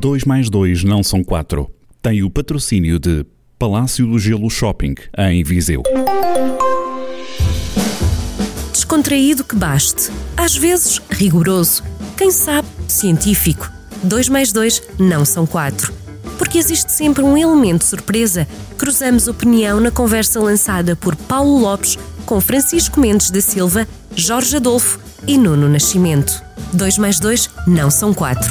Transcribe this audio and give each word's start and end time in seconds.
2 0.00 0.24
mais 0.24 0.48
2 0.48 0.82
não 0.82 1.02
são 1.02 1.22
4. 1.22 1.70
Tem 2.00 2.22
o 2.22 2.30
patrocínio 2.30 2.98
de 2.98 3.26
Palácio 3.58 4.06
do 4.06 4.18
Gelo 4.18 4.48
Shopping, 4.48 4.94
em 5.18 5.44
Viseu. 5.44 5.82
Descontraído 8.72 9.44
que 9.44 9.54
baste. 9.54 10.10
Às 10.34 10.56
vezes, 10.56 11.02
rigoroso. 11.10 11.84
Quem 12.16 12.30
sabe, 12.30 12.66
científico. 12.88 13.70
2 14.02 14.30
mais 14.30 14.52
2 14.52 14.82
não 14.98 15.26
são 15.26 15.46
4. 15.46 15.92
Porque 16.38 16.56
existe 16.56 16.90
sempre 16.90 17.22
um 17.22 17.36
elemento 17.36 17.84
surpresa. 17.84 18.48
Cruzamos 18.78 19.28
opinião 19.28 19.80
na 19.80 19.90
conversa 19.90 20.40
lançada 20.40 20.96
por 20.96 21.14
Paulo 21.14 21.58
Lopes 21.58 21.98
com 22.24 22.40
Francisco 22.40 22.98
Mendes 22.98 23.30
da 23.30 23.42
Silva, 23.42 23.86
Jorge 24.16 24.56
Adolfo 24.56 24.98
e 25.26 25.36
Nuno 25.36 25.68
Nascimento. 25.68 26.42
2 26.72 26.96
mais 26.96 27.20
2 27.20 27.50
não 27.66 27.90
são 27.90 28.14
4. 28.14 28.50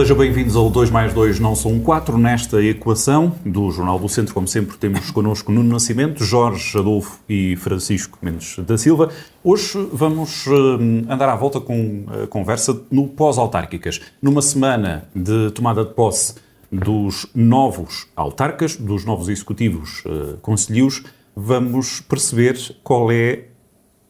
Sejam 0.00 0.16
bem-vindos 0.16 0.56
ao 0.56 0.70
2 0.70 0.88
mais 0.88 1.12
2 1.12 1.38
não 1.40 1.54
são 1.54 1.78
4 1.78 2.16
nesta 2.16 2.62
equação 2.64 3.34
do 3.44 3.70
Jornal 3.70 3.98
do 3.98 4.08
Centro. 4.08 4.32
Como 4.32 4.48
sempre, 4.48 4.78
temos 4.78 5.10
connosco 5.12 5.52
Nuno 5.52 5.68
Nascimento, 5.74 6.24
Jorge 6.24 6.78
Adolfo 6.78 7.20
e 7.28 7.54
Francisco 7.56 8.18
Mendes 8.22 8.58
da 8.60 8.78
Silva. 8.78 9.10
Hoje 9.44 9.76
vamos 9.92 10.46
hum, 10.46 11.04
andar 11.06 11.28
à 11.28 11.36
volta 11.36 11.60
com 11.60 12.06
a 12.08 12.26
conversa 12.26 12.80
no 12.90 13.08
pós-autárquicas. 13.08 14.00
Numa 14.22 14.40
semana 14.40 15.04
de 15.14 15.50
tomada 15.50 15.84
de 15.84 15.92
posse 15.92 16.36
dos 16.72 17.26
novos 17.34 18.08
autarcas, 18.16 18.76
dos 18.76 19.04
novos 19.04 19.28
executivos 19.28 20.02
uh, 20.06 20.38
conselhos, 20.40 21.04
vamos 21.36 22.00
perceber 22.00 22.56
qual 22.82 23.12
é 23.12 23.48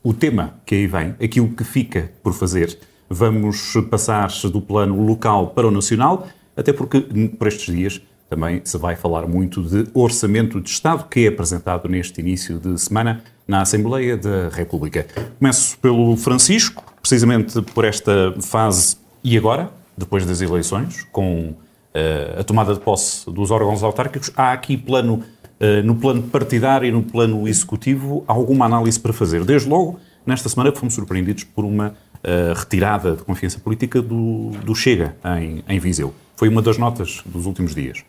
o 0.04 0.14
tema 0.14 0.54
que 0.64 0.76
aí 0.76 0.86
vem, 0.86 1.16
aquilo 1.20 1.48
que 1.48 1.64
fica 1.64 2.12
por 2.22 2.32
fazer 2.32 2.78
Vamos 3.12 3.74
passar 3.90 4.30
do 4.52 4.60
plano 4.60 5.04
local 5.04 5.48
para 5.48 5.66
o 5.66 5.70
nacional, 5.72 6.28
até 6.56 6.72
porque 6.72 7.00
por 7.36 7.48
estes 7.48 7.74
dias 7.74 8.00
também 8.28 8.60
se 8.62 8.78
vai 8.78 8.94
falar 8.94 9.26
muito 9.26 9.64
de 9.64 9.90
orçamento 9.92 10.60
de 10.60 10.70
Estado 10.70 11.08
que 11.10 11.26
é 11.26 11.28
apresentado 11.28 11.88
neste 11.88 12.20
início 12.20 12.60
de 12.60 12.80
semana 12.80 13.20
na 13.48 13.62
Assembleia 13.62 14.16
da 14.16 14.48
República. 14.48 15.08
Começo 15.40 15.76
pelo 15.78 16.16
Francisco, 16.16 16.84
precisamente 17.00 17.60
por 17.60 17.84
esta 17.84 18.32
fase 18.40 18.96
e 19.24 19.36
agora, 19.36 19.72
depois 19.98 20.24
das 20.24 20.40
eleições, 20.40 21.04
com 21.10 21.48
uh, 21.48 22.38
a 22.38 22.44
tomada 22.44 22.74
de 22.74 22.78
posse 22.78 23.28
dos 23.28 23.50
órgãos 23.50 23.82
autárquicos, 23.82 24.30
há 24.36 24.52
aqui 24.52 24.76
plano, 24.76 25.24
uh, 25.60 25.84
no 25.84 25.96
plano 25.96 26.22
partidário 26.22 26.86
e 26.86 26.92
no 26.92 27.02
plano 27.02 27.48
executivo, 27.48 28.22
alguma 28.28 28.66
análise 28.66 29.00
para 29.00 29.12
fazer. 29.12 29.44
Desde 29.44 29.68
logo, 29.68 29.98
nesta 30.24 30.48
semana 30.48 30.70
fomos 30.70 30.94
surpreendidos 30.94 31.42
por 31.42 31.64
uma 31.64 31.96
uh, 32.24 32.54
retirada 32.54 33.16
de 33.16 33.22
confiança 33.22 33.58
política 33.58 34.00
do, 34.00 34.50
do 34.64 34.74
Chega 34.74 35.16
em, 35.38 35.64
em, 35.68 35.78
Viseu. 35.78 36.14
Foi 36.36 36.48
uma 36.48 36.62
das 36.62 36.78
notas 36.78 37.22
dos 37.26 37.46
últimos 37.46 37.74
dias. 37.74 38.02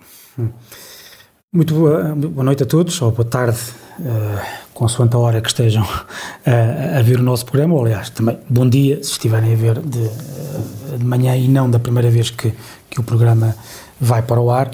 Muito 1.53 1.73
boa, 1.73 2.15
boa 2.15 2.43
noite 2.45 2.63
a 2.63 2.65
todos, 2.65 3.01
ou 3.01 3.11
boa 3.11 3.27
tarde, 3.27 3.59
uh, 3.99 4.41
consoante 4.73 5.17
a 5.17 5.19
hora 5.19 5.41
que 5.41 5.49
estejam 5.49 5.83
uh, 5.83 6.97
a 6.97 7.01
ver 7.01 7.19
o 7.19 7.23
nosso 7.23 7.45
programa, 7.45 7.73
ou 7.75 7.81
aliás, 7.83 8.09
também 8.09 8.37
bom 8.49 8.67
dia 8.69 9.03
se 9.03 9.11
estiverem 9.11 9.51
a 9.51 9.55
ver 9.57 9.79
de, 9.81 9.99
uh, 9.99 10.97
de 10.97 11.03
manhã 11.03 11.35
e 11.35 11.49
não 11.49 11.69
da 11.69 11.77
primeira 11.77 12.09
vez 12.09 12.29
que, 12.29 12.53
que 12.89 13.01
o 13.01 13.03
programa 13.03 13.53
vai 13.99 14.21
para 14.21 14.39
o 14.39 14.49
ar. 14.49 14.71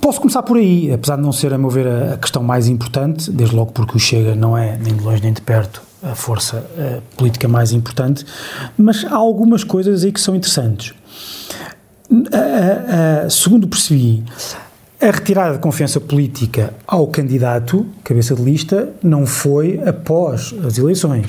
Posso 0.00 0.20
começar 0.20 0.42
por 0.42 0.56
aí, 0.56 0.92
apesar 0.92 1.14
de 1.14 1.22
não 1.22 1.30
ser, 1.30 1.54
a 1.54 1.58
meu 1.58 1.70
ver, 1.70 1.86
a 1.86 2.16
questão 2.16 2.42
mais 2.42 2.66
importante, 2.66 3.30
desde 3.30 3.54
logo 3.54 3.70
porque 3.70 3.96
o 3.96 4.00
Chega 4.00 4.34
não 4.34 4.58
é 4.58 4.76
nem 4.76 4.96
de 4.96 5.04
longe 5.04 5.22
nem 5.22 5.32
de 5.32 5.40
perto 5.40 5.85
a 6.10 6.14
força 6.14 6.58
uh, 6.58 7.02
política 7.16 7.48
mais 7.48 7.72
importante, 7.72 8.24
mas 8.76 9.04
há 9.04 9.14
algumas 9.14 9.64
coisas 9.64 10.04
aí 10.04 10.12
que 10.12 10.20
são 10.20 10.34
interessantes. 10.34 10.94
Uh, 12.10 13.26
uh, 13.26 13.30
segundo 13.30 13.66
percebi, 13.66 14.24
a 15.00 15.10
retirada 15.10 15.54
de 15.54 15.58
confiança 15.58 16.00
política 16.00 16.72
ao 16.86 17.06
candidato, 17.08 17.86
cabeça 18.02 18.34
de 18.34 18.42
lista, 18.42 18.88
não 19.02 19.26
foi 19.26 19.80
após 19.84 20.54
as 20.64 20.78
eleições. 20.78 21.26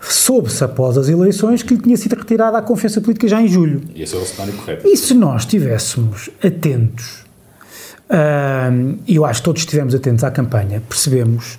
Soube-se 0.00 0.62
após 0.62 0.96
as 0.96 1.08
eleições 1.08 1.62
que 1.62 1.74
lhe 1.74 1.82
tinha 1.82 1.96
sido 1.96 2.14
retirada 2.14 2.56
a 2.56 2.62
confiança 2.62 3.00
política 3.00 3.26
já 3.26 3.42
em 3.42 3.48
julho. 3.48 3.82
E 3.94 4.02
esse 4.02 4.14
é 4.14 4.18
o 4.18 4.24
cenário 4.24 4.54
correto. 4.54 4.86
E 4.86 4.96
se 4.96 5.12
nós 5.12 5.42
estivéssemos 5.42 6.30
atentos, 6.42 7.24
e 9.06 9.16
eu 9.16 9.24
acho 9.24 9.40
que 9.40 9.44
todos 9.44 9.62
estivemos 9.62 9.94
atentos 9.94 10.24
à 10.24 10.30
campanha, 10.30 10.80
percebemos 10.88 11.58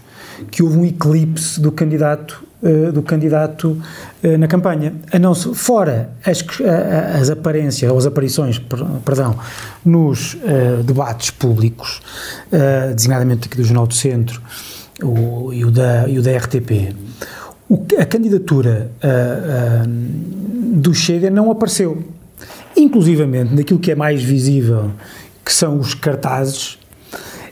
que 0.51 0.63
houve 0.63 0.77
um 0.77 0.85
eclipse 0.85 1.59
do 1.59 1.71
candidato 1.71 2.43
uh, 2.61 2.91
do 2.91 3.01
candidato 3.01 3.81
uh, 4.23 4.37
na 4.37 4.47
campanha. 4.47 4.93
A 5.11 5.19
não 5.19 5.33
fora 5.35 6.11
as, 6.25 6.43
as 7.19 7.29
aparências 7.29 7.89
ou 7.91 7.97
as 7.97 8.05
aparições, 8.05 8.59
perdão, 9.05 9.37
nos 9.83 10.35
uh, 10.35 10.83
debates 10.83 11.31
públicos, 11.31 12.01
designadamente 12.95 13.47
aqui 13.47 13.57
do 13.57 13.63
Jornal 13.63 13.87
do 13.87 13.93
Centro 13.93 14.41
o, 15.01 15.53
e, 15.53 15.63
o 15.63 15.71
da, 15.71 16.07
e 16.07 16.19
o 16.19 16.21
da 16.21 16.35
RTP, 16.35 16.95
o, 17.69 17.85
a 17.97 18.05
candidatura 18.05 18.91
do 19.85 20.93
Chega 20.93 21.29
não 21.29 21.51
apareceu. 21.51 22.03
Inclusivamente 22.75 23.53
naquilo 23.53 23.79
que 23.79 23.91
é 23.91 23.95
mais 23.95 24.21
visível, 24.23 24.91
que 25.45 25.53
são 25.53 25.79
os 25.79 25.93
cartazes 25.93 26.78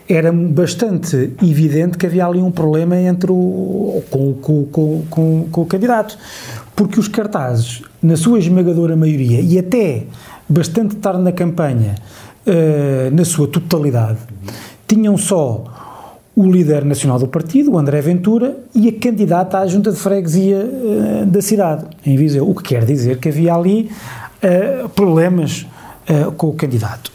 era 0.09 0.31
bastante 0.31 1.33
evidente 1.43 1.97
que 1.97 2.05
havia 2.05 2.25
ali 2.25 2.39
um 2.39 2.51
problema 2.51 2.97
entre 2.97 3.29
o, 3.31 4.01
com, 4.09 4.33
com, 4.33 4.65
com, 5.09 5.47
com, 5.51 5.61
o 5.61 5.65
candidato. 5.65 6.17
Porque 6.75 6.99
os 6.99 7.07
cartazes, 7.07 7.81
na 8.01 8.15
sua 8.15 8.39
esmagadora 8.39 8.95
maioria, 8.95 9.41
e 9.41 9.59
até 9.59 10.03
bastante 10.47 10.95
tarde 10.95 11.21
na 11.21 11.31
campanha, 11.31 11.95
uh, 12.45 13.13
na 13.13 13.25
sua 13.25 13.47
totalidade, 13.47 14.19
tinham 14.87 15.17
só 15.17 15.65
o 16.35 16.49
líder 16.49 16.85
nacional 16.85 17.17
do 17.19 17.27
partido, 17.27 17.71
o 17.71 17.77
André 17.77 17.99
Ventura, 17.99 18.55
e 18.73 18.87
a 18.87 18.93
candidata 18.93 19.57
à 19.57 19.67
junta 19.67 19.91
de 19.91 19.97
freguesia 19.97 20.59
uh, 20.59 21.25
da 21.25 21.41
cidade, 21.41 21.85
em 22.05 22.15
Viseu. 22.15 22.47
O 22.47 22.55
que 22.55 22.63
quer 22.63 22.85
dizer 22.85 23.17
que 23.17 23.27
havia 23.27 23.55
ali 23.55 23.89
uh, 24.41 24.87
problemas 24.89 25.65
com 26.37 26.47
o 26.47 26.53
candidato. 26.53 27.11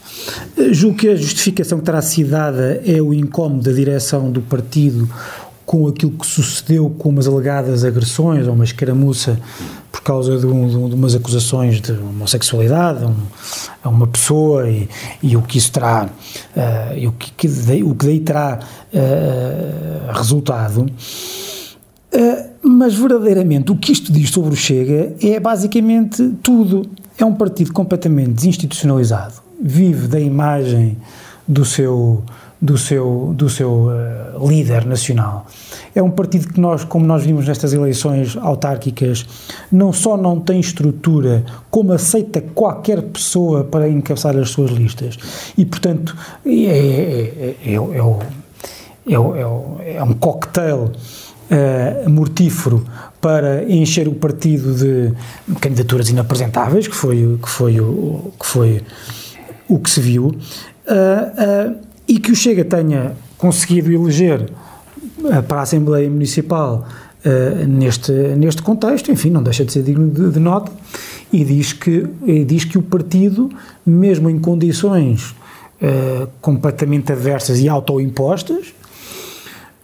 Julgo 0.70 0.98
que 0.98 1.08
a 1.08 1.16
justificação 1.16 1.78
que 1.78 1.84
terá 1.84 2.02
sido 2.02 2.30
dada 2.30 2.80
é 2.84 3.00
o 3.00 3.12
incómodo 3.12 3.62
da 3.62 3.72
direção 3.72 4.30
do 4.30 4.40
partido 4.42 5.08
com 5.64 5.86
aquilo 5.86 6.12
que 6.12 6.26
sucedeu 6.26 6.90
com 6.90 7.08
umas 7.08 7.26
alegadas 7.26 7.84
agressões 7.84 8.46
ou 8.46 8.54
uma 8.54 8.64
escaramuça 8.64 9.38
por 9.90 10.02
causa 10.02 10.38
de, 10.38 10.46
um, 10.46 10.88
de 10.88 10.94
umas 10.94 11.14
acusações 11.14 11.80
de 11.80 11.92
homossexualidade 11.92 13.04
a, 13.04 13.08
um, 13.08 13.16
a 13.84 13.88
uma 13.88 14.06
pessoa 14.06 14.68
e, 14.68 14.88
e, 15.22 15.36
o 15.36 15.42
que 15.42 15.58
isso 15.58 15.70
terá, 15.70 16.06
uh, 16.06 16.98
e 16.98 17.06
o 17.06 17.12
que, 17.12 17.30
que 17.32 17.48
daí, 17.48 17.82
o 17.82 17.94
que 17.94 18.06
daí 18.06 18.20
terá 18.20 18.58
uh, 18.92 20.12
resultado. 20.12 20.86
Uh, 22.14 22.52
mas 22.62 22.94
verdadeiramente 22.94 23.72
o 23.72 23.76
que 23.76 23.92
isto 23.92 24.12
diz 24.12 24.30
sobre 24.30 24.52
o 24.52 24.56
Chega 24.56 25.14
é 25.22 25.38
basicamente 25.38 26.36
tudo. 26.42 26.86
É 27.18 27.24
um 27.24 27.34
partido 27.34 27.72
completamente 27.72 28.30
desinstitucionalizado, 28.32 29.41
vive 29.62 30.08
da 30.08 30.20
imagem 30.20 30.96
do 31.46 31.64
seu 31.64 32.22
do 32.60 32.78
seu 32.78 33.32
do 33.34 33.48
seu 33.48 33.88
uh, 33.88 34.48
líder 34.48 34.86
nacional. 34.86 35.46
É 35.94 36.02
um 36.02 36.10
partido 36.10 36.48
que 36.48 36.60
nós, 36.60 36.84
como 36.84 37.04
nós 37.04 37.24
vimos 37.24 37.46
nestas 37.46 37.72
eleições 37.72 38.36
autárquicas, 38.36 39.26
não 39.70 39.92
só 39.92 40.16
não 40.16 40.40
tem 40.40 40.58
estrutura, 40.58 41.44
como 41.70 41.92
aceita 41.92 42.40
qualquer 42.40 43.02
pessoa 43.02 43.64
para 43.64 43.88
encabeçar 43.88 44.36
as 44.38 44.50
suas 44.50 44.70
listas. 44.70 45.18
E, 45.58 45.66
portanto, 45.66 46.16
é, 46.46 46.50
é, 46.50 47.56
é, 47.66 47.74
é, 47.74 49.96
é 49.96 50.02
um 50.02 50.14
cocktail 50.14 50.92
uh, 51.50 52.10
mortífero 52.10 52.86
para 53.20 53.70
encher 53.70 54.08
o 54.08 54.14
partido 54.14 54.74
de 54.74 55.12
candidaturas 55.60 56.08
inapresentáveis, 56.08 56.88
que 56.88 56.94
foi, 56.94 57.38
que 57.42 57.48
foi, 57.48 57.80
o, 57.80 58.32
que 58.38 58.46
foi 58.46 58.82
o 59.68 59.78
que 59.78 59.90
se 59.90 60.00
viu, 60.00 60.26
uh, 60.26 60.32
uh, 60.32 61.76
e 62.08 62.18
que 62.18 62.32
o 62.32 62.36
Chega 62.36 62.64
tenha 62.64 63.12
conseguido 63.38 63.92
eleger 63.92 64.50
para 65.48 65.60
a 65.60 65.62
Assembleia 65.62 66.08
Municipal 66.10 66.86
neste, 67.68 68.10
neste 68.12 68.60
contexto, 68.60 69.12
enfim, 69.12 69.30
não 69.30 69.42
deixa 69.42 69.64
de 69.64 69.72
ser 69.72 69.82
digno 69.84 70.08
de, 70.10 70.30
de 70.30 70.40
nota, 70.40 70.72
e 71.32 71.44
diz 71.44 71.72
que, 71.72 72.06
e 72.26 72.44
diz 72.44 72.64
que 72.64 72.76
o 72.76 72.82
partido, 72.82 73.48
mesmo 73.86 74.28
em 74.28 74.38
condições 74.38 75.34
completamente 76.40 77.12
adversas 77.12 77.60
e 77.60 77.68
autoimpostas, 77.68 78.74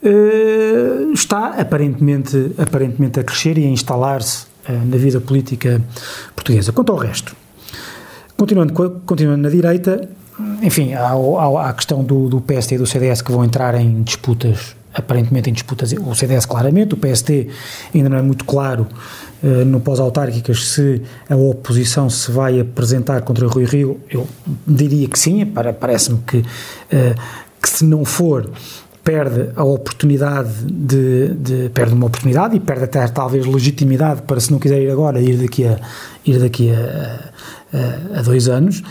uh, 0.02 1.12
está 1.12 1.54
aparentemente, 1.58 2.52
aparentemente 2.58 3.20
a 3.20 3.24
crescer 3.24 3.58
e 3.58 3.66
a 3.66 3.68
instalar-se 3.68 4.46
uh, 4.68 4.72
na 4.86 4.96
vida 4.96 5.20
política 5.20 5.82
portuguesa. 6.34 6.72
Quanto 6.72 6.92
ao 6.92 6.98
resto, 6.98 7.34
continuando, 8.38 8.72
continuando 9.04 9.42
na 9.42 9.50
direita, 9.50 10.08
enfim, 10.62 10.94
há, 10.94 11.10
há 11.10 11.68
a 11.68 11.72
questão 11.74 12.02
do, 12.04 12.28
do 12.28 12.40
PSD 12.40 12.76
e 12.76 12.78
do 12.78 12.86
CDS 12.86 13.20
que 13.20 13.32
vão 13.32 13.44
entrar 13.44 13.74
em 13.74 14.02
disputas 14.02 14.78
aparentemente 14.94 15.50
em 15.50 15.52
disputas, 15.52 15.92
o 15.92 16.14
CDS 16.14 16.46
claramente, 16.46 16.94
o 16.94 16.96
PST 16.96 17.48
ainda 17.94 18.08
não 18.08 18.16
é 18.16 18.22
muito 18.22 18.44
claro 18.44 18.86
uh, 19.42 19.64
no 19.64 19.80
pós-autárquicas 19.80 20.66
se 20.66 21.02
a 21.28 21.36
oposição 21.36 22.10
se 22.10 22.32
vai 22.32 22.58
apresentar 22.58 23.20
contra 23.20 23.46
o 23.46 23.48
Rui 23.48 23.64
Rio, 23.64 24.00
eu 24.10 24.26
diria 24.66 25.06
que 25.06 25.18
sim, 25.18 25.44
parece-me 25.78 26.18
que, 26.26 26.38
uh, 26.38 26.44
que 27.62 27.68
se 27.68 27.84
não 27.84 28.04
for 28.04 28.50
perde 29.04 29.50
a 29.56 29.64
oportunidade 29.64 30.64
de, 30.64 31.28
de, 31.28 31.68
perde 31.70 31.94
uma 31.94 32.06
oportunidade 32.06 32.56
e 32.56 32.60
perde 32.60 32.84
até 32.84 33.06
talvez 33.08 33.46
legitimidade 33.46 34.20
para 34.22 34.38
se 34.38 34.50
não 34.50 34.58
quiser 34.58 34.82
ir 34.82 34.90
agora 34.90 35.18
ir 35.18 35.38
daqui 35.38 35.66
a 35.66 35.80
ir 36.26 36.38
daqui 36.38 36.70
a, 36.70 37.32
a 38.14 38.22
dois 38.22 38.48
anos 38.48 38.82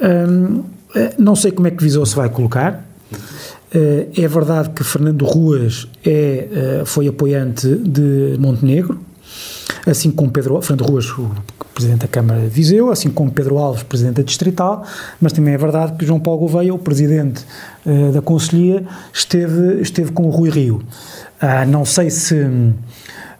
um, 0.00 0.62
eh, 0.94 1.14
não 1.18 1.34
sei 1.34 1.52
como 1.52 1.66
é 1.66 1.70
que 1.70 1.82
Viseu 1.82 2.04
se 2.04 2.14
vai 2.14 2.28
colocar 2.28 2.84
uh, 3.12 4.10
é 4.14 4.28
verdade 4.28 4.70
que 4.70 4.84
Fernando 4.84 5.24
Ruas 5.24 5.88
é, 6.04 6.82
uh, 6.82 6.86
foi 6.86 7.08
apoiante 7.08 7.66
de 7.76 8.36
Montenegro 8.38 9.00
assim 9.86 10.10
como 10.10 10.30
Pedro 10.30 10.60
Fernando 10.60 10.88
Ruas 10.88 11.06
o 11.10 11.30
Presidente 11.74 12.00
da 12.00 12.08
Câmara 12.08 12.40
de 12.40 12.48
Viseu, 12.48 12.90
assim 12.90 13.10
como 13.10 13.30
Pedro 13.30 13.58
Alves, 13.58 13.82
Presidente 13.82 14.16
da 14.16 14.22
Distrital, 14.22 14.84
mas 15.20 15.32
também 15.32 15.52
é 15.52 15.58
verdade 15.58 15.92
que 15.98 16.06
João 16.06 16.18
Paulo 16.18 16.40
Gouveia, 16.40 16.74
o 16.74 16.78
Presidente 16.78 17.44
uh, 17.84 18.12
da 18.12 18.22
Conselhia, 18.22 18.82
esteve, 19.12 19.82
esteve 19.82 20.10
com 20.10 20.24
o 20.24 20.30
Rui 20.30 20.48
Rio. 20.48 20.82
Uh, 21.42 21.68
não 21.68 21.84
sei 21.84 22.08
se, 22.08 22.46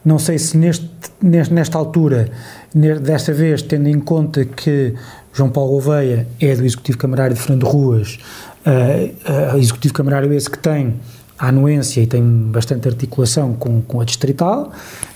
não 0.05 0.19
sei 0.19 0.37
se 0.37 0.55
neste, 0.55 0.87
neste, 1.19 1.51
nesta 1.51 1.79
altura, 1.79 2.29
desta 2.73 3.33
vez, 3.33 3.61
tendo 3.61 3.87
em 3.87 3.99
conta 3.99 4.45
que 4.45 4.93
João 5.33 5.49
Paulo 5.49 5.71
Gouveia 5.71 6.27
é 6.39 6.55
do 6.55 6.65
Executivo 6.65 6.97
Camarário 6.97 7.35
de 7.35 7.41
Fernando 7.41 7.65
Ruas, 7.65 8.19
uh, 8.65 9.57
Executivo 9.57 9.93
Camarário 9.93 10.33
esse 10.33 10.49
que 10.49 10.57
tem 10.57 10.95
a 11.37 11.49
anuência 11.49 12.01
e 12.01 12.07
tem 12.07 12.23
bastante 12.23 12.87
articulação 12.87 13.53
com, 13.53 13.81
com 13.81 14.01
a 14.01 14.03
distrital, 14.03 14.71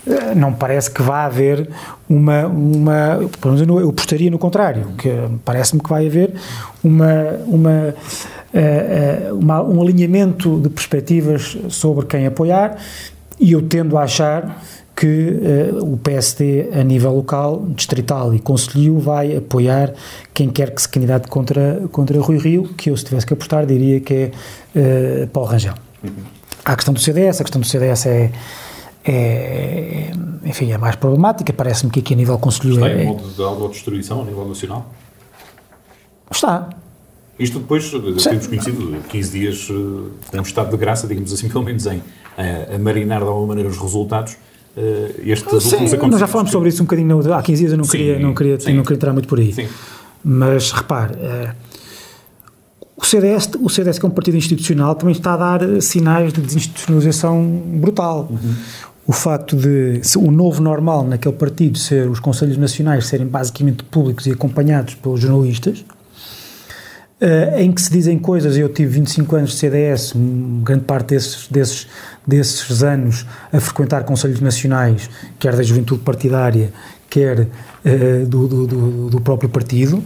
eh, 0.06 0.36
não 0.36 0.54
parece 0.54 0.92
que 0.92 1.02
vá 1.02 1.26
haver 1.26 1.68
uma, 2.08 2.46
uma 2.46 3.20
pelo 3.42 3.56
menos 3.56 3.82
eu 3.82 3.90
apostaria 3.90 4.30
no 4.30 4.38
contrário, 4.38 4.86
que 4.98 5.10
parece-me 5.44 5.82
que 5.82 5.90
vai 5.90 6.06
haver 6.06 6.34
uma, 6.84 7.14
uma, 7.48 7.96
eh, 8.54 9.30
uma, 9.32 9.64
um 9.64 9.82
alinhamento 9.82 10.60
de 10.60 10.70
perspectivas 10.70 11.58
sobre 11.70 12.06
quem 12.06 12.28
apoiar 12.28 12.78
e 13.40 13.54
eu 13.54 13.64
tendo 13.64 13.98
a 13.98 14.04
achar 14.04 14.62
que 14.96 15.40
uh, 15.72 15.94
o 15.94 15.98
PSD 15.98 16.70
a 16.74 16.84
nível 16.84 17.16
local, 17.16 17.66
distrital 17.70 18.34
e 18.34 18.40
conselho 18.40 19.00
vai 19.00 19.36
apoiar 19.36 19.94
quem 20.34 20.50
quer 20.50 20.74
que 20.74 20.82
se 20.82 20.90
candidate 20.90 21.28
contra, 21.28 21.88
contra 21.92 22.20
Rui 22.20 22.38
Rio, 22.38 22.64
que 22.76 22.90
eu 22.90 22.98
se 22.98 23.06
tivesse 23.06 23.26
que 23.26 23.34
apostar 23.34 23.66
diria 23.66 24.00
que 24.00 24.14
é 24.14 25.24
uh, 25.24 25.28
Paulo 25.28 25.50
Rangel. 25.50 25.74
Uhum. 26.04 26.12
Há 26.64 26.74
a 26.74 26.76
questão 26.76 26.94
do 26.94 27.00
CDS, 27.00 27.42
a 27.42 27.44
questão 27.44 27.62
do 27.62 27.68
CDS 27.68 28.06
é, 28.06 28.32
é 29.04 30.12
enfim, 30.44 30.72
é 30.72 30.78
mais 30.78 30.96
problemática, 30.96 31.52
parece-me 31.54 31.92
que 31.92 32.00
aqui 32.00 32.14
a 32.14 32.18
nível 32.18 32.38
conselheiro... 32.38 32.86
Está 32.86 32.98
em 32.98 33.02
é, 33.02 33.06
modo 33.06 33.28
de 33.28 33.42
autodestruição 33.42 34.22
a 34.22 34.26
nível 34.26 34.48
nacional? 34.48 34.94
Está. 36.30 36.70
Isto 37.40 37.60
depois, 37.60 37.86
Sim. 37.86 38.30
temos 38.30 38.48
conhecido, 38.48 38.98
15 39.10 39.32
dias, 39.32 39.68
eh, 39.70 40.38
um 40.38 40.44
estado 40.44 40.70
de 40.70 40.78
graça, 40.78 41.08
digamos 41.08 41.34
assim, 41.34 41.50
pelo 41.50 41.64
menos 41.64 41.88
em 41.88 42.02
a, 42.38 42.76
a 42.76 42.80
marinar 42.80 43.22
de 43.22 43.28
alguma 43.28 43.48
maneira 43.48 43.70
os 43.70 43.78
resultados, 43.78 44.38
uh, 44.78 45.22
estes 45.24 45.44
Sim, 45.44 45.56
últimos 45.56 45.74
acontecimentos... 45.74 46.10
Nós 46.12 46.20
já 46.20 46.28
falámos 46.28 46.52
sobre 46.52 46.70
isso 46.70 46.82
um 46.82 46.86
bocadinho 46.86 47.34
há 47.34 47.42
15 47.42 47.60
dias, 47.60 47.72
eu 47.72 47.78
não, 47.78 47.86
queria, 47.86 48.20
não, 48.20 48.34
queria, 48.34 48.58
não 48.74 48.84
queria 48.84 48.96
entrar 48.96 49.14
muito 49.14 49.28
por 49.28 49.40
aí. 49.40 49.54
Sim. 49.54 49.68
Mas, 50.24 50.72
repare... 50.72 51.14
Uh, 51.16 51.72
o 53.02 53.06
CDS, 53.06 53.50
o 53.60 53.68
CDS, 53.68 53.98
que 53.98 54.06
é 54.06 54.08
um 54.10 54.12
partido 54.12 54.38
institucional, 54.38 54.94
também 54.94 55.14
está 55.14 55.34
a 55.34 55.38
dar 55.38 55.64
eh, 55.64 55.82
sinais 55.82 56.32
de 56.32 56.40
desinstitucionalização 56.40 57.44
brutal. 57.78 58.28
Uhum. 58.30 58.54
O 59.08 59.12
facto 59.12 59.58
de 59.58 60.02
o 60.16 60.30
novo 60.30 60.62
normal 60.62 61.04
naquele 61.04 61.34
partido 61.34 61.80
ser 61.80 62.08
os 62.08 62.20
Conselhos 62.20 62.58
Nacionais 62.58 63.08
serem 63.08 63.26
basicamente 63.26 63.84
públicos 63.84 64.28
e 64.28 64.32
acompanhados 64.32 64.94
pelos 64.94 65.20
jornalistas, 65.20 65.84
em 67.58 67.72
que 67.72 67.80
se 67.80 67.92
dizem 67.92 68.18
coisas, 68.18 68.58
eu 68.58 68.68
tive 68.68 68.94
25 68.94 69.36
anos 69.36 69.52
de 69.52 69.58
CDS, 69.58 70.14
grande 70.64 70.86
parte 70.86 71.10
desses, 71.10 71.48
desses, 71.48 71.88
desses 72.26 72.84
anos 72.84 73.28
a 73.54 73.60
frequentar 73.60 74.04
Conselhos 74.04 74.42
Nacionais, 74.42 75.08
quer 75.38 75.56
da 75.56 75.62
juventude 75.62 76.02
partidária, 76.02 76.74
quer 77.08 77.42
uh, 77.42 78.26
do, 78.26 78.48
do, 78.48 78.68
do, 78.68 79.10
do 79.10 79.22
próprio 79.22 79.50
partido, 79.50 80.04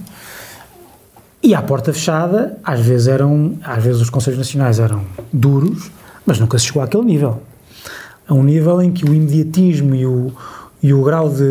e 1.42 1.54
à 1.54 1.62
porta 1.62 1.94
fechada, 1.94 2.58
às 2.64 2.80
vezes 2.80 3.08
eram, 3.08 3.60
às 3.64 3.84
vezes 3.84 4.02
os 4.02 4.10
Conselhos 4.10 4.40
Nacionais 4.40 4.80
eram 4.80 5.06
duros, 5.32 5.92
mas 6.26 6.40
nunca 6.40 6.58
se 6.58 6.66
chegou 6.66 6.82
àquele 6.82 7.04
nível. 7.04 7.44
A 8.28 8.34
um 8.34 8.44
nível 8.44 8.82
em 8.82 8.92
que 8.92 9.06
o 9.06 9.14
imediatismo 9.14 9.94
e 9.94 10.08
o, 10.08 10.34
e 10.82 10.92
o 10.92 11.04
grau 11.04 11.30
de 11.30 11.44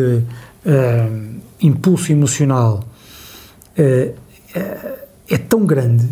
uh, 0.65 1.39
impulso 1.61 2.11
emocional 2.11 2.83
uh, 3.79 4.11
uh, 4.11 5.04
é 5.29 5.37
tão 5.37 5.65
grande, 5.65 6.07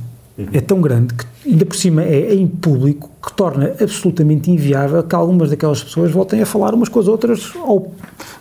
é 0.51 0.59
tão 0.59 0.81
grande 0.81 1.13
que 1.13 1.25
ainda 1.45 1.65
por 1.65 1.75
cima 1.75 2.03
é, 2.03 2.31
é, 2.31 2.35
em 2.35 2.47
público 2.47 3.09
que 3.23 3.33
torna 3.33 3.73
absolutamente 3.79 4.49
inviável 4.49 5.03
que 5.03 5.13
algumas 5.13 5.49
daquelas 5.49 5.83
pessoas 5.83 6.11
voltem 6.11 6.41
a 6.41 6.45
falar 6.45 6.73
umas 6.73 6.89
com 6.89 6.99
as 6.99 7.07
outras 7.07 7.53
ou 7.55 7.93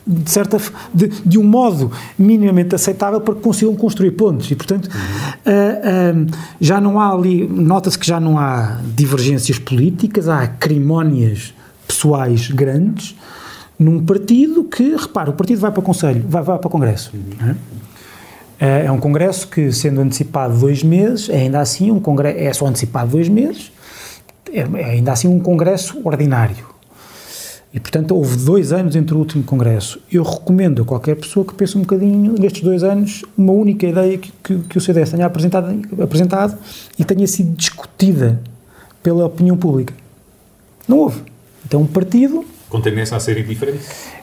de 0.07 0.31
certa 0.31 0.59
de, 0.93 1.09
de 1.09 1.39
um 1.39 1.43
modo 1.45 1.91
minimamente 2.19 2.75
aceitável 2.75 3.21
para 3.21 3.35
que 3.35 3.41
consigam 3.41 3.75
construir 3.75 4.13
pontos 4.13 4.51
e 4.51 4.55
portanto 4.55 4.87
uhum. 4.87 6.23
uh, 6.23 6.23
uh, 6.23 6.37
já 6.61 6.81
não 6.81 7.01
há 7.01 7.13
ali 7.13 7.47
nota-se 7.47 7.99
que 7.99 8.07
já 8.07 8.19
não 8.19 8.39
há 8.39 8.81
divergências 8.95 9.59
políticas 9.59 10.29
há 10.29 10.41
acrimónias 10.41 11.53
pessoais 11.87 12.51
grandes 12.51 13.17
num 13.79 14.05
partido 14.05 14.65
que 14.65 14.97
repara 14.97 15.31
o 15.31 15.35
partido 15.35 15.61
vai 15.61 15.71
para 15.71 15.81
o 15.81 15.83
conselho 15.83 16.25
vai, 16.29 16.43
vai 16.43 16.59
para 16.59 16.69
o 16.69 16.71
congresso 16.71 17.13
uhum. 17.15 17.55
É? 18.63 18.83
É, 18.83 18.87
é 18.87 18.93
um 18.93 19.01
congresso 19.01 19.49
que, 19.49 19.73
sendo 19.73 20.01
antecipado 20.01 20.57
dois 20.57 20.83
meses, 20.83 21.29
é 21.29 21.39
ainda 21.39 21.61
assim 21.61 21.91
um 21.91 21.99
congresso, 21.99 22.39
é 22.39 22.53
só 22.53 22.67
antecipado 22.67 23.11
dois 23.11 23.29
meses, 23.29 23.73
é, 24.53 24.61
é 24.61 24.85
ainda 24.93 25.13
assim 25.13 25.27
um 25.27 25.41
congresso 25.41 26.01
ordinário. 26.05 26.73
E, 27.75 27.81
portanto, 27.81 28.15
houve 28.15 28.37
dois 28.37 28.71
anos 28.71 28.95
entre 28.95 29.15
o 29.15 29.19
último 29.19 29.43
congresso. 29.43 29.99
Eu 30.13 30.23
recomendo 30.23 30.83
a 30.83 30.85
qualquer 30.85 31.17
pessoa 31.17 31.45
que 31.45 31.55
pense 31.55 31.77
um 31.77 31.81
bocadinho, 31.81 32.35
nestes 32.39 32.63
dois 32.63 32.85
anos, 32.85 33.25
uma 33.37 33.53
única 33.53 33.87
ideia 33.87 34.19
que, 34.19 34.31
que, 34.45 34.59
que 34.59 34.79
o 34.79 34.81
CDS 34.81 35.11
tenha 35.11 35.25
apresentado, 35.25 35.75
apresentado 36.03 36.59
e 36.99 37.05
tenha 37.05 37.27
sido 37.27 37.57
discutida 37.57 38.41
pela 39.03 39.25
opinião 39.25 39.57
pública. 39.57 39.95
Não 40.87 40.99
houve. 40.99 41.23
Então, 41.65 41.81
um 41.81 41.87
partido... 41.87 42.45
Com 42.69 42.81
tendência 42.83 43.17
a 43.17 43.21
ser 43.21 43.39
indiferente? 43.39 43.81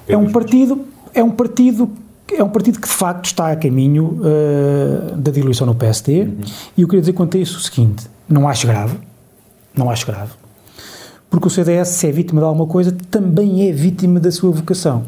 É 0.07 0.15
um 0.15 0.31
partido, 0.31 0.85
é 1.11 1.23
um 1.23 1.31
partido 1.31 1.89
é 2.35 2.43
um 2.43 2.49
partido 2.49 2.79
que 2.79 2.87
de 2.87 2.93
facto 2.93 3.25
está 3.25 3.51
a 3.51 3.55
caminho 3.55 4.19
uh, 4.21 5.17
da 5.17 5.31
diluição 5.31 5.65
no 5.65 5.75
PSD 5.75 6.21
uhum. 6.21 6.37
e 6.77 6.81
eu 6.81 6.87
queria 6.87 7.01
dizer 7.01 7.13
quanto 7.13 7.37
a 7.37 7.39
isso 7.39 7.57
o 7.57 7.61
seguinte, 7.61 8.07
não 8.27 8.47
acho 8.47 8.67
grave, 8.67 8.97
não 9.75 9.89
acho 9.89 10.05
grave, 10.05 10.31
porque 11.29 11.47
o 11.47 11.49
CDS 11.49 11.89
se 11.89 12.07
é 12.07 12.11
vítima 12.11 12.41
de 12.41 12.47
alguma 12.47 12.67
coisa 12.67 12.95
também 13.09 13.69
é 13.69 13.71
vítima 13.71 14.19
da 14.19 14.31
sua 14.31 14.51
vocação. 14.51 15.03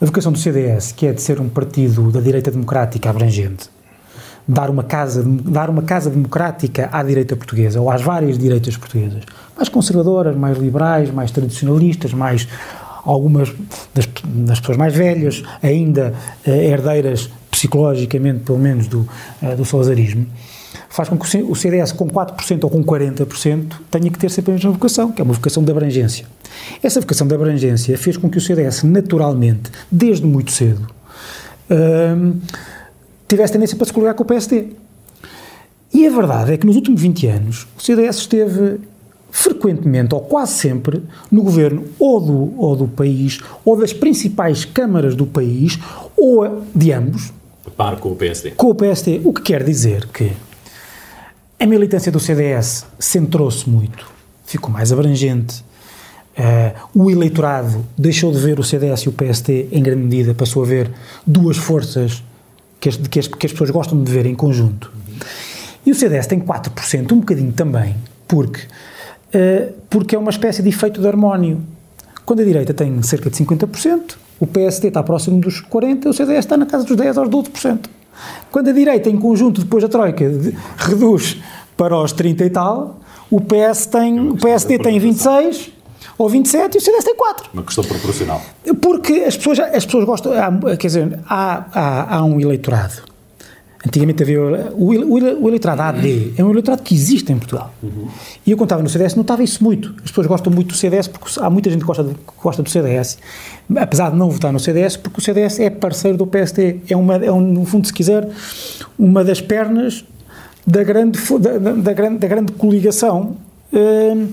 A 0.00 0.06
vocação 0.06 0.30
do 0.30 0.38
CDS, 0.38 0.92
que 0.92 1.06
é 1.06 1.12
de 1.12 1.20
ser 1.20 1.40
um 1.40 1.48
partido 1.48 2.12
da 2.12 2.20
direita 2.20 2.52
democrática 2.52 3.10
abrangente, 3.10 3.68
dar 4.46 4.70
uma 4.70 4.82
casa, 4.82 5.22
dar 5.26 5.68
uma 5.68 5.82
casa 5.82 6.08
democrática 6.08 6.88
à 6.90 7.02
direita 7.02 7.36
portuguesa, 7.36 7.80
ou 7.80 7.90
às 7.90 8.00
várias 8.00 8.38
direitas 8.38 8.76
portuguesas, 8.76 9.24
mais 9.56 9.68
conservadoras, 9.68 10.36
mais 10.36 10.56
liberais, 10.56 11.10
mais 11.10 11.30
tradicionalistas, 11.30 12.14
mais 12.14 12.48
algumas 13.12 13.52
das, 13.94 14.06
das 14.24 14.60
pessoas 14.60 14.76
mais 14.76 14.94
velhas, 14.94 15.42
ainda 15.62 16.14
eh, 16.46 16.66
herdeiras 16.66 17.30
psicologicamente, 17.50 18.40
pelo 18.40 18.58
menos, 18.58 18.86
do, 18.86 19.08
eh, 19.42 19.56
do 19.56 19.64
salazarismo, 19.64 20.26
faz 20.90 21.08
com 21.08 21.16
que 21.16 21.42
o 21.42 21.54
CDS, 21.54 21.92
com 21.92 22.06
4% 22.06 22.64
ou 22.64 22.70
com 22.70 22.84
40%, 22.84 23.76
tenha 23.90 24.10
que 24.10 24.18
ter 24.18 24.30
sempre 24.30 24.52
a 24.52 24.54
mesma 24.54 24.72
vocação, 24.72 25.10
que 25.10 25.22
é 25.22 25.24
uma 25.24 25.32
vocação 25.32 25.64
de 25.64 25.70
abrangência. 25.70 26.26
Essa 26.82 27.00
vocação 27.00 27.26
de 27.26 27.34
abrangência 27.34 27.96
fez 27.96 28.16
com 28.16 28.28
que 28.28 28.36
o 28.36 28.40
CDS, 28.40 28.82
naturalmente, 28.82 29.70
desde 29.90 30.26
muito 30.26 30.52
cedo, 30.52 30.86
hum, 31.70 32.34
tivesse 33.26 33.52
tendência 33.54 33.76
para 33.76 33.86
se 33.86 33.92
coligar 33.92 34.14
com 34.14 34.22
o 34.22 34.26
PSD. 34.26 34.66
E 35.92 36.06
a 36.06 36.10
verdade 36.10 36.52
é 36.52 36.56
que 36.58 36.66
nos 36.66 36.76
últimos 36.76 37.00
20 37.00 37.26
anos 37.26 37.66
o 37.76 37.82
CDS 37.82 38.18
esteve 38.18 38.78
frequentemente 39.30 40.14
ou 40.14 40.20
quase 40.20 40.52
sempre 40.52 41.02
no 41.30 41.42
governo 41.42 41.84
ou 41.98 42.20
do, 42.20 42.60
ou 42.60 42.76
do 42.76 42.88
país 42.88 43.38
ou 43.64 43.76
das 43.76 43.92
principais 43.92 44.64
câmaras 44.64 45.14
do 45.14 45.26
país 45.26 45.78
ou 46.16 46.64
de 46.74 46.92
ambos. 46.92 47.32
Par 47.76 47.96
com 47.96 48.10
o 48.10 48.16
PSD. 48.16 48.50
Com 48.52 48.70
o 48.70 48.74
PSD, 48.74 49.20
o 49.24 49.32
que 49.32 49.42
quer 49.42 49.62
dizer 49.62 50.08
que 50.08 50.32
a 51.60 51.66
militância 51.66 52.10
do 52.10 52.20
CDS 52.20 52.86
centrou-se 52.98 53.68
muito, 53.68 54.10
ficou 54.46 54.70
mais 54.70 54.92
abrangente. 54.92 55.64
Uh, 56.38 57.04
o 57.04 57.10
eleitorado 57.10 57.84
deixou 57.96 58.30
de 58.30 58.38
ver 58.38 58.60
o 58.60 58.62
CDS 58.62 59.00
e 59.02 59.08
o 59.08 59.12
PSD 59.12 59.68
em 59.72 59.82
grande 59.82 60.02
medida, 60.02 60.32
passou 60.34 60.62
a 60.62 60.66
ver 60.66 60.88
duas 61.26 61.56
forças 61.56 62.22
que 62.80 62.88
as, 62.88 62.96
que 62.96 63.18
as, 63.18 63.26
que 63.26 63.46
as 63.46 63.52
pessoas 63.52 63.70
gostam 63.70 64.02
de 64.02 64.10
ver 64.10 64.24
em 64.24 64.36
conjunto. 64.36 64.92
E 65.84 65.90
o 65.90 65.94
CDS 65.94 66.26
tem 66.26 66.40
4%, 66.40 67.10
um 67.10 67.18
bocadinho 67.18 67.52
também, 67.52 67.96
porque 68.28 68.60
porque 69.90 70.16
é 70.16 70.18
uma 70.18 70.30
espécie 70.30 70.62
de 70.62 70.68
efeito 70.68 71.00
de 71.00 71.06
harmónio. 71.06 71.60
Quando 72.24 72.40
a 72.40 72.44
direita 72.44 72.74
tem 72.74 73.02
cerca 73.02 73.30
de 73.30 73.36
50%, 73.36 74.16
o 74.40 74.46
PSD 74.46 74.88
está 74.88 75.02
próximo 75.02 75.40
dos 75.40 75.62
40%, 75.62 76.06
o 76.06 76.12
CDS 76.12 76.38
está 76.40 76.56
na 76.56 76.66
casa 76.66 76.84
dos 76.84 76.96
10% 76.96 77.16
aos 77.16 77.28
12%. 77.28 77.86
Quando 78.50 78.68
a 78.68 78.72
direita, 78.72 79.08
em 79.08 79.16
conjunto, 79.16 79.62
depois 79.62 79.82
da 79.82 79.88
Troika, 79.88 80.28
de, 80.28 80.56
reduz 80.76 81.38
para 81.76 81.96
os 81.96 82.12
30 82.12 82.44
e 82.44 82.50
tal, 82.50 83.00
o, 83.30 83.40
PS 83.40 83.86
tem, 83.86 84.30
o 84.30 84.36
PSD 84.36 84.78
tem 84.78 84.98
26 84.98 85.70
ou 86.16 86.28
27 86.28 86.74
e 86.74 86.78
o 86.78 86.80
CDS 86.80 87.04
tem 87.04 87.14
4. 87.14 87.50
Uma 87.52 87.62
questão 87.62 87.84
proporcional. 87.84 88.42
Porque 88.80 89.12
as 89.26 89.36
pessoas, 89.36 89.60
as 89.60 89.84
pessoas 89.84 90.04
gostam, 90.04 90.32
há, 90.32 90.76
quer 90.76 90.86
dizer, 90.86 91.18
há, 91.28 91.64
há, 91.72 92.16
há 92.16 92.24
um 92.24 92.40
eleitorado. 92.40 93.07
Antigamente 93.86 94.24
havia 94.24 94.42
o, 94.42 94.92
o, 94.92 95.44
o, 95.44 95.48
eleitorado 95.48 95.82
AD, 95.82 96.34
é 96.36 96.42
um 96.42 96.50
eleitorado 96.50 96.82
que 96.82 96.94
existe 96.94 97.32
em 97.32 97.38
Portugal. 97.38 97.72
Uhum. 97.80 98.08
E 98.44 98.50
eu 98.50 98.56
contava 98.56 98.82
no 98.82 98.88
CDS, 98.88 99.14
notava 99.14 99.42
isso 99.42 99.62
muito. 99.62 99.94
As 99.98 100.10
pessoas 100.10 100.26
gostam 100.26 100.52
muito 100.52 100.68
do 100.68 100.76
CDS 100.76 101.06
porque 101.06 101.38
há 101.38 101.48
muita 101.48 101.70
gente 101.70 101.80
que 101.80 101.86
gosta, 101.86 102.02
que 102.02 102.42
gosta 102.42 102.60
do 102.60 102.68
CDS, 102.68 103.18
apesar 103.76 104.10
de 104.10 104.16
não 104.16 104.30
votar 104.30 104.52
no 104.52 104.58
CDS, 104.58 104.96
porque 104.96 105.20
o 105.20 105.22
CDS 105.22 105.60
é 105.60 105.70
parceiro 105.70 106.18
do 106.18 106.26
PSD. 106.26 106.80
É, 106.88 106.96
uma, 106.96 107.16
é 107.24 107.30
um, 107.30 107.40
no 107.40 107.64
fundo, 107.64 107.86
se 107.86 107.92
quiser, 107.92 108.28
uma 108.98 109.22
das 109.22 109.40
pernas 109.40 110.04
da 110.66 110.82
grande, 110.82 111.18
da, 111.38 111.72
da 111.72 111.92
grande, 111.92 112.18
da 112.18 112.26
grande 112.26 112.52
coligação 112.52 113.36
eh, 113.72 114.26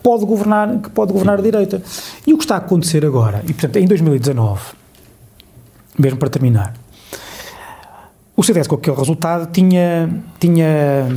pode 0.00 0.24
governar, 0.24 0.78
que 0.78 0.90
pode 0.90 1.12
governar 1.12 1.40
a 1.40 1.42
direita. 1.42 1.82
E 2.24 2.32
o 2.32 2.38
que 2.38 2.44
está 2.44 2.54
a 2.54 2.58
acontecer 2.58 3.04
agora, 3.04 3.42
e 3.44 3.52
portanto 3.52 3.76
em 3.76 3.86
2019, 3.86 4.60
mesmo 5.98 6.18
para 6.18 6.28
terminar, 6.28 6.74
o 8.36 8.42
CDS 8.42 8.66
com 8.66 8.74
aquele 8.74 8.96
resultado 8.96 9.50
tinha, 9.50 10.10
tinha, 10.38 11.08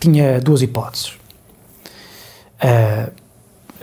tinha 0.00 0.40
duas 0.40 0.62
hipóteses. 0.62 1.12
Uh, 2.62 3.12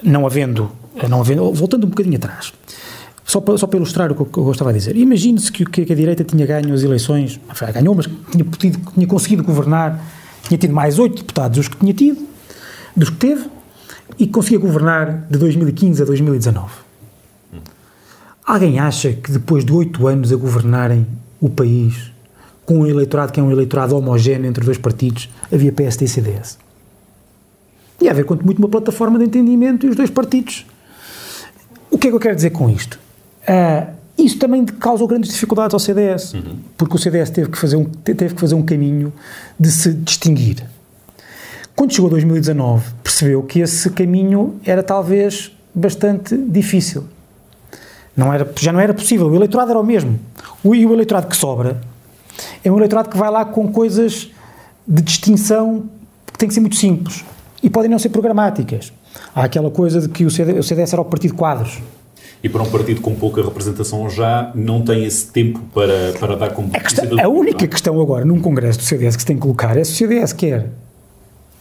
não 0.02 0.26
havendo, 0.26 0.72
não 1.08 1.22
havendo, 1.22 1.54
voltando 1.54 1.86
um 1.86 1.90
bocadinho 1.90 2.18
atrás, 2.18 2.52
só 3.24 3.40
para, 3.40 3.58
só 3.58 3.68
para 3.68 3.78
ilustrar 3.78 4.12
o 4.12 4.26
que 4.26 4.38
eu 4.38 4.52
estava 4.52 4.72
a 4.72 4.74
dizer, 4.74 4.96
imagine-se 4.98 5.52
que, 5.52 5.64
que, 5.64 5.94
a 5.94 5.96
direita 5.96 6.24
tinha 6.24 6.46
ganho 6.46 6.74
as 6.74 6.82
eleições, 6.82 7.40
ganhou, 7.74 7.94
mas 7.94 8.10
tinha, 8.32 8.44
podido, 8.44 8.92
tinha 8.94 9.08
conseguido 9.08 9.44
governar, 9.44 10.04
tinha 10.48 10.58
tido 10.58 10.74
mais 10.74 10.98
oito 10.98 11.18
deputados 11.18 11.58
dos 11.58 11.68
que 11.68 11.78
tinha 11.78 11.94
tido, 11.94 12.28
dos 12.96 13.12
que 13.12 13.18
teve, 13.18 13.46
e 14.18 14.28
conseguia 14.28 14.60
governar 14.60 15.28
de 15.30 15.38
2015 15.38 16.02
a 16.02 16.06
2019. 16.06 16.72
Alguém 18.46 18.80
acha 18.80 19.14
que 19.14 19.32
depois 19.32 19.64
de 19.64 19.72
oito 19.72 20.08
anos 20.08 20.34
a 20.34 20.36
governarem 20.36 21.06
o 21.40 21.50
país, 21.50 22.11
com 22.66 22.80
um 22.80 22.88
eleitorado 22.88 23.32
que 23.32 23.40
é 23.40 23.44
um 23.44 23.52
eleitorado 23.52 23.96
homogéneo 23.96 24.48
entre 24.48 24.64
dois 24.64 24.78
partidos, 24.78 25.30
havia 25.52 25.72
PSD 25.72 26.06
e 26.06 26.08
CDS? 26.08 26.58
Ia 28.02 28.12
haver, 28.12 28.26
quanto 28.26 28.46
muito, 28.46 28.60
uma 28.60 28.70
plataforma 28.70 29.20
de 29.20 29.26
entendimento 29.26 29.86
e 29.86 29.90
os 29.90 29.96
dois 29.96 30.10
partidos. 30.10 30.66
O 31.90 31.98
que 31.98 32.08
é 32.08 32.10
que 32.10 32.16
eu 32.16 32.20
quero 32.20 32.36
dizer 32.36 32.50
com 32.50 32.70
isto? 32.70 33.00
Uh, 33.44 33.94
isso 34.18 34.38
também 34.38 34.66
causou 34.66 35.08
grandes 35.08 35.32
dificuldades 35.32 35.74
ao 35.74 35.80
CDS, 35.80 36.34
uhum. 36.34 36.58
porque 36.78 36.96
o 36.96 37.00
CDS 37.00 37.30
teve 37.30 37.50
que, 37.50 37.58
fazer 37.58 37.76
um, 37.76 37.86
teve 37.86 38.34
que 38.34 38.42
fazer 38.42 38.56
um 38.56 38.64
caminho 38.64 39.12
de 39.60 39.72
se 39.72 39.94
distinguir. 39.94 40.64
Quando 41.76 41.94
chegou 41.94 42.10
2019, 42.10 42.92
percebeu 43.04 43.44
que 43.44 43.60
esse 43.60 43.90
caminho 43.90 44.60
era 44.66 44.84
talvez 44.84 45.52
bastante 45.74 46.36
difícil. 46.38 47.06
Não 48.16 48.34
era, 48.34 48.52
já 48.60 48.72
não 48.72 48.80
era 48.80 48.94
possível. 48.94 49.28
O 49.28 49.36
eleitorado 49.36 49.72
era 49.72 49.80
o 49.80 49.84
mesmo. 49.84 50.20
O, 50.64 50.76
e 50.76 50.86
o 50.86 50.94
eleitorado 50.94 51.28
que 51.28 51.36
sobra 51.36 51.82
é 52.64 52.72
um 52.72 52.78
eleitorado 52.78 53.10
que 53.10 53.18
vai 53.18 53.30
lá 53.30 53.46
com 53.46 53.72
coisas 53.72 54.30
de 54.88 55.02
distinção 55.02 55.84
que 56.32 56.38
têm 56.38 56.48
que 56.48 56.54
ser 56.54 56.62
muito 56.62 56.76
simples 56.76 57.24
e 57.62 57.70
podem 57.70 57.90
não 57.90 58.00
ser 58.00 58.10
programáticas. 58.10 58.92
Há 59.36 59.44
aquela 59.44 59.70
coisa 59.70 60.02
de 60.02 60.10
que 60.10 60.26
o 60.26 60.32
CDS, 60.32 60.94
era 60.94 61.02
o 61.02 61.06
partido 61.06 61.34
quadros. 61.34 61.80
E 62.44 62.50
para 62.50 62.64
um 62.64 62.70
partido 62.70 63.02
com 63.02 63.14
pouca 63.14 63.44
representação 63.44 64.10
já 64.10 64.52
não 64.56 64.82
tem 64.82 65.06
esse 65.06 65.28
tempo 65.28 65.60
para, 65.74 66.14
para 66.20 66.36
dar 66.36 66.50
como 66.52 66.72
a, 66.74 66.80
questão, 66.80 67.06
a 67.20 67.28
única 67.28 67.68
questão 67.68 68.02
agora 68.02 68.26
num 68.26 68.42
congresso 68.42 68.80
do 68.80 68.84
CDS 68.84 69.16
que 69.16 69.22
se 69.22 69.28
tem 69.28 69.36
que 69.36 69.44
colocar 69.44 69.78
é 69.78 69.84
se 69.84 69.92
o 69.92 69.96
CDS 69.96 70.34
quer 70.34 70.70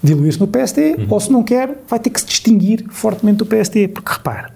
diluir-se 0.03 0.41
no 0.41 0.47
PSD, 0.47 0.95
uhum. 0.95 1.07
ou 1.11 1.21
se 1.21 1.31
não 1.31 1.43
quer, 1.43 1.83
vai 1.87 1.99
ter 1.99 2.09
que 2.09 2.21
se 2.21 2.27
distinguir 2.27 2.87
fortemente 2.89 3.39
do 3.39 3.47
PSD. 3.47 3.89
Porque 3.89 4.11
repare, 4.11 4.53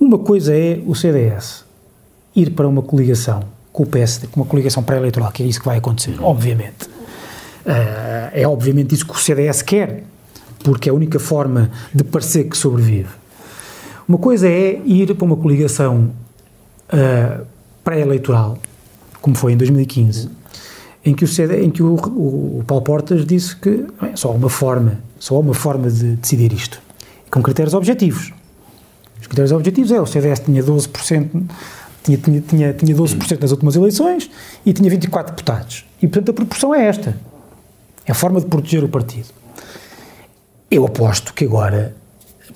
uma 0.00 0.18
coisa 0.18 0.54
é 0.54 0.80
o 0.84 0.94
CDS 0.94 1.64
ir 2.34 2.50
para 2.50 2.66
uma 2.66 2.82
coligação 2.82 3.44
com 3.76 3.82
o 3.82 3.86
PSD, 3.86 4.28
com 4.28 4.40
uma 4.40 4.46
coligação 4.46 4.82
pré-eleitoral, 4.82 5.30
que 5.30 5.42
é 5.42 5.46
isso 5.46 5.60
que 5.60 5.66
vai 5.66 5.76
acontecer, 5.76 6.16
obviamente. 6.22 6.86
Uh, 6.86 8.32
é 8.32 8.48
obviamente 8.48 8.94
isso 8.94 9.04
que 9.04 9.12
o 9.12 9.18
CDS 9.18 9.60
quer, 9.60 10.02
porque 10.64 10.88
é 10.88 10.92
a 10.92 10.94
única 10.94 11.18
forma 11.18 11.70
de 11.94 12.02
parecer 12.02 12.44
que 12.44 12.56
sobrevive. 12.56 13.10
Uma 14.08 14.16
coisa 14.16 14.48
é 14.48 14.80
ir 14.82 15.14
para 15.14 15.26
uma 15.26 15.36
coligação 15.36 16.10
uh, 16.88 17.44
pré-eleitoral, 17.84 18.56
como 19.20 19.36
foi 19.36 19.52
em 19.52 19.58
2015, 19.58 20.30
em 21.04 21.14
que 21.14 21.24
o, 21.24 21.28
CD, 21.28 21.62
em 21.62 21.70
que 21.70 21.82
o, 21.82 21.96
o, 21.96 22.60
o 22.60 22.64
Paulo 22.66 22.82
Portas 22.82 23.26
disse 23.26 23.54
que 23.56 23.84
é, 24.00 24.16
só 24.16 24.28
há 24.28 24.32
uma 24.32 24.48
forma, 24.48 25.00
só 25.18 25.36
há 25.36 25.38
uma 25.38 25.54
forma 25.54 25.90
de 25.90 26.16
decidir 26.16 26.50
isto, 26.50 26.80
com 27.30 27.42
critérios 27.42 27.74
objetivos. 27.74 28.32
Os 29.20 29.26
critérios 29.26 29.52
objetivos 29.52 29.92
é 29.92 30.00
o 30.00 30.06
CDS 30.06 30.40
tinha 30.40 30.64
12%, 30.64 31.42
tinha, 32.06 32.18
tinha, 32.18 32.40
tinha, 32.40 32.72
tinha 32.72 32.96
12% 32.96 33.40
nas 33.40 33.50
últimas 33.50 33.76
eleições 33.76 34.30
e 34.64 34.72
tinha 34.72 34.88
24 34.88 35.34
deputados. 35.34 35.84
E, 36.00 36.06
portanto, 36.06 36.30
a 36.30 36.34
proporção 36.34 36.74
é 36.74 36.86
esta. 36.86 37.16
É 38.06 38.12
a 38.12 38.14
forma 38.14 38.40
de 38.40 38.46
proteger 38.46 38.84
o 38.84 38.88
partido. 38.88 39.28
Eu 40.70 40.86
aposto 40.86 41.34
que 41.34 41.44
agora 41.44 41.94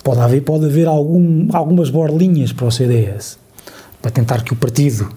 pode 0.03 0.19
haver, 0.21 0.41
pode 0.41 0.65
haver 0.65 0.87
algum, 0.87 1.47
algumas 1.53 1.89
borlinhas 1.89 2.53
para 2.53 2.65
o 2.65 2.71
CDS 2.71 3.37
para 4.01 4.09
tentar 4.09 4.43
que 4.43 4.53
o 4.53 4.55
partido 4.55 5.09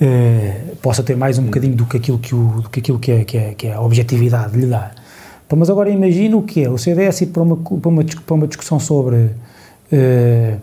eh, 0.00 0.74
possa 0.82 1.02
ter 1.02 1.16
mais 1.16 1.38
um 1.38 1.44
bocadinho 1.44 1.74
do 1.74 1.86
que 1.86 1.96
aquilo 1.96 2.18
que, 2.18 2.34
o, 2.34 2.62
do 2.62 2.68
que, 2.68 2.80
aquilo 2.80 2.98
que, 2.98 3.12
é, 3.12 3.24
que, 3.24 3.38
é, 3.38 3.54
que 3.54 3.66
é 3.68 3.74
a 3.74 3.80
objetividade 3.80 4.58
lhe 4.58 4.66
dá. 4.66 4.90
Mas 5.56 5.70
agora 5.70 5.88
imagina 5.88 6.36
o 6.36 6.42
que 6.42 6.64
é 6.64 6.68
o 6.68 6.76
CDS 6.76 7.20
ir 7.22 7.26
para 7.26 7.42
uma, 7.42 7.56
para 7.56 7.88
uma, 7.88 8.04
para 8.04 8.34
uma 8.34 8.46
discussão 8.48 8.80
sobre 8.80 9.16
uh, 9.16 10.60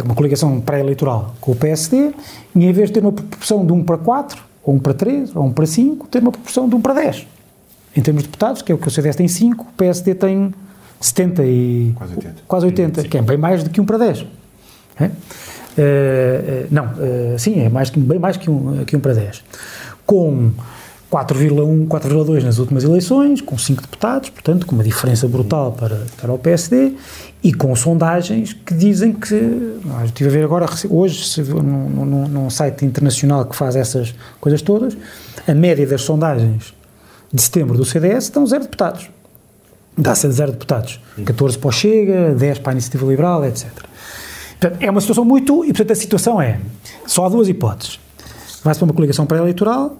uma 0.00 0.14
coligação 0.14 0.60
pré-eleitoral 0.60 1.34
com 1.40 1.52
o 1.52 1.56
PSD 1.56 2.12
e 2.54 2.64
em 2.64 2.72
vez 2.72 2.88
de 2.88 2.94
ter 2.94 3.00
uma 3.00 3.12
proporção 3.12 3.66
de 3.66 3.72
1 3.72 3.84
para 3.84 3.98
4, 3.98 4.42
ou 4.64 4.74
1 4.74 4.78
para 4.78 4.94
3, 4.94 5.36
ou 5.36 5.44
1 5.44 5.52
para 5.52 5.66
5, 5.66 6.08
ter 6.08 6.22
uma 6.22 6.32
proporção 6.32 6.68
de 6.68 6.74
1 6.74 6.80
para 6.80 6.94
10. 6.94 7.26
Em 7.94 8.00
termos 8.00 8.22
de 8.22 8.28
deputados, 8.28 8.62
que 8.62 8.72
é 8.72 8.74
o 8.74 8.78
que 8.78 8.88
o 8.88 8.90
CDS 8.90 9.16
tem 9.16 9.28
5, 9.28 9.62
o 9.62 9.66
PSD 9.76 10.14
tem 10.14 10.54
70 11.00 11.44
e... 11.44 11.92
Quase 11.94 12.14
80. 12.14 12.42
Quase 12.48 12.66
80, 12.66 13.02
que 13.04 13.18
é 13.18 13.22
bem 13.22 13.36
mais 13.36 13.62
do 13.62 13.70
que 13.70 13.80
1 13.80 13.84
para 13.84 13.98
10. 13.98 14.26
É? 14.98 15.04
Uh, 15.06 16.66
não, 16.70 16.84
uh, 16.84 17.38
sim, 17.38 17.60
é 17.60 17.68
mais 17.68 17.90
que, 17.90 17.98
bem 17.98 18.18
mais 18.18 18.36
que 18.36 18.50
um, 18.50 18.84
que 18.84 18.96
um 18.96 19.00
para 19.00 19.14
10. 19.14 19.42
Com 20.06 20.52
4,1, 21.12 21.86
4,2 21.88 22.42
nas 22.42 22.56
últimas 22.56 22.84
eleições, 22.84 23.42
com 23.42 23.58
5 23.58 23.82
deputados, 23.82 24.30
portanto, 24.30 24.64
com 24.64 24.74
uma 24.74 24.82
diferença 24.82 25.28
brutal 25.28 25.72
para, 25.72 26.06
para 26.18 26.32
o 26.32 26.38
PSD, 26.38 26.94
e 27.42 27.52
com 27.52 27.76
sondagens 27.76 28.54
que 28.54 28.72
dizem 28.72 29.12
que, 29.12 29.34
eu 29.34 30.04
estive 30.06 30.30
a 30.30 30.32
ver 30.32 30.44
agora, 30.44 30.66
hoje, 30.88 31.42
num, 31.52 32.06
num, 32.06 32.28
num 32.28 32.48
site 32.48 32.86
internacional 32.86 33.44
que 33.44 33.54
faz 33.54 33.76
essas 33.76 34.14
coisas 34.40 34.62
todas, 34.62 34.96
a 35.46 35.52
média 35.52 35.86
das 35.86 36.00
sondagens 36.00 36.72
de 37.30 37.42
setembro 37.42 37.76
do 37.76 37.84
CDS 37.84 38.24
estão 38.24 38.46
zero 38.46 38.62
deputados. 38.62 39.10
Dá-se 39.98 40.26
a 40.26 40.30
zero 40.30 40.52
deputados. 40.52 40.98
14 41.22 41.58
para 41.58 41.68
o 41.68 41.72
Chega, 41.72 42.34
10 42.34 42.60
para 42.60 42.70
a 42.70 42.72
Iniciativa 42.72 43.04
Liberal, 43.04 43.44
etc. 43.44 43.68
Portanto, 44.58 44.82
é 44.82 44.90
uma 44.90 45.00
situação 45.02 45.24
muito. 45.26 45.62
E, 45.64 45.68
portanto, 45.68 45.90
a 45.90 45.94
situação 45.94 46.40
é. 46.40 46.58
Só 47.06 47.26
há 47.26 47.28
duas 47.28 47.48
hipóteses. 47.48 48.00
Vai-se 48.64 48.80
para 48.80 48.86
uma 48.86 48.94
coligação 48.94 49.26
pré-eleitoral 49.26 49.98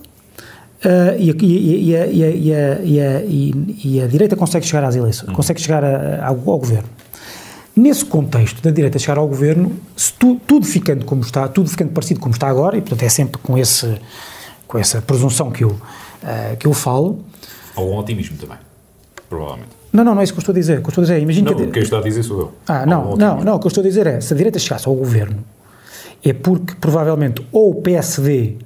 e, 3.84 4.00
a 4.02 4.06
direita 4.06 4.34
consegue 4.34 4.66
chegar 4.66 4.84
às 4.84 4.96
eleições, 4.96 5.28
uhum. 5.28 5.34
consegue 5.34 5.60
chegar 5.60 5.84
a, 5.84 6.26
ao, 6.26 6.34
ao, 6.34 6.58
governo. 6.58 6.88
Nesse 7.74 8.04
contexto 8.04 8.60
da 8.62 8.70
direita 8.70 8.98
chegar 8.98 9.18
ao 9.18 9.28
governo, 9.28 9.72
tu, 10.18 10.40
tudo 10.46 10.66
ficando 10.66 11.04
como 11.04 11.22
está, 11.22 11.46
tudo 11.48 11.70
ficando 11.70 11.92
parecido 11.92 12.20
como 12.20 12.34
está 12.34 12.48
agora, 12.48 12.76
e 12.76 12.80
portanto 12.80 13.02
é 13.04 13.08
sempre 13.08 13.40
com, 13.40 13.56
esse, 13.56 13.94
com 14.66 14.76
essa 14.76 15.00
presunção 15.00 15.50
que 15.50 15.64
eu, 15.64 15.70
uh, 15.70 16.56
que 16.58 16.66
eu 16.66 16.72
falo. 16.72 17.24
Ou 17.76 17.92
um 17.92 17.96
otimismo 17.96 18.36
também, 18.36 18.58
provavelmente. 19.28 19.70
Não, 19.92 20.02
não, 20.02 20.14
não 20.14 20.20
é 20.20 20.24
isso 20.24 20.32
que 20.32 20.38
eu 20.38 20.42
estou 20.42 20.52
a 20.52 20.56
dizer. 20.56 20.78
O 20.78 20.82
que 20.82 20.86
eu 20.86 20.90
estou 20.90 21.02
a 21.02 21.04
dizer 21.04 21.18
é, 21.18 21.20
imagina 21.20 21.50
não, 21.50 21.56
que. 21.56 21.66
quem 21.68 21.82
está 21.82 21.98
a 21.98 22.02
dizer 22.02 22.22
sou 22.22 22.40
eu. 22.40 22.52
Ah, 22.66 22.84
não, 22.86 23.16
não, 23.16 23.44
não, 23.44 23.56
o 23.56 23.58
que 23.58 23.66
eu 23.66 23.68
estou 23.68 23.82
a 23.82 23.86
dizer 23.86 24.06
é, 24.06 24.20
se 24.20 24.32
a 24.32 24.36
direita 24.36 24.58
chegasse 24.58 24.88
ao 24.88 24.94
governo, 24.94 25.44
é 26.24 26.32
porque 26.32 26.74
provavelmente 26.80 27.46
ou 27.52 27.70
o 27.70 27.82
PSD 27.82 28.56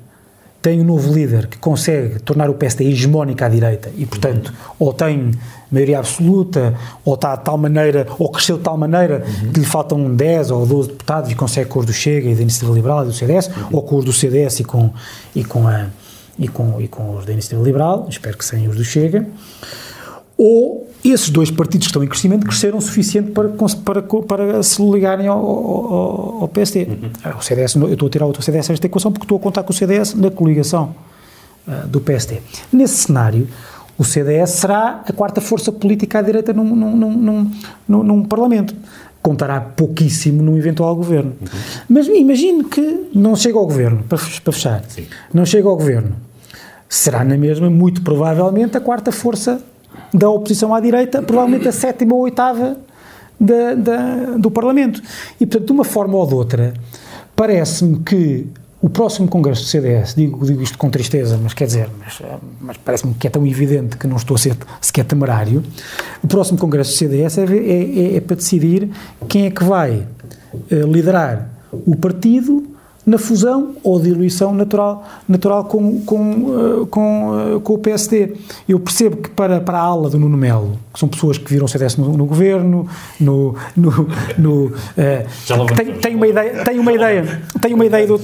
tem 0.67 0.81
um 0.81 0.85
novo 0.85 1.15
líder 1.15 1.47
que 1.47 1.59
consegue 1.59 2.19
tornar 2.19 2.51
o 2.51 2.55
PSD 2.55 2.87
hegemónico 2.87 3.45
à 3.45 3.49
direita 3.49 3.89
e, 3.97 4.05
portanto, 4.05 4.49
uhum. 4.49 4.75
ou 4.81 4.93
tem 4.93 5.31
maioria 5.71 6.01
absoluta, 6.01 6.75
ou 7.05 7.15
está 7.15 7.37
de 7.37 7.45
tal 7.45 7.57
maneira, 7.57 8.05
ou 8.19 8.29
cresceu 8.33 8.57
de 8.57 8.65
tal 8.65 8.77
maneira 8.77 9.25
uhum. 9.25 9.53
que 9.53 9.61
lhe 9.61 9.65
faltam 9.65 10.13
10 10.13 10.51
ou 10.51 10.67
12 10.67 10.89
deputados 10.89 11.31
e 11.31 11.37
consegue 11.37 11.71
com 11.71 11.79
os 11.79 11.87
do 11.87 11.93
Chega 11.93 12.29
e 12.29 12.35
da 12.35 12.43
Iniciativa 12.43 12.75
Liberal 12.75 13.05
e 13.05 13.07
do 13.07 13.13
CDS, 13.13 13.47
uhum. 13.47 13.69
ou 13.75 13.83
com 13.85 13.95
os 13.95 14.05
do 14.05 14.13
CDS 14.13 14.59
e 14.59 14.65
com, 14.65 14.91
e 15.37 15.45
com, 15.45 15.69
a, 15.69 15.87
e 16.37 16.49
com, 16.49 16.81
e 16.81 16.89
com 16.89 17.15
os 17.15 17.25
da 17.25 17.33
Iniciativa 17.33 17.63
Liberal, 17.63 18.05
espero 18.11 18.37
que 18.37 18.45
sejam 18.45 18.69
os 18.69 18.77
do 18.77 18.85
Chega, 18.85 19.25
ou 20.37 20.86
esses 21.05 21.31
dois 21.31 21.51
partidos 21.51 21.87
que 21.87 21.91
estão 21.91 22.03
em 22.03 22.09
crescimento 22.09 22.47
cresceram 22.47 22.79
o 22.79 22.81
suficiente 22.81 23.31
para, 23.31 23.49
para, 23.85 24.03
para 24.03 24.63
se 24.63 24.83
ligarem 24.83 25.27
ao, 25.27 25.39
ao, 25.39 26.43
ao 26.43 26.49
PSD. 26.49 26.85
Uhum. 26.85 27.39
O 27.39 27.43
CDS, 27.43 27.75
eu 27.77 27.93
estou 27.93 28.09
a 28.09 28.11
tirar 28.11 28.27
o 28.27 28.43
CDS 28.43 28.69
desta 28.69 28.87
equação 28.87 29.13
porque 29.13 29.25
estou 29.25 29.39
a 29.39 29.41
contar 29.41 29.63
com 29.63 29.73
o 29.73 29.75
CDS 29.75 30.15
na 30.15 30.31
coligação 30.31 30.95
uh, 31.67 31.87
do 31.87 32.01
PSD. 32.01 32.41
Nesse 32.73 32.97
cenário, 32.97 33.49
o 33.99 34.05
CDS 34.05 34.51
será 34.51 35.03
a 35.07 35.13
quarta 35.13 35.41
força 35.41 35.73
política 35.73 36.19
à 36.19 36.23
direita 36.23 36.53
num, 36.53 36.65
num, 36.65 37.51
num, 37.89 38.03
num, 38.03 38.25
Parlamento. 38.25 38.75
Contará 39.23 39.61
pouquíssimo 39.61 40.43
num 40.43 40.57
eventual 40.57 40.95
governo. 40.95 41.33
Uhum. 41.41 41.59
Mas 41.89 42.07
imagine 42.07 42.65
que 42.65 43.09
não 43.15 43.35
chega 43.35 43.59
ao 43.59 43.67
governo, 43.67 44.05
para, 44.09 44.19
para 44.19 44.53
fechar, 44.53 44.85
Sim. 44.89 45.07
não 45.33 45.45
chega 45.45 45.69
ao 45.69 45.77
governo. 45.77 46.13
Será 46.89 47.25
na 47.25 47.37
mesma, 47.37 47.69
muito 47.69 48.03
provavelmente, 48.03 48.77
a 48.77 48.81
quarta 48.81 49.11
força 49.11 49.61
da 50.13 50.29
oposição 50.31 50.75
à 50.75 50.81
direita, 50.81 51.23
provavelmente 51.23 51.69
a 51.69 51.73
sétima 51.73 52.15
ou 52.15 52.23
oitava 52.23 52.77
da, 53.39 53.75
da, 53.75 54.15
do 54.39 54.51
Parlamento. 54.51 55.03
E, 55.41 55.47
portanto, 55.47 55.67
de 55.67 55.73
uma 55.73 55.85
forma 55.85 56.17
ou 56.17 56.27
de 56.27 56.35
outra, 56.35 56.75
parece-me 57.35 57.99
que 58.01 58.47
o 58.81 58.89
próximo 58.89 59.27
Congresso 59.27 59.63
do 59.63 59.69
CDS, 59.69 60.15
digo, 60.15 60.45
digo 60.45 60.63
isto 60.63 60.79
com 60.79 60.91
tristeza, 60.91 61.39
mas 61.43 61.55
quer 61.55 61.67
dizer, 61.67 61.89
mas, 61.99 62.23
mas 62.61 62.77
parece-me 62.77 63.15
que 63.15 63.27
é 63.27 63.31
tão 63.31 63.47
evidente 63.47 63.97
que 63.97 64.07
não 64.07 64.17
estou 64.17 64.35
a 64.35 64.39
ser 64.39 64.57
sequer 64.81 65.05
temerário, 65.05 65.63
o 66.23 66.27
próximo 66.27 66.59
Congresso 66.59 66.93
do 66.93 66.97
CDS 66.97 67.39
é, 67.39 67.45
é, 67.45 68.17
é 68.17 68.21
para 68.21 68.37
decidir 68.37 68.91
quem 69.29 69.47
é 69.47 69.51
que 69.51 69.65
vai 69.65 70.07
uh, 70.55 70.87
liderar 70.87 71.51
o 71.73 71.97
partido 71.97 72.76
na 73.07 73.19
fusão 73.19 73.77
ou 73.85 74.01
diluição 74.01 74.53
natural, 74.53 75.07
natural 75.29 75.65
com, 75.65 76.01
com, 76.01 76.83
eh, 76.83 76.87
com, 76.91 77.57
eh, 77.57 77.61
com 77.61 77.75
o 77.75 77.79
PSD. 77.79 78.35
Eu 78.69 78.81
percebo 78.81 79.19
que 79.19 79.31
para, 79.31 79.61
para 79.61 79.79
a 79.79 79.83
ala 79.83 80.11
do 80.11 80.19
Nuno 80.19 80.37
Melo, 80.37 80.77
que 80.93 80.99
são 80.99 81.09
pessoas 81.09 81.39
que 81.39 81.49
viram 81.49 81.67
o 81.67 81.69
CDS 81.69 81.97
no, 81.97 82.17
no 82.17 82.27
governo, 82.27 82.89
no, 83.21 83.55
no, 83.77 84.09
no 84.37 84.73
eh, 84.97 85.25
tem, 85.77 85.93
tem, 85.95 86.17
uma 86.17 86.27
ideia, 86.27 86.65
tem 86.65 86.81
uma 86.81 86.93
ideia, 86.93 87.43
tem 87.61 87.75
uma 87.75 87.87
ideia 87.87 88.07
do, 88.09 88.19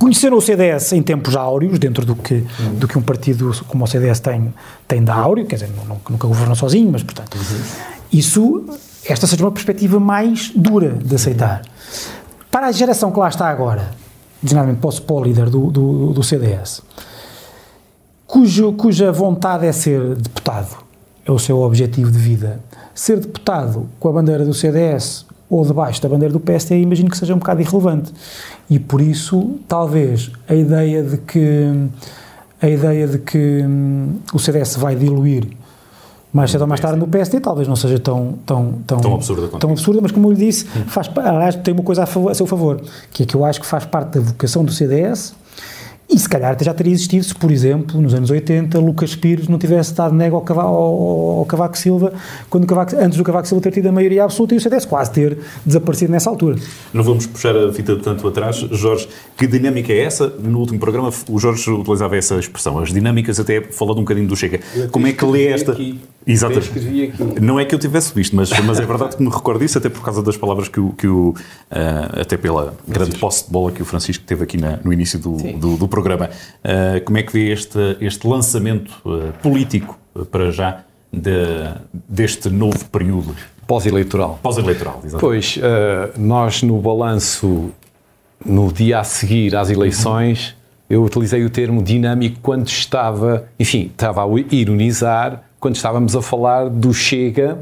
conheceram 0.00 0.36
o 0.36 0.40
CDS 0.40 0.92
em 0.94 1.02
tempos 1.02 1.36
áureos, 1.36 1.78
dentro 1.78 2.04
do 2.04 2.16
que, 2.16 2.44
do 2.72 2.88
que 2.88 2.98
um 2.98 3.02
partido 3.02 3.52
como 3.68 3.84
o 3.84 3.86
CDS 3.86 4.18
tem, 4.18 4.52
tem 4.88 5.04
de 5.04 5.12
áureo, 5.12 5.46
quer 5.46 5.56
dizer, 5.56 5.70
nunca 6.10 6.26
governou 6.26 6.56
sozinho, 6.56 6.90
mas 6.90 7.04
portanto, 7.04 7.38
isso, 8.12 8.64
esta 9.04 9.28
seja 9.28 9.44
uma 9.44 9.52
perspectiva 9.52 10.00
mais 10.00 10.50
dura 10.56 10.90
de 10.90 11.14
aceitar. 11.14 11.62
Para 12.52 12.66
a 12.66 12.72
geração 12.72 13.10
que 13.10 13.18
lá 13.18 13.30
está 13.30 13.48
agora, 13.48 13.92
designadamente 14.42 14.78
para 14.78 14.90
o, 14.90 15.00
para 15.00 15.16
o 15.16 15.24
líder 15.24 15.48
do, 15.48 15.70
do, 15.70 16.12
do 16.12 16.22
CDS, 16.22 16.82
cujo, 18.26 18.74
cuja 18.74 19.10
vontade 19.10 19.66
é 19.66 19.72
ser 19.72 20.14
deputado, 20.16 20.76
é 21.24 21.32
o 21.32 21.38
seu 21.38 21.60
objetivo 21.62 22.10
de 22.10 22.18
vida, 22.18 22.60
ser 22.94 23.18
deputado 23.20 23.88
com 23.98 24.06
a 24.10 24.12
bandeira 24.12 24.44
do 24.44 24.52
CDS 24.52 25.24
ou 25.48 25.64
debaixo 25.64 26.02
da 26.02 26.10
bandeira 26.10 26.30
do 26.30 26.40
PSD, 26.40 26.78
imagino 26.78 27.08
que 27.08 27.16
seja 27.16 27.34
um 27.34 27.38
bocado 27.38 27.62
irrelevante. 27.62 28.12
E 28.68 28.78
por 28.78 29.00
isso, 29.00 29.58
talvez, 29.66 30.30
a 30.46 30.54
ideia 30.54 31.02
de 31.02 31.16
que 31.16 31.88
a 32.60 32.68
ideia 32.68 33.08
de 33.08 33.18
que 33.18 33.64
hum, 33.66 34.18
o 34.34 34.38
CDS 34.38 34.76
vai 34.76 34.94
diluir 34.94 35.48
mais 36.32 36.50
cedo 36.50 36.62
ou 36.62 36.66
mais 36.66 36.80
tarde 36.80 36.98
no 36.98 37.06
PSD, 37.06 37.40
talvez 37.40 37.68
não 37.68 37.76
seja 37.76 37.98
tão, 37.98 38.38
tão, 38.46 38.78
tão, 38.86 39.00
tão 39.00 39.14
absurda, 39.14 39.48
tão 39.58 39.70
absurda 39.70 40.00
mas 40.00 40.12
como 40.12 40.28
eu 40.28 40.32
lhe 40.32 40.46
disse, 40.46 40.64
faz, 40.64 41.10
aliás, 41.16 41.56
tem 41.56 41.74
uma 41.74 41.82
coisa 41.82 42.04
a, 42.04 42.06
favor, 42.06 42.30
a 42.30 42.34
seu 42.34 42.46
favor, 42.46 42.80
que 43.12 43.24
é 43.24 43.26
que 43.26 43.34
eu 43.34 43.44
acho 43.44 43.60
que 43.60 43.66
faz 43.66 43.84
parte 43.84 44.18
da 44.18 44.20
vocação 44.20 44.64
do 44.64 44.72
CDS 44.72 45.34
e 46.12 46.18
se 46.18 46.28
calhar 46.28 46.52
até 46.52 46.64
já 46.64 46.74
teria 46.74 46.92
existido 46.92 47.24
se, 47.24 47.34
por 47.34 47.50
exemplo, 47.50 48.00
nos 48.00 48.14
anos 48.14 48.30
80, 48.30 48.78
Lucas 48.78 49.14
Pires 49.14 49.48
não 49.48 49.58
tivesse 49.58 49.94
dado 49.94 50.14
nego 50.14 50.36
ao 50.36 50.42
Cavaco, 50.42 50.68
ao, 50.68 51.38
ao 51.38 51.44
Cavaco 51.46 51.78
Silva, 51.78 52.12
quando 52.50 52.66
Cavaco, 52.66 52.96
antes 52.96 53.16
do 53.16 53.24
Cavaco 53.24 53.48
Silva 53.48 53.62
ter 53.62 53.72
tido 53.72 53.88
a 53.88 53.92
maioria 53.92 54.24
absoluta 54.24 54.54
e 54.54 54.58
o 54.58 54.60
CDS 54.60 54.84
quase 54.84 55.10
ter 55.12 55.38
desaparecido 55.64 56.12
nessa 56.12 56.28
altura. 56.28 56.56
Não 56.92 57.02
vamos 57.02 57.26
puxar 57.26 57.56
a 57.56 57.72
fita 57.72 57.96
tanto 57.96 58.26
atrás. 58.28 58.56
Jorge, 58.56 59.08
que 59.36 59.46
dinâmica 59.46 59.92
é 59.92 60.00
essa? 60.00 60.28
No 60.28 60.58
último 60.58 60.78
programa 60.78 61.10
o 61.28 61.38
Jorge 61.38 61.70
utilizava 61.70 62.16
essa 62.16 62.38
expressão. 62.38 62.78
As 62.78 62.92
dinâmicas 62.92 63.40
até 63.40 63.60
falando 63.62 63.98
um 63.98 64.02
bocadinho 64.02 64.28
do 64.28 64.36
Chega. 64.36 64.60
Como 64.90 65.06
é 65.06 65.12
que 65.12 65.24
lê 65.24 65.46
esta... 65.46 65.72
Aqui. 65.72 65.98
Exatamente. 66.26 67.40
Não 67.40 67.58
é 67.58 67.64
que 67.64 67.74
eu 67.74 67.78
tivesse 67.78 68.14
visto, 68.14 68.34
mas, 68.36 68.50
mas 68.60 68.78
é 68.78 68.86
verdade 68.86 69.16
que 69.16 69.22
me 69.22 69.28
recordo 69.28 69.60
disso, 69.60 69.78
até 69.78 69.88
por 69.88 70.02
causa 70.02 70.22
das 70.22 70.36
palavras 70.36 70.68
que 70.68 70.78
o, 70.78 70.90
que 70.90 71.06
o 71.06 71.30
uh, 71.30 72.20
até 72.20 72.36
pela 72.36 72.74
grande 72.86 73.18
posse 73.18 73.46
de 73.46 73.50
bola 73.50 73.72
que 73.72 73.82
o 73.82 73.84
Francisco 73.84 74.24
teve 74.24 74.44
aqui 74.44 74.56
na, 74.56 74.78
no 74.84 74.92
início 74.92 75.18
do, 75.18 75.36
do, 75.36 75.76
do, 75.76 75.88
programa. 75.88 76.01
Uh, 76.02 77.04
como 77.04 77.18
é 77.18 77.22
que 77.22 77.32
vê 77.32 77.52
este, 77.52 77.96
este 78.00 78.26
lançamento 78.26 78.90
uh, 79.04 79.32
político, 79.42 79.98
para 80.30 80.50
já, 80.50 80.84
de, 81.12 81.30
deste 82.08 82.48
novo 82.48 82.84
período? 82.86 83.34
Pós-eleitoral. 83.66 84.38
Pós-eleitoral, 84.42 85.00
exatamente. 85.04 85.20
Pois, 85.20 85.58
nós 86.18 86.62
no 86.62 86.78
balanço, 86.80 87.70
no 88.44 88.72
dia 88.72 88.98
a 88.98 89.04
seguir 89.04 89.54
às 89.56 89.70
eleições, 89.70 90.54
eu 90.90 91.02
utilizei 91.02 91.44
o 91.44 91.48
termo 91.48 91.82
dinâmico 91.82 92.38
quando 92.42 92.68
estava, 92.68 93.46
enfim, 93.58 93.90
estava 93.94 94.22
a 94.24 94.28
ironizar 94.50 95.42
quando 95.62 95.76
estávamos 95.76 96.16
a 96.16 96.20
falar 96.20 96.68
do 96.68 96.92
Chega 96.92 97.56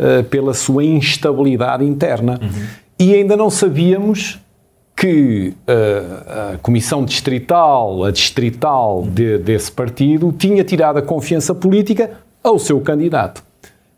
uh, 0.00 0.24
pela 0.24 0.54
sua 0.54 0.82
instabilidade 0.82 1.84
interna. 1.84 2.40
Uhum. 2.42 2.66
E 2.98 3.14
ainda 3.14 3.36
não 3.36 3.50
sabíamos 3.50 4.40
que 5.02 5.52
uh, 5.66 6.52
a 6.54 6.58
Comissão 6.58 7.04
Distrital, 7.04 8.04
a 8.04 8.12
Distrital 8.12 9.02
de, 9.02 9.36
desse 9.36 9.72
partido, 9.72 10.30
tinha 10.30 10.62
tirado 10.62 10.98
a 10.98 11.02
confiança 11.02 11.52
política 11.52 12.20
ao 12.40 12.56
seu 12.56 12.80
candidato 12.80 13.42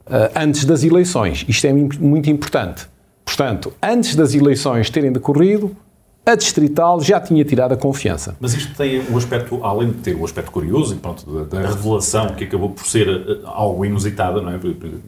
uh, 0.07 0.33
antes 0.35 0.65
das 0.65 0.83
eleições. 0.83 1.45
Isto 1.47 1.67
é 1.67 1.75
muito 1.75 2.31
importante. 2.31 2.87
Portanto, 3.23 3.71
antes 3.83 4.17
das 4.17 4.35
eleições 4.35 4.89
terem 4.89 5.13
decorrido, 5.13 5.77
a 6.25 6.35
Distrital 6.35 6.99
já 7.03 7.21
tinha 7.21 7.45
tirado 7.45 7.73
a 7.73 7.77
confiança. 7.77 8.35
Mas 8.41 8.55
isto 8.55 8.75
tem 8.75 9.03
um 9.11 9.19
aspecto, 9.19 9.63
além 9.63 9.89
de 9.89 9.99
ter 9.99 10.17
um 10.17 10.25
aspecto 10.25 10.51
curioso, 10.51 10.95
e 10.95 10.97
pronto, 10.97 11.31
da, 11.31 11.61
da 11.61 11.69
revelação, 11.69 12.29
que 12.29 12.45
acabou 12.45 12.71
por 12.71 12.87
ser 12.87 13.07
eh, 13.07 13.41
algo 13.45 13.85
inusitado, 13.85 14.41
não 14.41 14.53
é? 14.53 14.59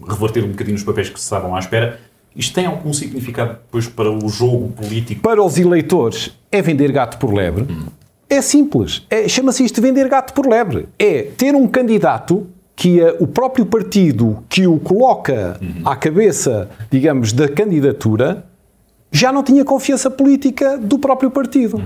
reverter 0.06 0.44
um 0.44 0.48
bocadinho 0.48 0.76
os 0.76 0.84
papéis 0.84 1.08
que 1.08 1.18
se 1.18 1.24
estavam 1.24 1.56
à 1.56 1.58
espera, 1.58 1.98
isto 2.36 2.54
tem 2.54 2.66
algum 2.66 2.92
significado 2.92 3.52
depois 3.64 3.88
para 3.88 4.10
o 4.10 4.28
jogo 4.28 4.68
político? 4.72 5.22
Para 5.22 5.42
os 5.42 5.56
eleitores, 5.58 6.36
é 6.52 6.60
vender 6.60 6.92
gato 6.92 7.18
por 7.18 7.32
lebre. 7.32 7.64
Hum. 7.64 7.86
É 8.28 8.42
simples. 8.42 9.06
É, 9.08 9.26
Chama-se 9.28 9.64
isto 9.64 9.80
vender 9.80 10.08
gato 10.08 10.34
por 10.34 10.46
lebre. 10.46 10.88
É 10.98 11.22
ter 11.22 11.54
um 11.54 11.66
candidato 11.66 12.46
que 12.74 13.00
é 13.00 13.16
o 13.18 13.26
próprio 13.26 13.64
partido 13.64 14.44
que 14.48 14.66
o 14.66 14.78
coloca 14.78 15.58
uhum. 15.62 15.88
à 15.88 15.96
cabeça, 15.96 16.68
digamos, 16.90 17.32
da 17.32 17.48
candidatura 17.48 18.44
já 19.10 19.32
não 19.32 19.42
tinha 19.42 19.64
confiança 19.64 20.10
política 20.10 20.76
do 20.76 20.98
próprio 20.98 21.30
partido. 21.30 21.78
Uhum. 21.78 21.84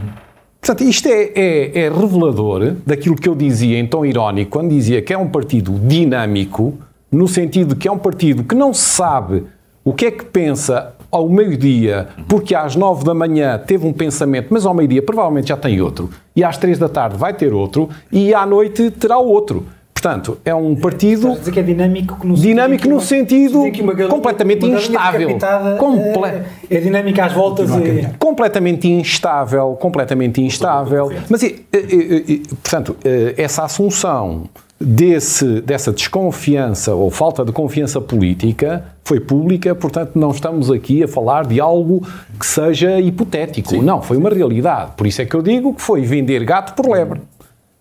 Portanto, 0.60 0.82
isto 0.82 1.06
é, 1.06 1.32
é, 1.34 1.78
é, 1.84 1.88
revelador 1.88 2.74
daquilo 2.84 3.14
que 3.14 3.28
eu 3.28 3.34
dizia 3.34 3.78
em 3.78 3.86
tom 3.86 4.04
irónico, 4.04 4.50
quando 4.50 4.70
dizia 4.70 5.00
que 5.00 5.12
é 5.12 5.16
um 5.16 5.28
partido 5.28 5.72
dinâmico, 5.72 6.74
no 7.10 7.28
sentido 7.28 7.76
que 7.76 7.86
é 7.86 7.92
um 7.92 7.98
partido 7.98 8.42
que 8.42 8.54
não 8.54 8.74
sabe 8.74 9.44
o 9.84 9.92
que 9.92 10.06
é 10.06 10.10
que 10.10 10.24
pensa 10.24 10.94
ao 11.10 11.28
meio-dia, 11.28 12.08
porque 12.28 12.54
às 12.54 12.76
nove 12.76 13.04
da 13.04 13.14
manhã 13.14 13.58
teve 13.58 13.86
um 13.86 13.92
pensamento, 13.92 14.48
mas 14.50 14.64
ao 14.64 14.72
meio-dia 14.72 15.02
provavelmente 15.02 15.48
já 15.48 15.56
tem 15.56 15.80
outro, 15.80 16.10
e 16.36 16.44
às 16.44 16.56
três 16.56 16.78
da 16.78 16.88
tarde 16.88 17.16
vai 17.16 17.34
ter 17.34 17.52
outro, 17.52 17.88
e 18.12 18.32
à 18.32 18.46
noite 18.46 18.90
terá 18.92 19.18
outro. 19.18 19.66
Portanto, 19.92 20.38
é 20.46 20.54
um 20.54 20.74
partido. 20.74 21.36
dizer 21.36 21.52
que 21.52 21.60
é 21.60 21.62
dinâmico 21.62 22.26
no 22.26 22.34
dinâmico 22.34 22.84
sentido, 23.02 23.58
no 23.58 23.64
sentido 23.64 23.82
uma, 23.82 24.08
completamente 24.08 24.64
uma 24.64 24.78
instável. 24.78 25.38
Comple 25.76 26.24
é, 26.24 26.44
é 26.70 26.80
dinâmica 26.80 27.26
às 27.26 27.34
voltas. 27.34 27.68
E... 27.70 28.08
Completamente 28.18 28.88
instável, 28.88 29.76
completamente 29.78 30.40
instável. 30.40 31.12
Mas, 31.28 31.42
e, 31.42 31.66
e, 31.74 32.24
e, 32.28 32.38
portanto, 32.62 32.96
eh, 33.04 33.34
essa 33.36 33.62
assunção 33.62 34.44
desse, 34.80 35.60
dessa 35.60 35.92
desconfiança 35.92 36.94
ou 36.94 37.10
falta 37.10 37.44
de 37.44 37.52
confiança 37.52 38.00
política 38.00 38.84
foi 39.04 39.20
pública, 39.20 39.74
portanto, 39.74 40.12
não 40.14 40.30
estamos 40.30 40.70
aqui 40.70 41.02
a 41.02 41.08
falar 41.08 41.46
de 41.46 41.60
algo 41.60 42.06
que 42.38 42.46
seja 42.46 42.98
hipotético. 42.98 43.70
Sim. 43.70 43.82
Não, 43.82 44.00
foi 44.00 44.16
uma 44.16 44.30
realidade. 44.30 44.92
Por 44.96 45.06
isso 45.06 45.20
é 45.20 45.26
que 45.26 45.34
eu 45.34 45.42
digo 45.42 45.74
que 45.74 45.82
foi 45.82 46.02
vender 46.02 46.44
gato 46.44 46.74
por 46.74 46.90
lebre 46.90 47.20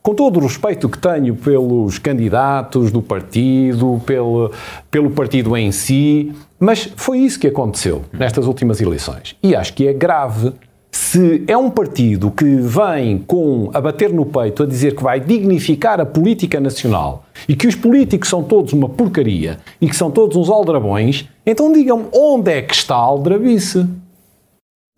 com 0.02 0.16
todo 0.16 0.40
o 0.40 0.44
respeito 0.44 0.88
que 0.88 0.98
tenho 0.98 1.36
pelos 1.36 2.00
candidatos 2.00 2.92
do 2.92 3.02
partido, 3.02 4.02
pelo, 4.06 4.52
pelo 4.90 5.12
partido 5.12 5.56
em 5.58 5.72
si, 5.72 6.34
mas 6.60 6.92
foi 6.96 7.20
isso 7.20 7.40
que 7.40 7.48
aconteceu 7.48 8.04
nestas 8.12 8.48
últimas 8.48 8.82
eleições. 8.82 9.36
E 9.44 9.56
acho 9.56 9.74
que 9.74 9.88
é 9.88 9.94
grave 9.94 10.54
se 10.92 11.44
é 11.48 11.56
um 11.56 11.70
partido 11.70 12.32
que 12.32 12.44
vem 12.44 13.20
com 13.20 13.70
a 13.74 13.82
bater 13.82 14.12
no 14.12 14.26
peito 14.26 14.64
a 14.64 14.66
dizer 14.66 14.96
que 14.96 15.04
vai 15.04 15.20
dignificar 15.20 16.00
a 16.00 16.06
política 16.06 16.60
nacional 16.60 17.26
e 17.48 17.56
que 17.56 17.68
os 17.68 17.76
políticos 17.76 18.30
são 18.30 18.44
todos 18.44 18.74
uma 18.74 18.90
porcaria 18.90 19.60
e 19.80 19.88
que 19.88 19.96
são 19.96 20.10
todos 20.10 20.36
uns 20.36 20.50
aldrabões, 20.50 21.28
então 21.46 21.72
digam-me 21.72 22.08
onde 22.14 22.52
é 22.52 22.62
que 22.62 22.74
está 22.74 22.96
a 22.96 23.00
aldrabice? 23.00 23.88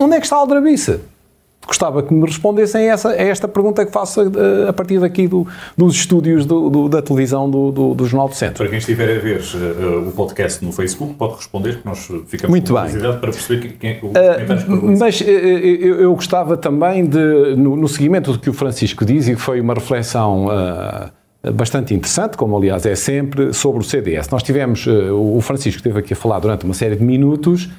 Onde 0.01 0.15
é 0.15 0.19
que 0.19 0.25
está 0.25 0.37
a 0.37 0.39
aldrabice? 0.39 0.99
Gostava 1.65 2.01
que 2.01 2.13
me 2.13 2.25
respondessem 2.25 2.89
a, 2.89 2.93
essa, 2.93 3.09
a 3.09 3.21
esta 3.21 3.47
pergunta 3.47 3.85
que 3.85 3.91
faço 3.91 4.21
a, 4.21 4.69
a 4.69 4.73
partir 4.73 4.99
daqui 4.99 5.27
do, 5.27 5.47
dos 5.77 5.95
estúdios 5.95 6.45
do, 6.45 6.69
do, 6.69 6.89
da 6.89 7.01
televisão 7.01 7.49
do, 7.49 7.93
do, 7.93 8.05
Jornal 8.05 8.29
do 8.29 8.35
Centro. 8.35 8.57
Para 8.57 8.67
quem 8.67 8.79
estiver 8.79 9.17
a 9.17 9.19
ver 9.19 9.41
uh, 9.41 10.09
o 10.09 10.11
podcast 10.11 10.63
no 10.65 10.71
Facebook, 10.71 11.13
pode 11.13 11.35
responder, 11.35 11.79
que 11.79 11.85
nós 11.85 11.99
ficamos 12.27 12.49
Muito 12.49 12.73
com 12.73 12.81
bem. 12.81 12.99
para 12.99 13.19
perceber 13.19 13.77
quem 13.79 13.91
é 13.91 13.99
o 14.01 14.07
uh, 14.07 14.97
Mas 14.99 15.21
uh, 15.21 15.25
eu, 15.25 16.01
eu, 16.01 16.15
gostava 16.15 16.57
também 16.57 17.05
de, 17.05 17.55
no, 17.55 17.75
no, 17.75 17.87
seguimento 17.87 18.33
do 18.33 18.39
que 18.39 18.49
o 18.49 18.53
Francisco 18.53 19.05
diz, 19.05 19.27
e 19.27 19.35
que 19.35 19.41
foi 19.41 19.61
uma 19.61 19.73
reflexão 19.73 20.47
bastante 21.53 21.93
interessante, 21.93 22.37
como 22.37 22.55
aliás 22.55 22.85
é 22.85 22.95
sempre, 22.95 23.53
sobre 23.53 23.81
o 23.81 23.83
CDS. 23.83 24.29
Nós 24.29 24.43
tivemos, 24.43 24.85
o 24.87 25.41
Francisco 25.41 25.77
esteve 25.77 25.99
aqui 25.99 26.13
a 26.13 26.15
falar 26.15 26.39
durante 26.39 26.65
uma 26.65 26.73
série 26.73 26.95
de 26.95 27.03
minutos 27.03 27.69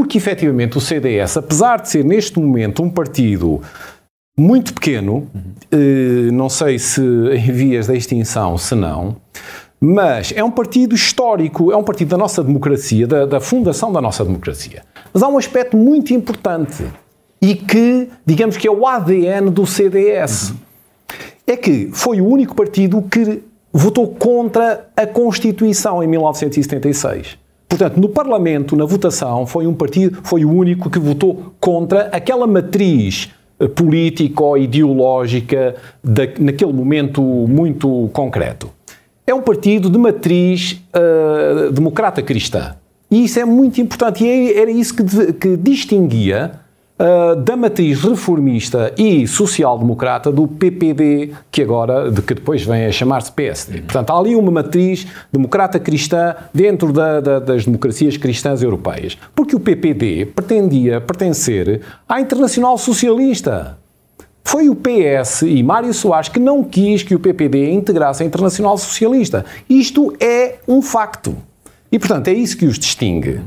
porque 0.00 0.16
efetivamente 0.16 0.78
o 0.78 0.80
CDS, 0.80 1.36
apesar 1.36 1.82
de 1.82 1.90
ser 1.90 2.02
neste 2.02 2.40
momento 2.40 2.82
um 2.82 2.88
partido 2.88 3.60
muito 4.34 4.72
pequeno, 4.72 5.28
eh, 5.70 6.30
não 6.32 6.48
sei 6.48 6.78
se 6.78 7.02
em 7.02 7.52
vias 7.52 7.86
da 7.86 7.94
extinção, 7.94 8.56
se 8.56 8.74
não, 8.74 9.16
mas 9.78 10.32
é 10.34 10.42
um 10.42 10.50
partido 10.50 10.94
histórico, 10.94 11.70
é 11.70 11.76
um 11.76 11.84
partido 11.84 12.08
da 12.08 12.16
nossa 12.16 12.42
democracia, 12.42 13.06
da, 13.06 13.26
da 13.26 13.40
fundação 13.40 13.92
da 13.92 14.00
nossa 14.00 14.24
democracia. 14.24 14.82
Mas 15.12 15.22
há 15.22 15.28
um 15.28 15.36
aspecto 15.36 15.76
muito 15.76 16.14
importante 16.14 16.82
e 17.42 17.54
que, 17.54 18.08
digamos 18.24 18.56
que 18.56 18.66
é 18.66 18.70
o 18.70 18.86
ADN 18.86 19.50
do 19.50 19.66
CDS. 19.66 20.54
É 21.46 21.58
que 21.58 21.90
foi 21.92 22.22
o 22.22 22.26
único 22.26 22.54
partido 22.54 23.02
que 23.02 23.42
votou 23.70 24.08
contra 24.14 24.88
a 24.96 25.06
Constituição 25.06 26.02
em 26.02 26.06
1976. 26.06 27.39
Portanto, 27.70 27.98
no 28.00 28.08
Parlamento, 28.08 28.74
na 28.74 28.84
votação, 28.84 29.46
foi 29.46 29.64
um 29.64 29.72
partido, 29.72 30.18
foi 30.24 30.44
o 30.44 30.50
único 30.50 30.90
que 30.90 30.98
votou 30.98 31.54
contra 31.60 32.08
aquela 32.08 32.44
matriz 32.44 33.30
eh, 33.60 33.68
político-ideológica 33.68 35.76
naquele 36.40 36.72
momento 36.72 37.22
muito 37.22 38.10
concreto. 38.12 38.68
É 39.24 39.32
um 39.32 39.40
partido 39.40 39.88
de 39.88 39.96
matriz 39.96 40.82
uh, 40.92 41.70
democrata 41.70 42.20
cristã. 42.20 42.74
E 43.08 43.22
isso 43.24 43.38
é 43.38 43.44
muito 43.44 43.80
importante. 43.80 44.24
E 44.24 44.28
é, 44.28 44.62
era 44.62 44.70
isso 44.70 44.96
que, 44.96 45.32
que 45.34 45.56
distinguia 45.56 46.50
da 47.44 47.56
matriz 47.56 48.02
reformista 48.02 48.92
e 48.98 49.26
social-democrata 49.26 50.30
do 50.30 50.46
PPD, 50.46 51.32
que 51.50 51.62
agora, 51.62 52.10
de 52.10 52.20
que 52.20 52.34
depois 52.34 52.62
vem 52.62 52.84
a 52.84 52.92
chamar-se 52.92 53.32
PSD. 53.32 53.78
Uhum. 53.78 53.84
Portanto, 53.84 54.10
há 54.10 54.18
ali 54.18 54.36
uma 54.36 54.50
matriz 54.50 55.06
democrata-cristã 55.32 56.34
dentro 56.52 56.92
da, 56.92 57.20
da, 57.20 57.38
das 57.38 57.64
democracias 57.64 58.18
cristãs 58.18 58.62
europeias. 58.62 59.16
Porque 59.34 59.56
o 59.56 59.60
PPD 59.60 60.26
pretendia 60.26 61.00
pertencer 61.00 61.80
à 62.06 62.20
Internacional 62.20 62.76
Socialista. 62.76 63.78
Foi 64.44 64.68
o 64.68 64.76
PS 64.76 65.42
e 65.42 65.62
Mário 65.62 65.94
Soares 65.94 66.28
que 66.28 66.40
não 66.40 66.62
quis 66.62 67.02
que 67.02 67.14
o 67.14 67.20
PPD 67.20 67.70
integrasse 67.70 68.22
a 68.22 68.26
Internacional 68.26 68.76
Socialista. 68.76 69.44
Isto 69.68 70.14
é 70.20 70.56
um 70.68 70.82
facto. 70.82 71.36
E, 71.90 71.98
portanto, 71.98 72.28
é 72.28 72.32
isso 72.34 72.56
que 72.56 72.66
os 72.66 72.78
distingue 72.78 73.40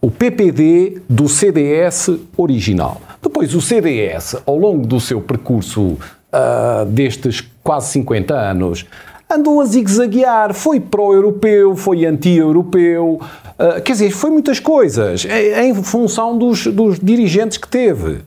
o 0.00 0.10
PPD 0.10 1.02
do 1.08 1.28
CDS 1.28 2.10
original. 2.36 3.00
Depois, 3.22 3.54
o 3.54 3.60
CDS, 3.60 4.36
ao 4.46 4.56
longo 4.56 4.86
do 4.86 5.00
seu 5.00 5.20
percurso 5.20 5.82
uh, 5.82 6.84
destes 6.86 7.44
quase 7.64 7.90
50 7.92 8.32
anos, 8.32 8.86
andou 9.28 9.60
a 9.60 9.64
zigue-zaguear. 9.64 10.54
Foi 10.54 10.78
pró-europeu, 10.78 11.74
foi 11.74 12.06
anti-europeu, 12.06 13.20
uh, 13.20 13.82
quer 13.82 13.92
dizer, 13.92 14.10
foi 14.12 14.30
muitas 14.30 14.60
coisas, 14.60 15.24
em, 15.24 15.70
em 15.70 15.74
função 15.82 16.38
dos, 16.38 16.66
dos 16.66 16.98
dirigentes 17.00 17.58
que 17.58 17.68
teve. 17.68 18.20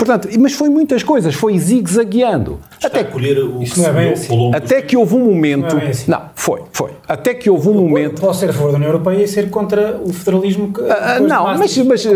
Portanto, 0.00 0.30
mas 0.38 0.54
foi 0.54 0.70
muitas 0.70 1.02
coisas, 1.02 1.34
foi 1.34 1.58
zigue-zagueando. 1.58 2.58
Até 2.82 3.04
colher 3.04 3.36
o 3.44 3.62
isso 3.62 3.78
não 3.78 3.90
é 3.90 3.92
bem 3.92 4.12
assim. 4.12 4.50
Até 4.54 4.80
que 4.80 4.96
houve 4.96 5.14
um 5.14 5.26
momento. 5.26 5.76
Não, 5.76 5.82
é 5.82 5.90
assim. 5.90 6.10
não, 6.10 6.22
foi, 6.34 6.62
foi. 6.72 6.92
Até 7.06 7.34
que 7.34 7.50
houve 7.50 7.68
um 7.68 7.74
eu 7.74 7.80
momento. 7.82 8.18
Posso 8.18 8.40
ser 8.40 8.48
a 8.48 8.52
favor 8.54 8.70
da 8.70 8.78
União 8.78 8.88
Europeia 8.88 9.22
e 9.22 9.28
ser 9.28 9.50
contra 9.50 10.00
o 10.02 10.10
federalismo 10.10 10.72
que. 10.72 10.80
Uh, 10.80 11.28
não, 11.28 11.44
mas. 11.44 11.76
mas 11.76 12.04
uh, 12.06 12.10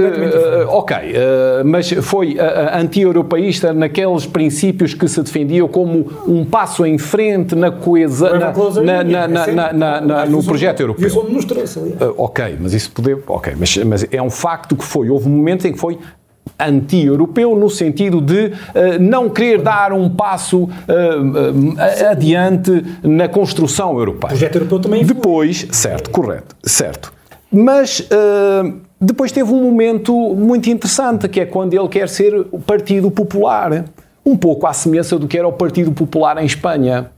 ok, 0.68 0.96
uh, 0.96 1.64
mas 1.66 1.90
foi 1.90 2.38
anti-europeísta 2.72 3.74
naqueles 3.74 4.24
princípios 4.24 4.94
que 4.94 5.06
se 5.06 5.22
defendiam 5.22 5.68
como 5.68 6.10
um 6.26 6.42
passo 6.42 6.86
em 6.86 6.96
frente 6.96 7.54
na 7.54 7.70
coesão. 7.70 8.30
Na, 9.74 10.24
no 10.24 10.42
projeto 10.42 10.80
europeu. 10.80 11.06
Isso 11.06 11.22
nos 11.24 11.44
trouxe 11.44 11.78
ali. 11.78 11.94
ok, 12.16 12.56
mas 12.58 12.72
isso 12.72 12.90
poder. 12.92 13.18
Ok, 13.26 13.52
mas, 13.58 13.76
mas 13.76 14.06
é 14.10 14.22
um 14.22 14.30
facto 14.30 14.74
que 14.74 14.84
foi. 14.84 15.10
Houve 15.10 15.28
um 15.28 15.32
momento 15.32 15.68
em 15.68 15.72
que 15.74 15.78
foi 15.78 15.98
anti-europeu, 16.58 17.56
no 17.56 17.68
sentido 17.68 18.20
de 18.20 18.46
uh, 18.46 18.52
não 19.00 19.28
querer 19.28 19.60
dar 19.60 19.92
um 19.92 20.08
passo 20.08 20.64
uh, 20.64 20.68
uh, 20.68 22.10
adiante 22.10 22.84
na 23.02 23.28
construção 23.28 23.98
europeia. 23.98 24.28
O 24.28 24.36
projeto 24.36 24.56
europeu 24.56 24.80
também 24.80 25.04
Depois, 25.04 25.66
certo, 25.70 26.10
correto, 26.10 26.54
certo. 26.62 27.12
Mas 27.50 28.08
depois 29.00 29.30
teve 29.30 29.52
um 29.52 29.62
momento 29.62 30.12
muito 30.34 30.68
interessante, 30.68 31.28
que 31.28 31.38
é 31.38 31.46
quando 31.46 31.72
ele 31.72 31.86
quer 31.86 32.08
ser 32.08 32.34
o 32.50 32.58
Partido 32.58 33.12
Popular. 33.12 33.84
Um 34.26 34.36
pouco 34.36 34.66
à 34.66 34.72
semelhança 34.72 35.18
do 35.18 35.28
que 35.28 35.38
era 35.38 35.46
o 35.46 35.52
Partido 35.52 35.92
Popular 35.92 36.42
em 36.42 36.46
Espanha. 36.46 37.12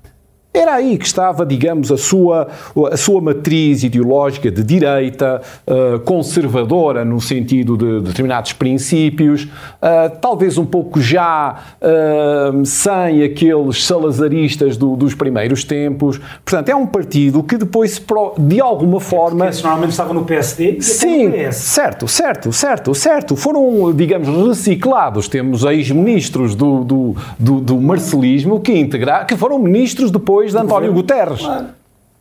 Era 0.57 0.77
aí 0.77 0.97
que 0.97 1.05
estava, 1.05 1.45
digamos, 1.45 1.93
a 1.93 1.99
sua, 1.99 2.49
a 2.91 2.97
sua 2.97 3.21
matriz 3.21 3.85
ideológica 3.85 4.51
de 4.51 4.63
direita, 4.63 5.43
uh, 5.67 6.01
conservadora 6.01 7.05
no 7.05 7.21
sentido 7.21 7.77
de, 7.77 8.01
de 8.01 8.07
determinados 8.09 8.55
princípios, 8.55 9.45
uh, 9.45 10.17
talvez 10.19 10.57
um 10.57 10.65
pouco 10.65 10.99
já 10.99 11.57
uh, 11.83 12.65
sem 12.65 13.23
aqueles 13.23 13.85
salazaristas 13.85 14.79
do, 14.79 14.97
dos 14.97 15.15
primeiros 15.15 15.63
tempos. 15.63 16.19
Portanto, 16.43 16.71
é 16.71 16.75
um 16.75 16.87
partido 16.87 17.43
que 17.43 17.59
depois, 17.59 18.03
de 18.39 18.59
alguma 18.59 18.99
forma. 18.99 19.49
Esse 19.49 19.63
normalmente 19.63 19.91
estava 19.91 20.15
no 20.15 20.25
PSD 20.25 20.79
e 20.79 20.83
Sim, 20.83 21.29
no 21.29 21.33
PS. 21.33 21.57
certo, 21.57 22.09
certo, 22.09 22.51
certo, 22.51 22.95
certo. 22.95 23.37
Foram, 23.37 23.93
digamos, 23.93 24.29
reciclados. 24.49 25.29
Temos 25.29 25.65
ex-ministros 25.65 26.55
do, 26.55 26.83
do, 26.83 27.17
do, 27.39 27.61
do 27.61 27.79
marcelismo 27.79 28.59
que, 28.59 28.73
integra, 28.73 29.27
que 29.27 29.37
foram 29.37 29.59
ministros 29.59 30.11
depois 30.11 30.46
depois 30.47 30.53
de 30.53 30.59
António 30.59 30.93
Guterres. 30.93 31.41
Claro. 31.41 31.67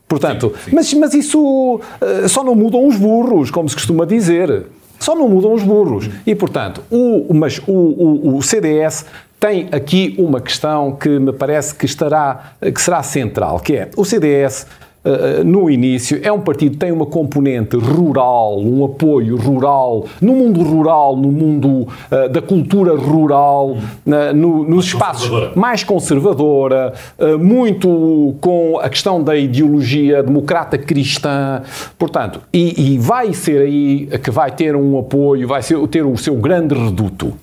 Portanto, 0.07 0.53
sim, 0.55 0.69
sim. 0.69 0.75
Mas, 0.75 0.93
mas 0.93 1.13
isso 1.13 1.79
uh, 1.79 2.29
só 2.29 2.43
não 2.43 2.55
mudam 2.55 2.87
os 2.87 2.95
burros, 2.95 3.49
como 3.49 3.67
se 3.67 3.75
costuma 3.75 4.05
dizer. 4.05 4.65
Só 4.99 5.15
não 5.15 5.27
mudam 5.27 5.53
os 5.53 5.63
burros. 5.63 6.09
E, 6.25 6.33
portanto, 6.35 6.81
o, 6.89 7.33
mas 7.33 7.59
o, 7.67 7.71
o, 7.71 8.37
o 8.37 8.41
CDS 8.41 9.05
tem 9.39 9.67
aqui 9.71 10.15
uma 10.17 10.39
questão 10.39 10.93
que 10.93 11.19
me 11.19 11.33
parece 11.33 11.75
que, 11.75 11.85
estará, 11.85 12.53
que 12.61 12.81
será 12.81 13.03
central, 13.03 13.59
que 13.59 13.75
é 13.75 13.89
o 13.97 14.05
CDS 14.05 14.65
uh, 15.05 15.43
no 15.43 15.69
início, 15.69 16.19
é 16.23 16.31
um 16.31 16.39
partido 16.39 16.71
que 16.71 16.77
tem 16.77 16.91
uma 16.91 17.05
componente 17.05 17.77
rural, 17.77 18.59
um 18.59 18.83
apoio 18.83 19.37
rural, 19.37 20.05
no 20.19 20.33
mundo 20.33 20.63
rural, 20.63 21.15
no 21.15 21.31
mundo 21.31 21.69
uh, 21.69 22.29
da 22.29 22.41
cultura 22.41 22.95
rural, 22.95 23.71
uh, 23.71 24.33
no, 24.33 24.63
nos 24.63 24.85
espaços 24.85 25.55
mais 25.55 25.83
conservadora, 25.83 26.93
muito 27.39 28.35
com 28.41 28.79
a 28.79 28.89
questão 28.89 29.21
da 29.21 29.35
ideologia 29.35 30.23
democrata 30.23 30.77
cristã, 30.77 31.61
portanto, 31.97 32.41
e, 32.51 32.93
e, 32.93 32.97
vai 32.97 33.33
ser 33.33 33.61
aí 33.61 34.07
que 34.23 34.31
vai 34.31 34.51
ter 34.51 34.75
um 34.75 34.97
apoio, 34.97 35.47
vai 35.47 35.61
ser, 35.61 35.77
ter 35.87 36.05
o 36.05 36.17
seu 36.17 36.35
grande 36.35 36.73
reduto. 36.73 37.33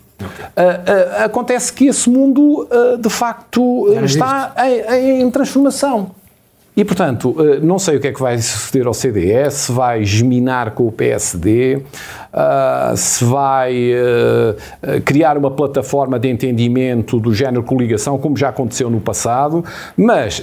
acontece 1.22 1.72
que 1.72 1.87
esse 1.87 2.09
mundo, 2.09 2.66
de 2.98 3.11
facto, 3.11 3.92
está 4.05 4.55
em, 4.59 5.22
em 5.22 5.31
transformação. 5.31 6.11
E, 6.75 6.85
portanto, 6.85 7.37
eh, 7.39 7.61
não 7.61 7.79
sei 7.79 7.97
o 7.97 8.01
que 8.01 8.09
é 8.09 8.13
que 8.13 8.21
vai 8.21 8.39
suceder 8.39 8.87
ao 8.87 8.95
CDS, 8.95 9.55
se 9.55 9.73
vai 9.73 10.05
geminar 10.05 10.71
com 10.71 10.87
o 10.87 10.93
PSD, 10.93 11.83
eh, 12.33 12.95
se 12.97 13.25
vai 13.25 13.93
eh, 13.93 15.01
criar 15.05 15.37
uma 15.37 15.51
plataforma 15.51 16.19
de 16.19 16.29
entendimento 16.29 17.21
do 17.21 17.35
género 17.35 17.63
coligação, 17.63 18.17
como 18.17 18.37
já 18.39 18.49
aconteceu 18.49 18.89
no 18.89 19.01
passado, 19.01 19.63
mas 19.97 20.43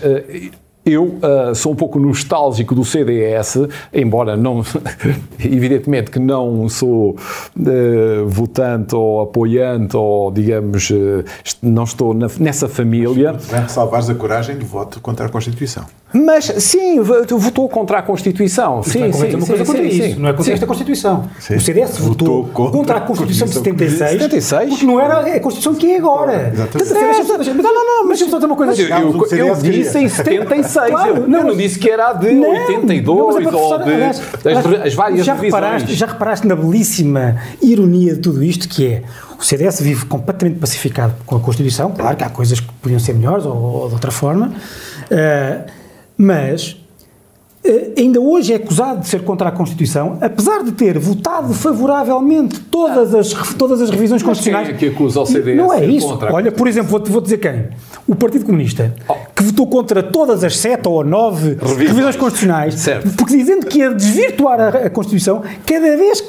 eu 0.90 1.04
uh, 1.04 1.56
sou 1.56 1.72
um 1.72 1.76
pouco 1.76 2.00
nostálgico 2.00 2.76
do 2.76 2.84
CDS, 2.84 3.58
embora 3.94 4.36
não, 4.36 4.64
evidentemente 5.40 6.12
que 6.12 6.20
não 6.20 6.68
sou 6.70 7.12
uh, 7.12 8.28
votante 8.28 8.96
ou 8.96 9.22
apoiante 9.22 9.96
ou, 9.96 10.32
digamos, 10.32 10.90
uh, 10.90 11.24
não 11.62 11.84
estou 11.84 12.14
na, 12.14 12.28
nessa 12.40 12.68
família. 12.68 13.34
Vai 13.34 13.62
ressalvares 13.62 14.10
a 14.10 14.16
coragem 14.16 14.58
do 14.58 14.66
voto 14.66 15.00
contra 15.00 15.26
a 15.26 15.30
Constituição. 15.30 15.86
Mas, 16.12 16.46
sim, 16.58 17.00
votou 17.02 17.70
contra 17.70 18.00
a 18.00 18.02
Constituição. 18.02 18.82
Sim, 18.82 19.00
não 19.00 19.14
sim, 19.14 19.36
uma 19.36 19.42
sim, 19.42 19.48
coisa 19.48 19.66
sim, 19.66 19.72
contra 19.72 19.92
sim, 19.92 20.04
isso. 20.10 20.20
Não 20.20 20.30
é 20.30 20.34
contra 20.34 20.54
esta 20.54 20.66
Constituição. 20.66 21.30
Sim. 21.40 21.56
O 21.56 21.62
CDS 21.62 21.98
votou, 22.00 22.44
votou 22.46 22.72
contra, 22.72 22.98
a 22.98 23.02
Constituição 23.02 23.48
de 23.48 23.54
76, 23.54 24.12
76, 24.14 24.70
porque 24.70 24.86
não 24.88 25.00
era 25.00 25.20
a 25.20 25.40
Constituição 25.40 25.76
que 25.76 25.92
é 25.92 25.98
agora. 25.98 26.52
Exatamente. 26.52 27.54
Não, 27.54 27.74
não, 27.74 27.86
não, 27.86 28.08
mas 28.08 28.18
dizer 28.18 28.46
uma 28.46 28.56
coisa. 28.56 28.72
Mas 28.72 28.80
eu, 28.80 29.38
eu, 29.38 29.48
eu 29.48 29.56
disse 29.56 30.00
em 30.00 30.10
76. 30.10 30.79
Seja. 30.82 30.92
Claro, 30.92 31.16
eu 31.18 31.28
não, 31.28 31.44
não 31.44 31.56
disse 31.58 31.80
que 31.80 31.90
era 31.90 32.10
a 32.10 32.14
de 32.14 32.32
Não, 32.32 32.50
82 32.50 33.08
não, 33.08 33.26
a 33.26 33.62
ou 33.62 33.78
de 33.78 33.84
aliás, 33.92 34.20
as, 34.20 34.86
as 34.88 34.94
várias 34.94 35.26
já 35.26 35.34
revisões. 35.34 35.54
reparaste, 35.64 35.94
já 35.96 36.06
reparaste 36.06 36.48
na 36.48 36.56
belíssima 36.56 37.36
ironia 37.62 38.16
de 38.16 38.20
tudo 38.22 38.44
isto, 38.44 38.68
que 38.70 38.86
é 38.86 39.04
o 39.40 39.44
CDS 39.44 39.82
vive 39.82 40.06
completamente 40.06 40.60
pacificado 40.60 41.14
com 41.26 41.36
a 41.36 41.40
Constituição, 41.40 41.92
claro 41.92 42.16
que 42.18 42.24
há 42.24 42.30
coisas 42.30 42.60
que 42.60 42.72
podiam 42.82 43.00
ser 43.00 43.14
melhores 43.14 43.46
ou, 43.46 43.56
ou 43.56 43.88
de 43.88 43.94
outra 43.94 44.12
forma, 44.12 44.52
eh, 45.10 45.66
mas 46.18 46.76
eh, 47.64 47.92
ainda 47.98 48.20
hoje 48.20 48.52
é 48.52 48.58
acusado 48.58 49.00
de 49.02 49.08
ser 49.08 49.24
contra 49.24 49.48
a 49.48 49.52
Constituição, 49.52 50.18
apesar 50.22 50.64
de 50.64 50.72
ter 50.74 50.98
votado 51.00 51.54
favoravelmente 51.54 52.60
todas 52.62 53.14
as, 53.16 53.32
todas 53.56 53.82
as 53.82 53.90
revisões 53.90 54.22
Mas 54.24 54.40
quem 54.42 54.54
constitucionais. 54.54 54.70
é 54.70 54.74
que 54.74 54.88
acusa 54.88 55.22
o 55.22 55.26
CDS 55.26 55.58
Não 55.58 55.74
é 55.74 55.86
isso. 55.86 56.20
Olha, 56.32 56.52
por 56.52 56.68
exemplo, 56.68 56.90
vou, 56.92 57.04
vou 57.06 57.22
dizer 57.22 57.38
quem? 57.38 57.68
O 58.10 58.16
Partido 58.16 58.44
Comunista, 58.46 58.94
Oh. 59.08 59.14
que 59.36 59.44
votou 59.44 59.68
contra 59.68 60.02
todas 60.02 60.44
as 60.44 60.58
sete 60.58 60.88
ou 60.88 61.04
nove 61.04 61.50
Revisões. 61.62 61.88
revisões 61.90 62.16
constitucionais, 62.16 62.74
Certo. 62.74 63.10
porque 63.16 63.38
dizendo 63.38 63.68
que 63.68 63.78
ia 63.80 63.94
desvirtuar 63.94 64.60
a, 64.60 64.68
a 64.70 64.90
Constituição, 64.90 65.44
cada 65.66 65.96
vez 65.96 66.20
que 66.20 66.28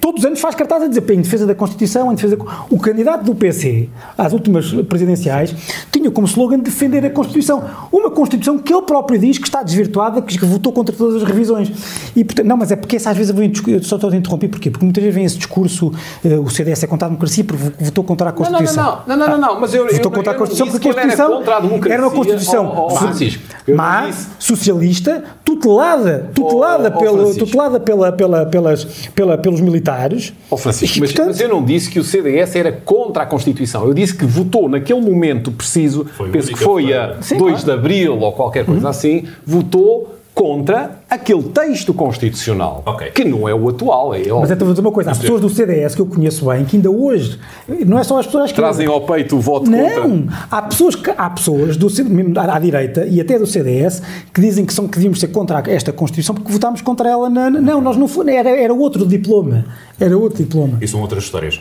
todos 0.00 0.20
os 0.20 0.26
anos 0.26 0.40
faz 0.40 0.54
cartaz 0.54 0.82
a 0.82 0.88
dizer 0.88 1.08
em 1.10 1.20
defesa 1.20 1.46
da 1.46 1.54
Constituição, 1.54 2.10
em 2.10 2.14
defesa 2.14 2.36
da... 2.36 2.44
O 2.68 2.78
candidato 2.78 3.24
do 3.24 3.34
PC 3.34 3.88
às 4.16 4.32
últimas 4.32 4.72
presidenciais 4.72 5.54
tinha 5.92 6.10
como 6.10 6.26
slogan 6.26 6.58
defender 6.58 7.04
a 7.06 7.10
Constituição. 7.10 7.62
Uma 7.92 8.10
Constituição 8.10 8.58
que 8.58 8.72
ele 8.72 8.82
próprio 8.82 9.18
diz 9.18 9.38
que 9.38 9.46
está 9.46 9.62
desvirtuada, 9.62 10.20
que 10.20 10.44
votou 10.44 10.72
contra 10.72 10.94
todas 10.94 11.22
as 11.22 11.28
revisões. 11.28 11.70
E, 12.16 12.24
portanto, 12.24 12.46
não, 12.46 12.56
mas 12.56 12.72
é 12.72 12.76
porque 12.76 12.96
essa, 12.96 13.10
às 13.10 13.16
vezes 13.16 13.34
eu, 13.66 13.82
só 13.82 13.96
estou 13.96 14.10
a 14.10 14.16
interromper, 14.16 14.48
porquê? 14.48 14.70
Porque 14.70 14.84
muitas 14.84 15.02
vezes 15.02 15.14
vem 15.14 15.24
esse 15.24 15.36
discurso, 15.36 15.92
eh, 16.24 16.34
o 16.34 16.48
CDS 16.48 16.82
é 16.82 16.86
contra 16.86 17.06
a 17.06 17.08
democracia 17.08 17.44
porque 17.44 17.84
votou 17.84 18.02
contra 18.02 18.30
a 18.30 18.32
Não, 18.32 18.38
não, 18.38 18.50
Constituição. 18.50 19.02
não, 19.06 19.16
não, 19.16 19.28
não, 19.28 19.38
não, 19.38 19.48
não, 19.54 19.60
mas 19.60 19.74
eu, 19.74 19.84
Votou 19.84 19.98
eu, 19.98 20.10
contra 20.10 20.32
a 20.32 20.34
eu 20.34 20.38
não 20.40 20.46
Constituição 20.46 20.70
porque 20.70 20.88
a 20.88 20.90
era 20.90 21.00
Constituição 21.00 21.36
contra 21.38 21.54
a 21.54 21.92
era 21.94 22.02
uma 22.02 22.10
Constituição 22.10 22.64
eu 23.66 23.76
não 23.76 23.76
má, 23.76 24.10
socialista, 24.38 25.24
tutelada, 25.44 26.30
tutelada, 26.34 26.88
Oh, 26.88 26.96
oh, 26.96 27.00
pelo, 27.00 27.34
tutelada 27.34 27.80
pela, 27.80 28.12
pela, 28.12 28.46
pelas, 28.46 28.84
pela, 29.14 29.38
pelos 29.38 29.60
militares. 29.68 30.32
Ó 30.50 30.56
Francisco, 30.56 30.98
E, 30.98 31.00
mas, 31.00 31.12
portanto, 31.12 31.28
mas 31.28 31.40
eu 31.40 31.48
não 31.48 31.64
disse 31.64 31.90
que 31.90 31.98
o 32.00 32.04
CDS 32.04 32.56
era 32.56 32.72
contra 32.72 33.22
a 33.22 33.26
Constituição. 33.26 33.84
Eu 33.86 33.94
disse 33.94 34.14
que 34.14 34.24
votou 34.24 34.68
naquele 34.68 35.00
momento 35.00 35.50
preciso, 35.52 36.04
Foi 36.16 36.30
penso 36.30 36.48
que 36.52 36.58
foi 36.58 36.92
a 36.92 37.16
Sim, 37.20 37.36
2 37.38 37.50
claro. 37.52 37.64
de 37.64 37.70
Abril 37.72 38.18
ou 38.18 38.32
qualquer 38.32 38.64
coisa 38.64 38.88
assim, 38.88 39.24
votou 39.46 40.17
contra 40.38 41.00
aquele 41.10 41.42
texto 41.42 41.92
constitucional, 41.92 42.84
Ok. 42.86 43.10
que 43.10 43.24
não 43.24 43.48
é 43.48 43.52
o 43.52 43.68
atual, 43.68 44.14
é 44.14 44.18
Mas 44.18 44.52
então 44.52 44.64
vou 44.66 44.68
dizer 44.72 44.80
uma 44.86 44.92
coisa, 44.92 45.10
há 45.10 45.14
pessoas 45.16 45.40
do 45.40 45.48
CDS 45.48 45.96
que 45.96 46.00
eu 46.00 46.06
conheço 46.06 46.46
bem 46.46 46.64
que 46.64 46.76
ainda 46.76 46.88
hoje, 46.88 47.40
não 47.84 47.98
é 47.98 48.04
só 48.04 48.20
as 48.20 48.26
pessoas 48.26 48.52
que 48.52 48.56
Trazem 48.56 48.86
ao 48.86 49.00
peito 49.00 49.36
o 49.36 49.40
voto 49.40 49.68
contra. 49.68 50.06
Não, 50.06 50.28
há 50.48 50.62
pessoas, 50.62 50.94
que, 50.94 51.10
há 51.10 51.28
pessoas 51.30 51.76
do, 51.76 51.88
à, 52.38 52.54
à 52.54 52.58
direita 52.60 53.04
e 53.04 53.20
até 53.20 53.36
do 53.36 53.48
CDS 53.48 54.00
que 54.32 54.40
dizem 54.40 54.64
que, 54.64 54.72
são, 54.72 54.86
que 54.86 54.94
devíamos 54.94 55.18
ser 55.18 55.26
contra 55.28 55.60
esta 55.68 55.92
Constituição 55.92 56.36
porque 56.36 56.52
votámos 56.52 56.82
contra 56.82 57.08
ela. 57.08 57.28
Na, 57.28 57.50
na- 57.50 57.60
não, 57.60 57.80
nós 57.80 57.96
não 57.96 58.06
fomos, 58.06 58.32
era, 58.32 58.48
era 58.50 58.72
outro 58.72 59.04
diploma. 59.04 59.64
Era 59.98 60.16
outro 60.16 60.38
diploma. 60.38 60.78
E 60.80 60.86
são 60.86 61.00
outras 61.00 61.24
histórias. 61.24 61.60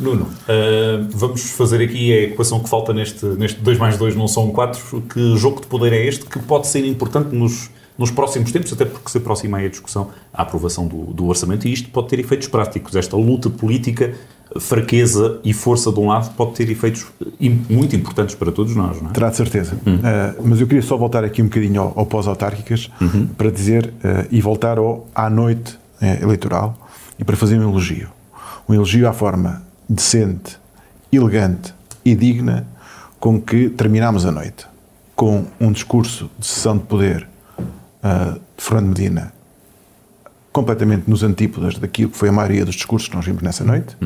Nuno, 0.00 0.28
ah, 0.48 1.06
vamos 1.10 1.42
fazer 1.50 1.82
aqui 1.84 2.10
a 2.10 2.22
equação 2.22 2.60
que 2.60 2.70
falta 2.70 2.94
neste, 2.94 3.26
neste 3.26 3.60
2 3.60 3.76
mais 3.78 3.98
2 3.98 4.16
não 4.16 4.26
são 4.26 4.50
4. 4.50 5.02
Que 5.12 5.36
jogo 5.36 5.60
de 5.60 5.66
poder 5.66 5.92
é 5.92 6.06
este 6.06 6.24
que 6.24 6.38
pode 6.38 6.66
ser 6.68 6.86
importante 6.86 7.34
nos, 7.36 7.68
nos 7.96 8.10
próximos 8.10 8.50
tempos, 8.50 8.72
até 8.72 8.84
porque 8.84 9.10
se 9.10 9.18
aproxima 9.18 9.58
aí 9.58 9.66
a 9.66 9.68
discussão, 9.68 10.10
a 10.32 10.42
aprovação 10.42 10.86
do, 10.86 11.04
do 11.12 11.26
orçamento, 11.26 11.66
e 11.68 11.72
isto 11.72 11.88
pode 11.90 12.08
ter 12.08 12.18
efeitos 12.18 12.48
práticos. 12.48 12.96
Esta 12.96 13.16
luta 13.16 13.48
política, 13.48 14.14
fraqueza 14.58 15.40
e 15.44 15.52
força 15.52 15.92
de 15.92 16.00
um 16.00 16.08
lado, 16.08 16.34
pode 16.34 16.52
ter 16.54 16.68
efeitos 16.68 17.06
muito 17.70 17.94
importantes 17.94 18.34
para 18.34 18.50
todos 18.50 18.74
nós, 18.74 19.00
não 19.00 19.10
é? 19.10 19.12
Terá 19.12 19.30
de 19.30 19.36
certeza. 19.36 19.74
Uh, 19.74 20.42
mas 20.44 20.60
eu 20.60 20.66
queria 20.66 20.82
só 20.82 20.96
voltar 20.96 21.24
aqui 21.24 21.40
um 21.40 21.46
bocadinho 21.46 21.80
ao, 21.80 21.92
ao 22.00 22.06
pós-autárquicas 22.06 22.90
para 23.36 23.50
dizer 23.50 23.86
uh, 23.86 24.26
e 24.30 24.40
voltar 24.40 24.78
ao, 24.78 25.06
à 25.14 25.30
noite 25.30 25.78
eh, 26.00 26.18
eleitoral 26.22 26.76
e 27.18 27.24
para 27.24 27.36
fazer 27.36 27.58
um 27.58 27.62
elogio. 27.62 28.08
Um 28.68 28.74
elogio 28.74 29.08
à 29.08 29.12
forma 29.12 29.62
decente, 29.88 30.58
elegante 31.12 31.72
e 32.04 32.14
digna 32.14 32.66
com 33.18 33.40
que 33.40 33.70
terminámos 33.70 34.26
a 34.26 34.32
noite. 34.32 34.66
Com 35.14 35.46
um 35.60 35.70
discurso 35.70 36.28
de 36.38 36.46
sessão 36.46 36.76
de 36.76 36.84
poder 36.84 37.28
uh, 38.04 38.34
de 38.34 38.62
Fernando 38.62 38.88
Medina 38.88 39.32
completamente 40.52 41.10
nos 41.10 41.24
antípodas 41.24 41.78
daquilo 41.78 42.10
que 42.10 42.16
foi 42.16 42.28
a 42.28 42.32
maioria 42.32 42.64
dos 42.64 42.76
discursos 42.76 43.08
que 43.08 43.16
nós 43.16 43.24
vimos 43.24 43.42
nessa 43.42 43.64
noite 43.64 43.96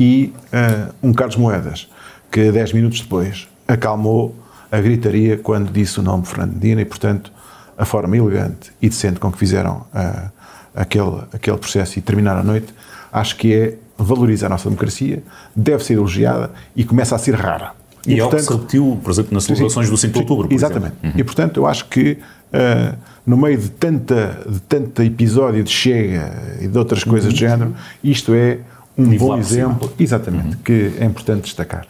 e 0.00 0.32
eh, 0.50 0.88
um 1.02 1.12
Carlos 1.12 1.36
Moedas, 1.36 1.86
que 2.32 2.50
10 2.50 2.72
minutos 2.72 3.02
depois 3.02 3.46
acalmou 3.68 4.34
a 4.72 4.80
gritaria 4.80 5.36
quando 5.36 5.70
disse 5.70 6.00
o 6.00 6.02
nome 6.02 6.22
de 6.22 6.30
Fernando 6.30 6.54
Medina 6.54 6.80
e, 6.80 6.86
portanto, 6.86 7.30
a 7.76 7.84
forma 7.84 8.16
elegante 8.16 8.72
e 8.80 8.88
decente 8.88 9.20
com 9.20 9.30
que 9.30 9.38
fizeram 9.38 9.84
eh, 9.94 10.30
aquele, 10.74 11.22
aquele 11.32 11.58
processo 11.58 11.98
e 11.98 12.02
terminar 12.02 12.38
a 12.38 12.42
noite, 12.42 12.74
acho 13.12 13.36
que 13.36 13.52
é 13.52 13.76
valoriza 13.98 14.46
a 14.46 14.48
nossa 14.48 14.64
democracia, 14.64 15.22
deve 15.54 15.84
ser 15.84 15.94
elogiada 15.94 16.50
e 16.74 16.82
começa 16.82 17.14
a 17.14 17.18
ser 17.18 17.34
rara. 17.34 17.74
E, 18.06 18.18
é 18.18 18.20
algo 18.20 18.34
que 18.34 18.42
se 18.42 18.50
repetiu, 18.52 18.98
por 19.02 19.10
exemplo, 19.10 19.34
nas 19.34 19.44
celebrações 19.44 19.90
do 19.90 19.96
5 19.96 20.12
de 20.12 20.18
outubro. 20.20 20.48
por 20.48 20.54
Exatamente. 20.54 20.92
exemplo. 21.02 21.10
Uhum. 21.14 21.20
E, 21.20 21.24
portanto, 21.24 21.56
eu 21.60 21.66
acho 21.66 21.84
que 21.86 22.12
uh, 22.52 22.96
no 23.26 23.36
meio 23.36 23.58
de 23.58 23.68
tanta, 23.70 24.38
de 24.48 24.60
tanta 24.60 25.04
episódio 25.04 25.62
de 25.62 25.70
Chega 25.70 26.32
e 26.60 26.66
de 26.66 26.78
outras 26.78 27.04
coisas 27.04 27.32
do 27.32 27.38
género, 27.38 27.74
isto 28.02 28.32
é 28.34 28.58
um 28.96 29.16
bom 29.16 29.36
exemplo, 29.38 29.92
exatamente, 29.98 30.56
que 30.58 30.92
é 30.98 31.04
importante 31.04 31.42
destacar. 31.44 31.86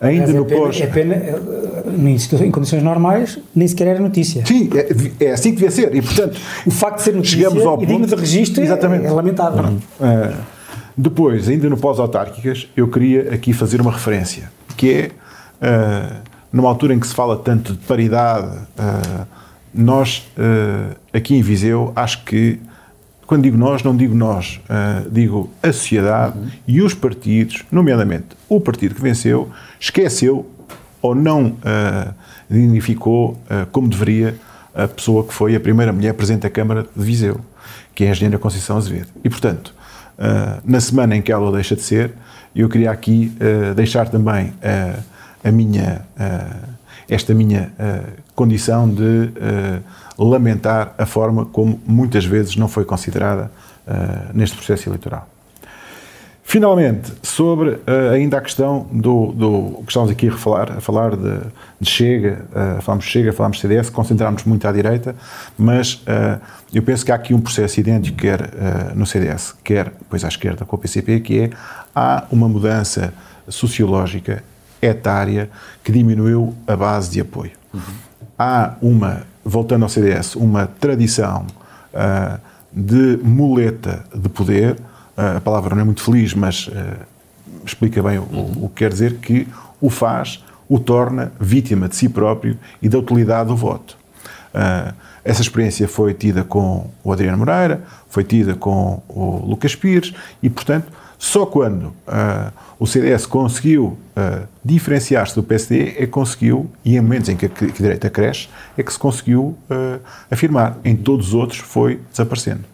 Ainda 0.00 0.26
Mas 0.26 0.34
no 0.34 0.42
é 0.42 0.44
pena, 0.48 0.60
pós... 0.60 0.80
é 0.80 0.86
pena, 0.88 1.14
eh, 1.14 2.44
em 2.44 2.50
condições 2.50 2.82
normais, 2.82 3.38
nem 3.54 3.68
sequer 3.68 3.86
era 3.86 4.00
notícia. 4.00 4.44
Sim, 4.44 4.68
é, 5.20 5.26
é 5.26 5.30
assim 5.32 5.50
que 5.50 5.56
devia 5.60 5.70
ser. 5.70 5.94
E, 5.94 6.02
portanto, 6.02 6.40
O 6.66 6.70
facto 6.72 6.96
de 6.98 7.02
ser 7.04 7.14
notícia 7.14 7.38
Chegamos 7.38 7.64
ao 7.64 7.76
e 7.80 7.86
digno 7.86 8.00
ponto- 8.00 8.08
de 8.16 8.20
registro 8.20 8.60
é- 8.62 8.64
Exatamente. 8.66 9.06
é 9.06 9.10
lamentável. 9.12 9.64
Uh, 10.00 10.34
depois, 10.96 11.48
ainda 11.48 11.70
no 11.70 11.76
pós-autárquicas, 11.76 12.68
eu 12.76 12.88
queria 12.88 13.32
aqui 13.32 13.52
fazer 13.52 13.80
uma 13.80 13.92
referência, 13.92 14.50
que 14.76 14.90
é, 14.92 15.10
numa 16.52 16.68
altura 16.68 16.94
em 16.94 17.00
que 17.00 17.06
se 17.06 17.14
fala 17.14 17.36
tanto 17.36 17.72
de 17.72 17.78
paridade, 17.86 18.56
uh, 18.56 19.26
nós, 19.72 20.30
uh, 20.36 20.94
aqui 21.12 21.34
em 21.34 21.40
Viseu, 21.40 21.92
acho 21.96 22.24
que, 22.24 22.60
quando 23.26 23.44
digo 23.44 23.56
nós, 23.56 23.82
não 23.82 23.96
digo 23.96 24.14
nós, 24.14 24.60
digo 25.10 25.48
a 25.62 25.72
sociedade 25.72 26.36
e 26.66 26.82
os 26.82 26.92
partidos, 26.92 27.64
nomeadamente 27.72 28.36
o 28.46 28.60
partido 28.60 28.94
que 28.94 29.00
venceu, 29.00 29.50
esqueceu 29.80 30.50
ou 31.00 31.14
não 31.14 31.56
dignificou 32.50 33.38
como 33.70 33.88
deveria 33.88 34.36
a 34.74 34.86
pessoa 34.86 35.24
que 35.24 35.32
foi 35.32 35.56
a 35.56 35.60
primeira 35.60 35.94
mulher 35.94 36.12
presente 36.12 36.46
à 36.46 36.50
Câmara 36.50 36.82
de 36.94 37.02
Viseu, 37.02 37.40
que 37.94 38.04
é 38.04 38.08
a 38.08 38.10
engenheira 38.10 38.38
Conceição 38.38 38.76
Azevedo. 38.76 39.08
E, 39.24 39.30
portanto, 39.30 39.74
na 40.62 40.80
semana 40.80 41.16
em 41.16 41.22
que 41.22 41.32
ela 41.32 41.50
deixa 41.50 41.74
de 41.74 41.80
ser, 41.80 42.12
eu 42.54 42.68
queria 42.68 42.90
aqui 42.90 43.32
deixar 43.74 44.10
também 44.10 44.52
a 45.44 45.50
minha, 45.50 46.02
uh, 46.16 46.68
esta 47.08 47.34
minha 47.34 47.72
uh, 47.78 48.12
condição 48.34 48.88
de 48.88 49.02
uh, 49.02 50.24
lamentar 50.24 50.94
a 50.96 51.06
forma 51.06 51.46
como 51.46 51.80
muitas 51.86 52.24
vezes 52.24 52.56
não 52.56 52.68
foi 52.68 52.84
considerada 52.84 53.50
neste 54.32 54.54
processo 54.56 54.88
eleitoral. 54.88 55.28
Finalmente, 56.44 57.12
sobre 57.20 57.80
ainda 58.12 58.38
a 58.38 58.40
questão 58.40 58.86
do, 58.92 59.32
do 59.32 59.82
que 59.82 59.88
estamos 59.88 60.08
aqui 60.08 60.28
a 60.28 60.36
falar, 60.36 60.70
a 60.70 60.80
falar 60.80 61.16
de, 61.16 61.40
de 61.80 61.90
Chega, 61.90 62.44
uh, 62.50 62.80
falamos 62.80 63.04
Chega, 63.06 63.32
falamos 63.32 63.58
CDS, 63.58 63.90
concentramos 63.90 64.44
muito 64.44 64.68
à 64.68 64.70
direita, 64.70 65.16
mas 65.58 66.00
eu 66.72 66.80
penso 66.84 67.04
que 67.04 67.10
há 67.10 67.16
aqui 67.16 67.34
um 67.34 67.40
processo 67.40 67.80
idêntico, 67.80 68.18
quer 68.18 68.50
no 68.94 69.04
CDS, 69.04 69.52
quer 69.64 69.86
depois 69.86 70.24
à 70.24 70.28
esquerda 70.28 70.64
com 70.64 70.76
o 70.76 70.78
PCP, 70.78 71.18
que 71.18 71.40
é 71.40 71.50
há 71.92 72.24
uma 72.30 72.48
mudança 72.48 73.12
sociológica, 73.48 74.44
etária, 74.82 75.48
que 75.82 75.92
diminuiu 75.92 76.54
a 76.66 76.76
base 76.76 77.10
de 77.10 77.20
apoio. 77.20 77.52
Uhum. 77.72 77.80
Há 78.38 78.74
uma, 78.82 79.22
voltando 79.44 79.84
ao 79.84 79.88
CDS, 79.88 80.34
uma 80.34 80.66
tradição 80.66 81.46
de 82.72 83.18
muleta 83.22 84.04
de 84.14 84.28
poder, 84.28 84.76
a 85.16 85.40
palavra 85.40 85.74
não 85.74 85.82
é 85.82 85.84
muito 85.84 86.02
feliz, 86.02 86.34
mas 86.34 86.68
uh, 86.68 86.72
explica 87.64 88.02
bem 88.02 88.18
o, 88.18 88.64
o, 88.64 88.68
que 88.68 88.84
quer 88.84 88.90
dizer, 88.90 89.16
que 89.16 89.46
o 89.80 89.90
faz, 89.90 90.42
o 90.68 90.78
torna 90.78 91.32
vítima 91.38 91.88
de 91.88 91.96
si 91.96 92.08
próprio 92.08 92.58
e 92.80 92.88
da 92.88 92.98
utilidade 92.98 93.48
do 93.48 93.56
voto. 93.56 93.96
Uh, 94.54 94.92
essa 95.24 95.42
experiência 95.42 95.86
foi 95.86 96.14
tida 96.14 96.42
com 96.42 96.90
o 97.04 97.12
Adriano 97.12 97.38
Moreira, 97.38 97.82
foi 98.08 98.24
tida 98.24 98.54
com 98.54 99.02
o 99.08 99.46
Lucas 99.46 99.76
Pires 99.76 100.12
e, 100.42 100.50
portanto, 100.50 100.90
só 101.24 101.46
quando 101.46 101.84
uh, 101.84 102.52
o 102.80 102.86
CDS 102.86 103.26
conseguiu 103.26 103.96
diferenciar-se 104.64 105.36
do 105.36 105.42
PSD 105.42 105.94
é 105.96 106.00
que 106.00 106.08
conseguiu, 106.08 106.68
e 106.84 106.96
em 106.96 107.00
momentos 107.00 107.28
em 107.28 107.36
que 107.36 107.46
a, 107.46 107.48
que 107.48 107.64
a 107.64 107.68
direita 107.68 108.10
cresce, 108.10 108.48
é 108.76 108.82
que 108.82 108.92
se 108.92 108.98
conseguiu 108.98 109.56
afirmar. 110.30 110.76
Em 110.84 110.94
todos 110.96 111.28
os 111.28 111.34
outros 111.34 111.60
foi 111.60 112.00
desaparecendo 112.10 112.64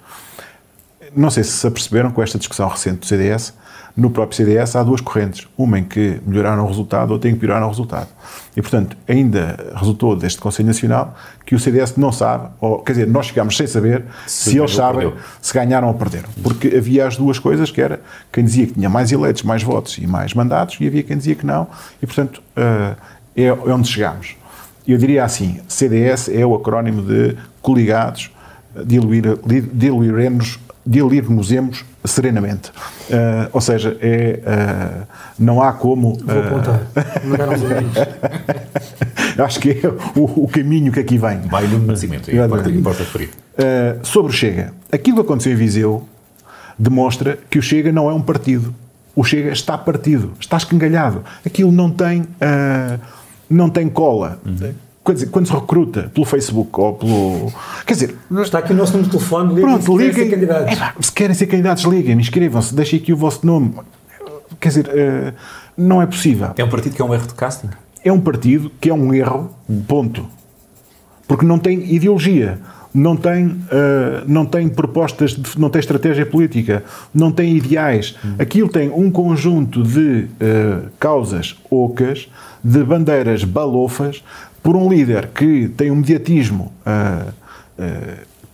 não 1.15 1.31
sei 1.31 1.45
se 1.45 1.53
se 1.53 1.67
aperceberam 1.67 2.11
com 2.11 2.23
esta 2.23 2.39
discussão 2.39 2.69
recente 2.69 3.01
do 3.01 3.07
CDS, 3.07 3.53
no 3.99 4.11
próprio 4.11 4.37
CDS 4.37 4.77
há 4.77 4.83
duas 4.85 5.01
correntes. 5.01 5.49
Uma 5.59 5.77
em 5.81 5.83
que 5.83 6.21
melhoraram 6.25 6.65
o 6.65 6.69
resultado, 6.69 7.11
outra 7.11 7.29
em 7.29 7.35
que 7.35 7.41
pioraram 7.41 7.67
o 7.67 7.69
resultado. 7.69 8.07
E, 8.57 8.63
portanto, 8.63 8.97
ainda 9.09 9.73
resultou 9.75 10.15
deste 10.15 10.39
Conselho 10.39 10.69
Nacional 10.69 11.17
que 11.45 11.57
o 11.57 11.59
CDS 11.59 11.97
não 11.97 12.13
sabe, 12.13 12.49
ou, 12.61 12.79
quer 12.79 12.93
dizer, 12.93 13.09
nós 13.09 13.27
chegámos 13.27 13.57
sem 13.57 13.67
saber 13.67 14.05
se, 14.25 14.51
se 14.51 14.59
eles 14.59 14.73
sabem 14.73 15.13
se 15.43 15.53
ganharam 15.53 15.89
ou 15.89 15.95
perderam. 15.95 16.29
Porque 16.45 16.69
havia 16.77 17.09
as 17.09 17.17
duas 17.17 17.41
coisas, 17.41 17.73
que 17.73 17.81
era 17.81 18.01
quem 18.33 18.45
dizia 18.45 18.69
que 18.69 18.75
tinha 18.75 18.89
mais 18.89 19.11
eleitos, 19.11 19.43
mais 19.43 19.65
votos 19.65 19.99
e 19.99 20.07
mais 20.07 20.33
mandatos, 20.33 20.77
e 20.81 20.87
havia 20.87 21.03
quem 21.03 21.17
dizia 21.17 21.35
que 21.35 21.45
não, 21.45 21.67
e, 22.01 22.07
portanto, 22.07 22.41
uh, 22.57 22.97
é, 23.35 23.47
é 23.47 23.53
onde 23.53 23.89
chegámos. 23.89 24.37
Eu 24.87 24.97
diria 24.97 25.25
assim, 25.25 25.61
CDS 25.67 26.29
é 26.29 26.47
o 26.47 26.55
acrónimo 26.55 27.03
de 27.03 27.37
coligados, 27.61 28.31
diluir, 28.87 29.25
diluiremos, 29.73 30.61
diluirmos 30.87 31.51
serenamente. 32.05 32.71
Uh, 32.71 33.49
ou 33.53 33.61
seja, 33.61 33.97
é, 34.01 34.41
uh, 34.41 35.07
não 35.39 35.63
há 35.63 35.73
como. 35.73 36.15
Vou 36.15 36.37
uh, 36.37 36.47
apontar. 36.47 36.81
acho 39.45 39.61
que 39.61 39.71
é 39.71 39.89
o, 40.19 40.45
o, 40.45 40.49
caminho 40.49 40.93
que 40.93 41.01
aqui 41.01 41.19
vem. 41.19 41.41
Vai 41.43 41.67
no 41.67 41.79
Nascimento, 41.79 42.31
é 42.31 42.43
a 42.43 42.49
parte. 42.49 42.71
Uh, 42.71 43.31
sobre 44.03 44.33
o 44.33 44.35
Chega. 44.35 44.73
Aquilo 44.91 45.19
que 45.19 45.23
aconteceu 45.23 45.53
em 45.53 45.57
Viseu 45.57 46.09
demonstra 46.79 47.39
que 47.51 47.59
o 47.59 47.63
Chega 47.63 47.93
não 47.93 48.09
é 48.09 48.15
um 48.15 48.23
partido. 48.23 48.75
O 49.15 49.25
Chega 49.25 49.51
está 49.51 49.77
partido, 49.77 50.33
está 50.41 50.57
escangalhado. 50.57 51.25
Aquilo 51.45 51.73
não 51.73 51.91
tem, 51.91 52.23
uh, 52.23 53.01
não 53.51 53.69
tem 53.69 53.89
cola. 53.89 54.41
Uhum. 54.47 54.73
Quer 55.09 55.15
dizer, 55.15 55.27
quando 55.31 55.47
se 55.47 55.55
recruta 55.55 56.11
pelo 56.13 56.27
Facebook 56.27 56.69
ou 56.79 56.93
pelo. 56.93 57.53
Quer 57.87 57.95
dizer. 57.95 58.15
Está 58.43 58.59
aqui 58.59 58.75
o 58.75 58.77
nosso 58.77 58.93
número 58.93 59.11
de 59.11 59.17
telefone, 59.17 59.55
liguem 59.55 59.65
pronto, 59.65 59.85
se 59.85 59.91
liguem, 59.91 60.13
querem 60.13 60.29
ser 60.29 60.31
candidatos. 60.37 60.79
É, 60.79 61.03
se 61.03 61.13
querem 61.13 61.35
ser 61.35 61.47
candidatos, 61.47 61.85
liguem, 61.85 62.21
inscrevam-se, 62.21 62.75
deixem 62.75 62.99
aqui 62.99 63.11
o 63.11 63.17
vosso 63.17 63.47
nome. 63.47 63.73
Quer 64.61 64.69
dizer, 64.69 64.87
uh, 64.87 65.35
não 65.79 66.03
é 66.03 66.07
possível. 66.07 66.51
É 66.59 66.63
um 66.63 66.69
partido 66.69 66.95
que 66.95 67.01
é 67.01 67.05
um 67.07 67.15
erro 67.15 67.27
de 67.27 67.33
casting? 67.33 67.71
É 68.05 68.13
um 68.13 68.21
partido 68.21 68.71
que 68.79 68.91
é 68.91 68.93
um 68.95 69.15
erro, 69.15 69.51
ponto. 69.87 70.27
Porque 71.27 71.47
não 71.47 71.59
tem 71.59 71.91
ideologia 71.91 72.59
não 72.93 73.17
tem, 73.17 73.47
uh, 73.47 73.59
não 74.27 74.45
tem 74.45 74.69
propostas, 74.69 75.33
de, 75.33 75.59
não 75.59 75.71
tem 75.71 75.81
estratégia 75.81 76.25
política, 76.27 76.83
não 77.15 77.31
tem 77.31 77.57
ideais. 77.57 78.17
Hum. 78.25 78.35
Aquilo 78.39 78.69
tem 78.69 78.91
um 78.91 79.11
conjunto 79.11 79.83
de 79.83 80.27
uh, 80.41 80.89
causas 80.99 81.57
ocas, 81.71 82.29
de 82.63 82.83
bandeiras 82.83 83.45
balofas, 83.45 84.23
por 84.63 84.77
um 84.77 84.89
líder 84.89 85.29
que 85.29 85.69
tem 85.77 85.91
um 85.91 85.97
mediatismo 85.97 86.73
uh, 86.87 87.33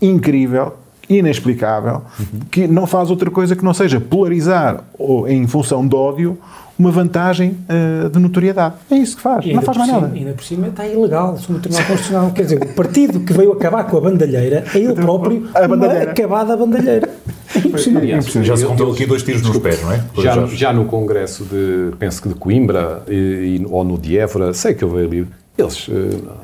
incrível, 0.00 0.74
inexplicável, 1.08 2.02
uhum. 2.18 2.40
que 2.50 2.66
não 2.66 2.86
faz 2.86 3.10
outra 3.10 3.30
coisa 3.30 3.54
que 3.54 3.64
não 3.64 3.74
seja 3.74 4.00
polarizar 4.00 4.84
ou, 4.98 5.28
em 5.28 5.46
função 5.46 5.86
de 5.86 5.94
ódio 5.94 6.38
uma 6.78 6.90
vantagem 6.90 7.56
uh, 7.68 8.08
de 8.08 8.18
notoriedade. 8.18 8.74
É 8.90 8.96
isso 8.96 9.16
que 9.16 9.22
faz, 9.22 9.46
não 9.46 9.62
faz 9.62 9.78
mais 9.78 9.90
cima, 9.90 10.00
nada. 10.02 10.14
Ainda 10.14 10.32
por 10.32 10.44
cima 10.44 10.68
está 10.68 10.86
ilegal, 10.86 11.38
sobre 11.38 11.58
o 11.58 11.60
Tribunal 11.60 11.86
Constitucional. 11.86 12.30
Quer 12.32 12.42
dizer, 12.42 12.62
o 12.62 12.74
partido 12.74 13.20
que 13.20 13.32
veio 13.32 13.52
acabar 13.52 13.84
com 13.84 13.96
a 13.96 14.00
bandalheira 14.00 14.64
é 14.74 14.78
ele 14.78 14.94
próprio 14.94 15.48
a 15.54 15.68
bandalheira. 15.68 16.10
acabada 16.10 16.56
bandalheira. 16.56 17.08
É 17.54 17.58
impressionante. 17.58 18.42
Já 18.42 18.56
se 18.56 18.66
contou 18.66 18.92
aqui 18.92 19.06
dois 19.06 19.22
tiros 19.22 19.40
nos 19.42 19.56
pés, 19.58 19.80
não 19.80 19.92
é? 19.92 20.02
Já, 20.18 20.44
já, 20.46 20.72
no 20.72 20.86
congresso 20.86 21.44
de, 21.44 21.94
penso 22.00 22.20
que 22.20 22.28
de 22.28 22.34
Coimbra 22.34 23.04
e, 23.06 23.60
e, 23.60 23.66
ou 23.70 23.84
no 23.84 23.96
de 23.96 24.18
Évora, 24.18 24.52
sei 24.52 24.74
que 24.74 24.82
eu 24.82 24.90
veio 24.90 25.06
ali 25.06 25.26
eles 25.56 25.86
uh, 25.86 25.92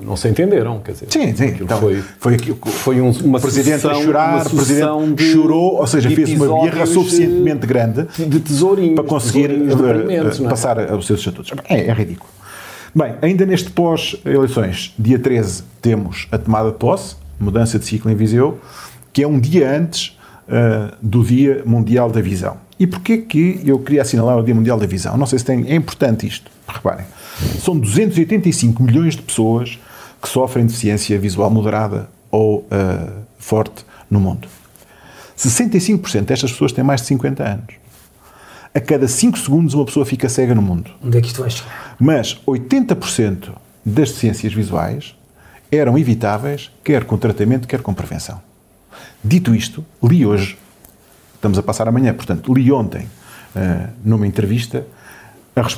não 0.03 0.17
se 0.17 0.29
entenderam, 0.29 0.79
quer 0.81 0.93
dizer. 0.93 1.07
Sim, 1.11 1.35
sim. 1.35 1.57
Então, 1.61 1.81
foi, 1.81 2.03
foi, 2.19 2.39
foi 2.65 3.01
um, 3.01 3.11
uma 3.11 3.41
presidente 3.41 3.81
sucessão, 3.81 4.01
a 4.01 4.05
chorar, 4.05 4.47
o 4.47 4.51
presidente 4.51 5.15
de, 5.15 5.33
chorou, 5.33 5.81
ou 5.81 5.87
seja, 5.87 6.11
fez 6.11 6.31
uma 6.31 6.63
birra 6.63 6.87
suficientemente 6.87 7.67
grande 7.67 8.07
de 8.17 8.41
tesourinhos, 8.41 8.95
para 8.95 9.05
conseguir 9.05 9.51
uh, 9.51 10.49
passar 10.49 10.79
é? 10.79 10.95
os 10.95 11.07
seus 11.07 11.19
estatutos. 11.19 11.51
É, 11.69 11.87
é 11.89 11.93
ridículo. 11.93 12.31
Bem, 12.95 13.15
ainda 13.21 13.45
neste 13.45 13.71
pós-eleições, 13.71 14.95
dia 14.99 15.19
13, 15.19 15.65
temos 15.83 16.29
a 16.31 16.39
tomada 16.39 16.71
de 16.71 16.77
posse, 16.77 17.17
mudança 17.39 17.79
de 17.79 17.85
ciclo 17.85 18.11
em 18.11 18.15
Viseu, 18.15 18.61
que 19.13 19.23
é 19.25 19.29
um 19.29 19.41
dia 19.41 19.71
antes 19.71 20.17
uh, 20.49 20.95
do 21.03 21.25
Dia 21.25 21.63
Mundial 21.67 22.11
da 22.11 22.21
Visão. 22.21 22.59
E 22.79 22.87
porquê 22.87 23.19
que 23.19 23.61
eu 23.65 23.79
queria 23.81 24.03
assinalar 24.03 24.39
o 24.39 24.43
Dia 24.43 24.55
Mundial 24.55 24.79
da 24.79 24.87
Visão? 24.87 25.17
Não 25.17 25.27
sei 25.27 25.39
se 25.39 25.45
tem, 25.45 25.69
é 25.69 25.75
importante 25.75 26.27
isto, 26.27 26.51
reparem. 26.67 27.05
São 27.63 27.79
285 27.79 28.83
milhões 28.83 29.17
de 29.17 29.23
pessoas 29.23 29.79
que 30.21 30.29
sofrem 30.29 30.67
deficiência 30.67 31.19
visual 31.19 31.51
moderada 31.51 32.09
ou 32.31 32.61
uh, 32.61 33.23
forte 33.39 33.85
no 34.11 34.21
mundo. 34.21 34.49
65% 35.37 36.23
destas 36.23 36.53
pessoas 36.53 36.73
têm 36.73 36.85
mais 36.85 37.01
de 37.01 37.07
50 37.09 37.43
anos. 37.43 37.75
A 38.75 38.81
cada 38.81 39.09
5 39.09 39.39
segundos 39.39 39.75
uma 39.75 39.85
pessoa 39.85 40.05
fica 40.05 40.29
cega 40.29 40.55
no 40.55 40.63
mundo. 40.63 40.91
Onde 41.03 41.19
é 41.19 41.21
que 41.21 41.29
isto 41.29 41.41
vai 41.41 41.51
chegar? 41.51 41.97
Mas 41.99 42.41
80% 42.47 43.53
das 43.85 44.11
deficiências 44.11 44.53
visuais 44.53 45.15
eram 45.73 45.99
evitáveis, 45.99 46.71
quer 46.85 47.05
com 47.05 47.17
tratamento, 47.17 47.67
quer 47.67 47.81
com 47.81 47.95
prevenção. 47.95 48.41
Dito 49.25 49.55
isto, 49.55 49.85
li 50.03 50.27
hoje, 50.27 50.59
estamos 51.35 51.59
a 51.59 51.63
passar 51.63 51.89
amanhã, 51.89 52.13
portanto, 52.13 52.53
li 52.53 52.71
ontem, 52.71 53.07
uh, 53.57 53.89
numa 54.05 54.27
entrevista, 54.27 54.87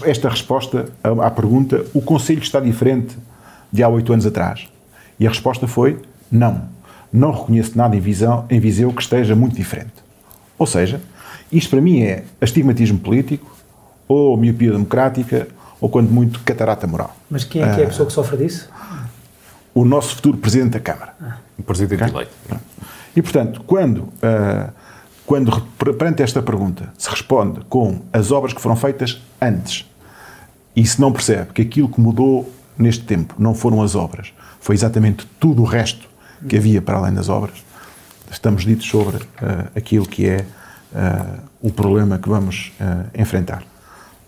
esta 0.04 0.28
resposta 0.28 0.88
à 1.02 1.30
pergunta: 1.30 1.84
o 1.94 2.00
Conselho 2.00 2.42
está 2.42 2.60
diferente 2.60 3.16
de 3.72 3.82
há 3.82 3.88
oito 3.88 4.12
anos 4.12 4.26
atrás? 4.26 4.68
E 5.18 5.26
a 5.26 5.30
resposta 5.30 5.66
foi: 5.66 6.00
não. 6.30 6.70
Não 7.12 7.30
reconheço 7.30 7.76
nada 7.76 7.94
em, 7.94 8.00
visão, 8.00 8.46
em 8.48 8.58
Viseu 8.58 8.90
que 8.92 9.02
esteja 9.02 9.36
muito 9.36 9.54
diferente. 9.54 9.92
Ou 10.58 10.66
seja, 10.66 11.00
isto 11.52 11.68
para 11.70 11.80
mim 11.80 12.02
é 12.02 12.24
astigmatismo 12.40 12.98
político, 12.98 13.54
ou 14.08 14.36
miopia 14.36 14.72
democrática, 14.72 15.48
ou 15.80 15.88
quando 15.88 16.10
muito 16.10 16.40
catarata 16.40 16.86
moral. 16.86 17.14
Mas 17.28 17.44
quem 17.44 17.62
é 17.62 17.74
que 17.74 17.80
é 17.82 17.84
a 17.84 17.88
pessoa 17.88 18.06
que 18.06 18.12
sofre 18.12 18.38
disso? 18.38 18.70
O 19.74 19.84
nosso 19.84 20.14
futuro 20.16 20.38
Presidente 20.38 20.72
da 20.72 20.80
Câmara. 20.80 21.14
Ah. 21.20 21.36
O 21.58 21.62
Presidente 21.62 22.02
okay? 22.02 22.14
eleito. 22.14 22.32
E, 23.14 23.20
portanto, 23.20 23.62
quando, 23.66 23.98
uh, 23.98 24.72
quando 25.26 25.60
perante 25.76 26.22
esta 26.22 26.42
pergunta 26.42 26.92
se 26.98 27.08
responde 27.08 27.60
com 27.68 28.00
as 28.12 28.30
obras 28.30 28.52
que 28.52 28.60
foram 28.60 28.76
feitas 28.76 29.22
antes, 29.40 29.88
e 30.74 30.86
se 30.86 31.00
não 31.00 31.12
percebe 31.12 31.52
que 31.52 31.62
aquilo 31.62 31.88
que 31.88 32.00
mudou 32.00 32.50
neste 32.76 33.04
tempo 33.04 33.34
não 33.38 33.54
foram 33.54 33.82
as 33.82 33.94
obras, 33.94 34.32
foi 34.60 34.74
exatamente 34.74 35.26
tudo 35.38 35.62
o 35.62 35.64
resto 35.64 36.08
que 36.48 36.56
havia 36.56 36.82
para 36.82 36.96
além 36.96 37.12
das 37.12 37.28
obras, 37.28 37.62
estamos 38.30 38.64
ditos 38.64 38.86
sobre 38.86 39.16
uh, 39.16 39.68
aquilo 39.76 40.06
que 40.06 40.26
é 40.26 40.46
uh, 40.92 41.40
o 41.60 41.70
problema 41.70 42.18
que 42.18 42.28
vamos 42.28 42.72
uh, 42.80 43.08
enfrentar. 43.14 43.62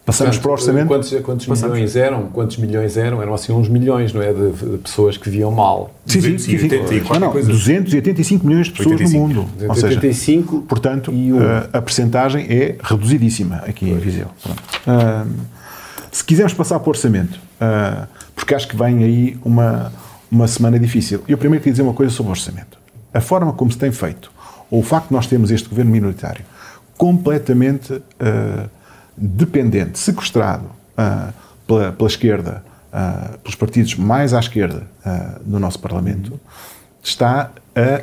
Passamos 0.04 0.36
Portanto, 0.36 0.42
para 0.42 0.50
o 0.50 0.52
orçamento. 0.52 0.88
Quantos, 0.88 1.20
quantos 1.22 1.46
milhões 1.46 1.96
eram? 1.96 2.26
Quantos 2.26 2.56
milhões 2.58 2.96
eram? 2.98 3.22
Eram 3.22 3.32
assim 3.32 3.52
uns 3.52 3.70
milhões, 3.70 4.12
não 4.12 4.20
é? 4.20 4.34
De, 4.34 4.52
de 4.52 4.78
pessoas 4.78 5.16
que 5.16 5.30
viam 5.30 5.50
mal. 5.50 5.94
Sim, 6.04 6.20
não, 7.10 7.20
não, 7.20 7.32
285 7.32 8.46
milhões 8.46 8.66
de 8.66 8.72
pessoas 8.72 9.00
85. 9.00 9.22
no 9.22 9.28
mundo. 9.28 9.50
285 9.56 10.52
Ou 10.52 10.58
seja, 10.58 10.68
portanto, 10.68 11.10
um. 11.10 11.38
a, 11.40 11.78
a 11.78 11.80
percentagem 11.80 12.46
é 12.50 12.76
reduzidíssima 12.82 13.56
aqui 13.66 13.86
pois. 13.86 13.96
em 13.96 13.98
Viseu. 13.98 14.26
Uh, 14.26 15.30
se 16.12 16.22
quisermos 16.22 16.52
passar 16.52 16.78
para 16.80 16.86
o 16.86 16.90
orçamento, 16.90 17.40
uh, 17.60 18.06
porque 18.36 18.54
acho 18.54 18.68
que 18.68 18.76
vem 18.76 19.02
aí 19.02 19.38
uma, 19.42 19.90
uma 20.30 20.46
semana 20.46 20.78
difícil, 20.78 21.22
eu 21.26 21.38
primeiro 21.38 21.62
queria 21.62 21.72
dizer 21.72 21.82
uma 21.82 21.94
coisa 21.94 22.12
sobre 22.12 22.28
o 22.28 22.32
orçamento. 22.32 22.76
A 23.12 23.22
forma 23.22 23.54
como 23.54 23.72
se 23.72 23.78
tem 23.78 23.90
feito, 23.90 24.30
ou 24.70 24.80
o 24.80 24.82
facto 24.82 25.08
de 25.08 25.14
nós 25.14 25.26
termos 25.26 25.50
este 25.50 25.66
governo 25.66 25.90
minoritário 25.90 26.44
completamente. 26.98 27.94
Uh, 27.94 28.68
dependente, 29.16 29.98
sequestrado 29.98 30.66
uh, 30.66 31.33
pela, 31.66 31.92
pela, 31.92 32.09
esquerda, 32.09 32.64
uh, 32.92 33.38
pelos 33.38 33.55
partidos 33.55 33.94
mais 33.96 34.35
à 34.35 34.40
esquerda 34.40 34.87
uh, 35.05 35.40
do 35.44 35.59
nosso 35.59 35.79
Parlamento, 35.79 36.38
está 37.03 37.50
a 37.77 38.03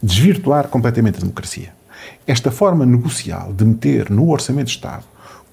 desvirtuar 0.00 0.68
completamente 0.68 1.16
a 1.16 1.20
democracia. 1.20 1.72
Esta 2.26 2.50
forma 2.50 2.86
negocial 2.86 3.52
de 3.52 3.64
meter 3.64 4.10
no 4.10 4.30
Orçamento 4.30 4.66
de 4.66 4.74
Estado 4.74 5.04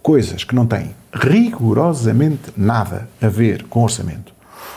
coisas 0.07 0.43
que 0.43 0.55
não 0.55 0.65
têm 0.65 0.95
rigorosamente 1.13 2.53
nada 2.55 3.09
a 3.21 3.27
ver 3.27 3.63
com 3.63 3.81
o 3.81 3.83
orçamento. 3.83 4.31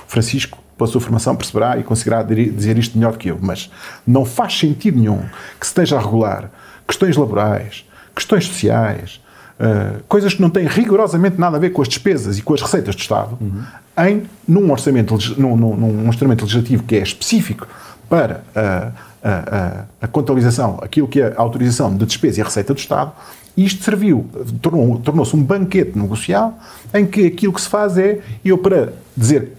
Francisco, 0.07 0.59
pela 0.77 0.91
sua 0.91 1.01
formação, 1.01 1.37
perceberá 1.37 1.79
e 1.79 1.85
conseguirá 1.85 2.23
dizer 2.23 2.79
isto 2.79 2.99
melhor 2.99 3.13
do 3.13 3.19
que 3.19 3.29
eu, 3.29 3.39
mas 3.41 3.71
não 4.07 4.25
faz 4.25 4.59
sentido 4.59 4.99
nenhum 4.99 5.21
que 5.59 5.67
se 5.67 5.71
esteja 5.71 5.97
a 5.97 6.01
regular 6.01 6.51
questões 6.87 7.17
laborais, 7.17 7.85
questões 8.13 8.47
sociais, 8.47 9.21
uh, 9.61 10.03
coisas 10.09 10.35
que 10.35 10.41
não 10.41 10.51
têm 10.51 10.67
rigorosamente 10.67 11.39
nada 11.39 11.57
a 11.57 11.61
ver 11.61 11.71
com 11.71 11.83
as 11.83 11.89
despesas 11.89 12.39
e 12.39 12.43
com 12.43 12.55
as 12.55 12.63
receitas 12.63 12.95
do 12.95 13.01
Estado, 13.01 13.37
uhum. 13.41 13.63
em, 14.07 14.23
num, 14.49 14.71
orçamento, 14.73 15.17
num, 15.37 15.57
num, 15.57 15.77
num, 15.77 16.09
instrumento 16.09 16.43
legislativo 16.43 16.83
que 16.85 16.97
é 16.97 17.03
específico 17.03 17.69
para 18.09 18.43
a, 18.55 18.93
a, 19.23 19.31
a, 19.31 19.85
a 20.03 20.09
contabilização, 20.09 20.79
aquilo 20.83 21.07
que 21.07 21.21
é 21.21 21.35
a 21.37 21.41
autorização 21.41 21.95
de 21.95 22.05
despesa 22.07 22.41
e 22.41 22.43
a 22.43 22.45
receita 22.45 22.73
do 22.73 22.79
Estado, 22.79 23.13
e 23.57 23.65
isto 23.65 23.85
serviu, 23.85 24.27
tornou, 24.63 24.99
tornou-se 24.99 25.37
um 25.37 25.43
banquete 25.43 25.99
negocial 25.99 26.59
em 26.95 27.05
que 27.05 27.27
aquilo 27.27 27.53
que 27.53 27.61
se 27.61 27.69
faz 27.69 27.99
é, 27.99 28.21
eu 28.45 28.57
para 28.57 28.93
dizer 29.17 29.53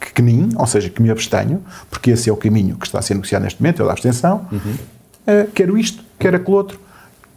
que, 0.00 0.12
que 0.12 0.22
nem, 0.22 0.50
ou 0.56 0.66
seja, 0.66 0.88
que 0.88 1.02
me 1.02 1.10
abstenho, 1.10 1.62
porque 1.90 2.10
esse 2.10 2.28
é 2.28 2.32
o 2.32 2.36
caminho 2.36 2.76
que 2.76 2.86
está 2.86 2.98
a 2.98 3.02
ser 3.02 3.14
negociado 3.14 3.42
neste 3.42 3.60
momento, 3.60 3.80
é 3.80 3.82
o 3.82 3.86
da 3.86 3.92
abstenção, 3.92 4.46
uhum. 4.50 4.58
uh, 4.68 5.50
quero 5.54 5.76
isto, 5.76 6.04
quero 6.18 6.36
aquele 6.36 6.56
outro, 6.56 6.80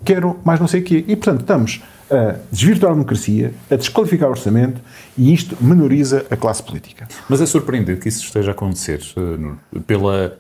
quero 0.03 0.38
mais 0.43 0.59
não 0.59 0.67
sei 0.67 0.82
o 0.82 0.84
quê. 0.84 1.03
E, 1.07 1.15
portanto, 1.15 1.41
estamos 1.41 1.82
a 2.10 2.36
desvirtuar 2.51 2.91
a 2.91 2.95
democracia, 2.95 3.53
a 3.70 3.76
desqualificar 3.76 4.28
o 4.28 4.32
orçamento 4.32 4.82
e 5.18 5.34
isto 5.34 5.58
menoriza 5.60 6.26
a 6.30 6.38
classe 6.38 6.62
política. 6.62 7.08
Mas 7.28 7.41
é 7.41 7.45
surpreendente 7.45 8.01
que 8.01 8.10
isso 8.10 8.24
esteja 8.24 8.51
a 8.51 8.53
acontecer 8.53 9.01
uh, 9.18 9.82
pela 9.82 10.38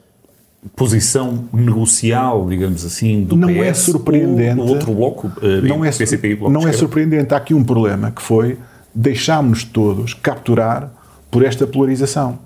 posição 0.75 1.47
negocial, 1.53 2.47
digamos 2.47 2.85
assim, 2.85 3.23
do 3.23 3.35
não 3.35 3.49
PS 3.49 3.59
é 3.59 3.73
surpreendente, 3.73 4.59
ou 4.59 4.65
do 4.65 4.73
outro 4.73 4.93
bloco, 4.93 5.27
uh, 5.27 5.67
não 5.67 5.85
é, 5.85 5.91
PCP 5.91 6.29
e 6.29 6.35
bloco 6.35 6.53
Não 6.53 6.67
é 6.67 6.71
surpreendente, 6.71 7.33
há 7.33 7.37
aqui 7.37 7.53
um 7.53 7.63
problema 7.63 8.11
que 8.11 8.21
foi 8.21 8.57
deixámos-nos 8.93 9.63
todos 9.65 10.13
capturar 10.13 10.91
por 11.29 11.43
esta 11.43 11.67
polarização. 11.67 12.39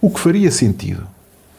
O 0.00 0.10
que 0.10 0.20
faria 0.20 0.50
sentido, 0.50 1.06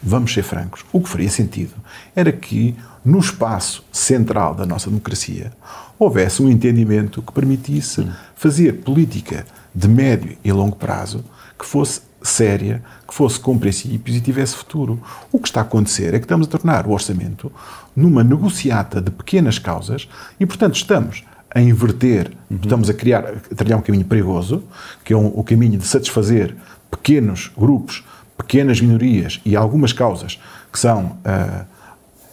vamos 0.01 0.33
ser 0.33 0.43
francos, 0.43 0.85
o 0.91 1.01
que 1.01 1.09
faria 1.09 1.29
sentido 1.29 1.73
era 2.15 2.31
que 2.31 2.75
no 3.03 3.19
espaço 3.19 3.83
central 3.91 4.53
da 4.53 4.65
nossa 4.65 4.89
democracia 4.89 5.51
houvesse 5.97 6.41
um 6.41 6.49
entendimento 6.49 7.21
que 7.21 7.31
permitisse 7.31 8.07
fazer 8.35 8.81
política 8.81 9.45
de 9.73 9.87
médio 9.87 10.37
e 10.43 10.51
longo 10.51 10.75
prazo 10.75 11.23
que 11.57 11.65
fosse 11.65 12.01
séria, 12.21 12.83
que 13.07 13.13
fosse 13.13 13.39
com 13.39 13.57
princípios 13.57 14.17
e 14.17 14.21
tivesse 14.21 14.55
futuro. 14.55 15.01
O 15.31 15.39
que 15.39 15.47
está 15.47 15.61
a 15.61 15.63
acontecer 15.63 16.13
é 16.13 16.19
que 16.19 16.25
estamos 16.25 16.47
a 16.47 16.49
tornar 16.49 16.85
o 16.85 16.91
orçamento 16.91 17.51
numa 17.95 18.23
negociata 18.23 19.01
de 19.01 19.11
pequenas 19.11 19.57
causas 19.57 20.07
e, 20.39 20.45
portanto, 20.45 20.75
estamos 20.75 21.23
a 21.53 21.61
inverter, 21.61 22.31
uhum. 22.49 22.59
estamos 22.61 22.89
a 22.89 22.93
criar, 22.93 23.23
a 23.25 23.55
trilhar 23.55 23.79
um 23.79 23.81
caminho 23.81 24.05
perigoso, 24.05 24.63
que 25.03 25.13
é 25.13 25.17
um, 25.17 25.27
o 25.27 25.43
caminho 25.43 25.77
de 25.77 25.87
satisfazer 25.87 26.55
pequenos 26.91 27.51
grupos, 27.57 28.03
pequenas 28.37 28.79
minorias 28.79 29.41
e 29.43 29.55
algumas 29.55 29.91
causas 29.91 30.39
que 30.71 30.79
são 30.79 31.05
uh, 31.05 31.65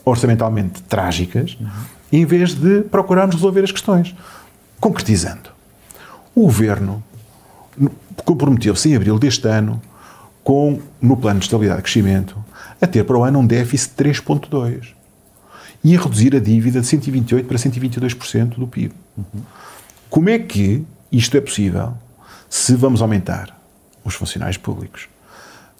orçamentalmente 0.05 0.83
trágicas, 0.83 1.57
uhum. 1.59 1.69
em 2.13 2.25
vez 2.25 2.55
de 2.55 2.83
procurarmos 2.83 3.35
resolver 3.35 3.65
as 3.65 3.73
questões. 3.73 4.15
Concretizando, 4.79 5.51
o 6.35 6.43
Governo 6.43 7.03
comprometeu-se 8.25 8.91
em 8.91 8.97
abril 8.97 9.19
deste 9.19 9.49
ano, 9.49 9.81
com, 10.43 10.81
no 11.01 11.17
plano 11.17 11.41
de 11.41 11.47
estabilidade 11.47 11.81
e 11.81 11.83
crescimento, 11.83 12.37
a 12.81 12.87
ter 12.87 13.05
para 13.05 13.17
o 13.17 13.25
ano 13.25 13.39
um 13.39 13.47
déficit 13.47 13.97
de 13.97 14.11
3,2 14.11 14.89
e 15.83 15.97
a 15.97 16.01
reduzir 16.01 16.37
a 16.37 16.41
dívida 16.41 16.81
de 16.81 16.87
128% 16.87 17.45
para 17.45 17.57
122% 17.57 18.59
do 18.59 18.67
PIB. 18.67 18.95
Uhum. 19.17 19.41
Como 20.11 20.29
é 20.29 20.39
que 20.39 20.85
isto 21.11 21.37
é 21.37 21.41
possível 21.41 21.95
se 22.49 22.75
vamos 22.75 23.03
aumentar 23.03 23.59
os 24.05 24.15
funcionários 24.15 24.57
públicos, 24.57 25.09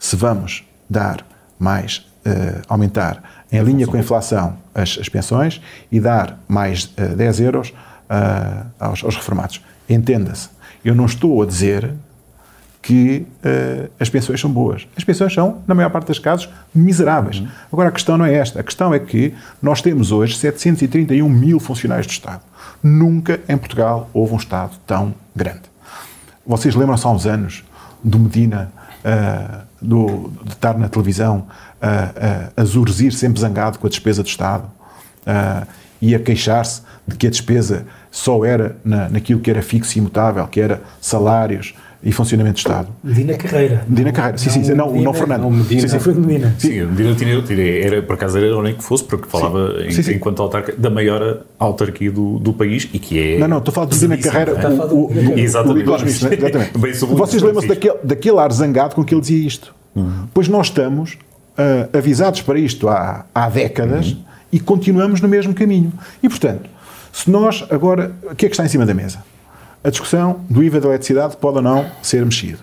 se 0.05 0.15
vamos 0.15 0.63
dar 0.87 1.25
mais, 1.57 2.05
uh, 2.25 2.61
aumentar 2.67 3.23
em 3.51 3.59
linha 3.63 3.87
com 3.87 3.97
a 3.97 3.99
inflação 3.99 4.57
as, 4.73 4.99
as 4.99 5.09
pensões 5.09 5.59
e 5.91 5.99
dar 5.99 6.39
mais 6.47 6.85
uh, 6.85 7.15
10 7.15 7.39
euros 7.39 7.69
uh, 7.69 8.65
aos, 8.79 9.03
aos 9.03 9.15
reformados? 9.15 9.63
Entenda-se, 9.89 10.49
eu 10.83 10.93
não 10.93 11.05
estou 11.05 11.41
a 11.41 11.45
dizer 11.45 11.91
que 12.83 13.25
uh, 13.43 13.89
as 13.99 14.09
pensões 14.09 14.39
são 14.39 14.51
boas. 14.51 14.87
As 14.95 15.03
pensões 15.03 15.33
são, 15.33 15.63
na 15.65 15.73
maior 15.73 15.89
parte 15.89 16.05
dos 16.05 16.19
casos, 16.19 16.47
miseráveis. 16.73 17.39
Uhum. 17.39 17.47
Agora, 17.73 17.89
a 17.89 17.91
questão 17.91 18.15
não 18.15 18.25
é 18.25 18.35
esta. 18.35 18.59
A 18.59 18.63
questão 18.63 18.93
é 18.93 18.99
que 18.99 19.33
nós 19.59 19.81
temos 19.81 20.11
hoje 20.11 20.37
731 20.37 21.27
mil 21.27 21.59
funcionários 21.59 22.05
do 22.05 22.11
Estado. 22.11 22.41
Nunca 22.83 23.39
em 23.49 23.57
Portugal 23.57 24.07
houve 24.13 24.35
um 24.35 24.37
Estado 24.37 24.73
tão 24.85 25.15
grande. 25.35 25.63
Vocês 26.45 26.75
lembram-se 26.75 27.07
há 27.07 27.09
uns 27.09 27.25
anos 27.25 27.65
do 28.03 28.19
Medina, 28.19 28.71
uh, 29.03 29.64
do, 29.81 30.31
de 30.43 30.53
estar 30.53 30.77
na 30.77 30.87
televisão, 30.89 31.47
uh, 31.81 32.51
a 32.55 32.63
zurzir 32.63 33.13
sempre 33.13 33.39
zangado 33.39 33.79
com 33.79 33.87
a 33.87 33.89
despesa 33.89 34.23
do 34.23 34.27
Estado 34.27 34.69
e 36.01 36.13
a 36.13 36.19
queixar-se 36.19 36.81
de 37.07 37.15
que 37.15 37.25
a 37.25 37.29
despesa 37.29 37.85
só 38.11 38.45
era 38.45 38.77
na, 38.83 39.09
naquilo 39.09 39.39
que 39.39 39.49
era 39.49 39.61
fixo 39.61 39.97
e 39.97 39.99
imutável, 39.99 40.45
que 40.47 40.61
era 40.61 40.81
salários, 41.01 41.73
e 42.05 42.11
funcionamento 42.11 42.53
do 42.53 42.57
Estado. 42.59 42.87
Medina 43.03 43.33
Carreira. 43.33 43.83
Medina 43.89 44.11
Carreira, 44.11 44.37
sim, 44.37 44.51
sim, 44.51 44.73
não, 44.75 44.85
Medina, 44.87 45.05
não 45.05 45.13
Fernando. 45.13 45.41
Não, 45.41 45.49
Medina. 45.49 45.81
Sim, 45.81 45.87
sim, 45.87 45.99
foi 45.99 46.13
Medina. 46.13 46.55
Sim, 46.59 46.85
Medina 46.85 47.15
tinha, 47.15 47.83
era, 47.83 48.03
por 48.03 48.13
acaso 48.13 48.37
era 48.37 48.61
nem 48.61 48.75
que 48.75 48.83
fosse, 48.83 49.03
porque 49.03 49.27
falava, 49.27 49.73
sim. 49.79 49.87
Em, 49.87 50.03
sim, 50.03 50.13
enquanto 50.13 50.39
autarca, 50.39 50.71
da 50.77 50.91
maior 50.91 51.41
autarquia 51.57 52.11
do, 52.11 52.37
do 52.37 52.53
país 52.53 52.87
e 52.93 52.99
que 52.99 53.19
é... 53.19 53.39
Não, 53.39 53.47
não, 53.47 53.57
estou 53.57 53.71
a 53.71 53.73
falar 53.73 53.87
de 53.87 54.07
Medina 54.07 54.31
Carreira. 54.31 54.51
É? 54.51 54.67
O, 54.67 55.07
o, 55.07 55.39
exatamente. 55.39 55.89
O, 55.89 55.95
exatamente. 55.95 56.77
Vocês 57.07 57.41
lembram-se 57.41 57.67
daquele, 57.67 57.97
daquele 58.03 58.37
ar 58.37 58.53
zangado 58.53 58.93
com 58.93 59.03
que 59.03 59.15
ele 59.15 59.21
dizia 59.21 59.47
isto? 59.47 59.73
Uhum. 59.95 60.27
Pois 60.31 60.47
nós 60.47 60.67
estamos 60.67 61.13
uh, 61.13 61.97
avisados 61.97 62.41
para 62.41 62.59
isto 62.59 62.87
há, 62.87 63.25
há 63.33 63.49
décadas 63.49 64.11
uhum. 64.11 64.19
e 64.51 64.59
continuamos 64.59 65.21
no 65.21 65.27
mesmo 65.27 65.55
caminho. 65.55 65.91
E, 66.21 66.29
portanto, 66.29 66.69
se 67.11 67.31
nós 67.31 67.65
agora... 67.71 68.11
O 68.29 68.35
que 68.35 68.45
é 68.45 68.49
que 68.49 68.53
está 68.53 68.63
em 68.63 68.69
cima 68.69 68.85
da 68.85 68.93
mesa? 68.93 69.23
A 69.85 69.91
discussão 69.91 70.39
do 70.49 70.63
IVA 70.63 70.81
da 70.81 70.87
eletricidade 70.87 71.37
pode 71.37 71.57
ou 71.57 71.61
não 71.61 71.85
ser 72.01 72.25
mexido. 72.25 72.57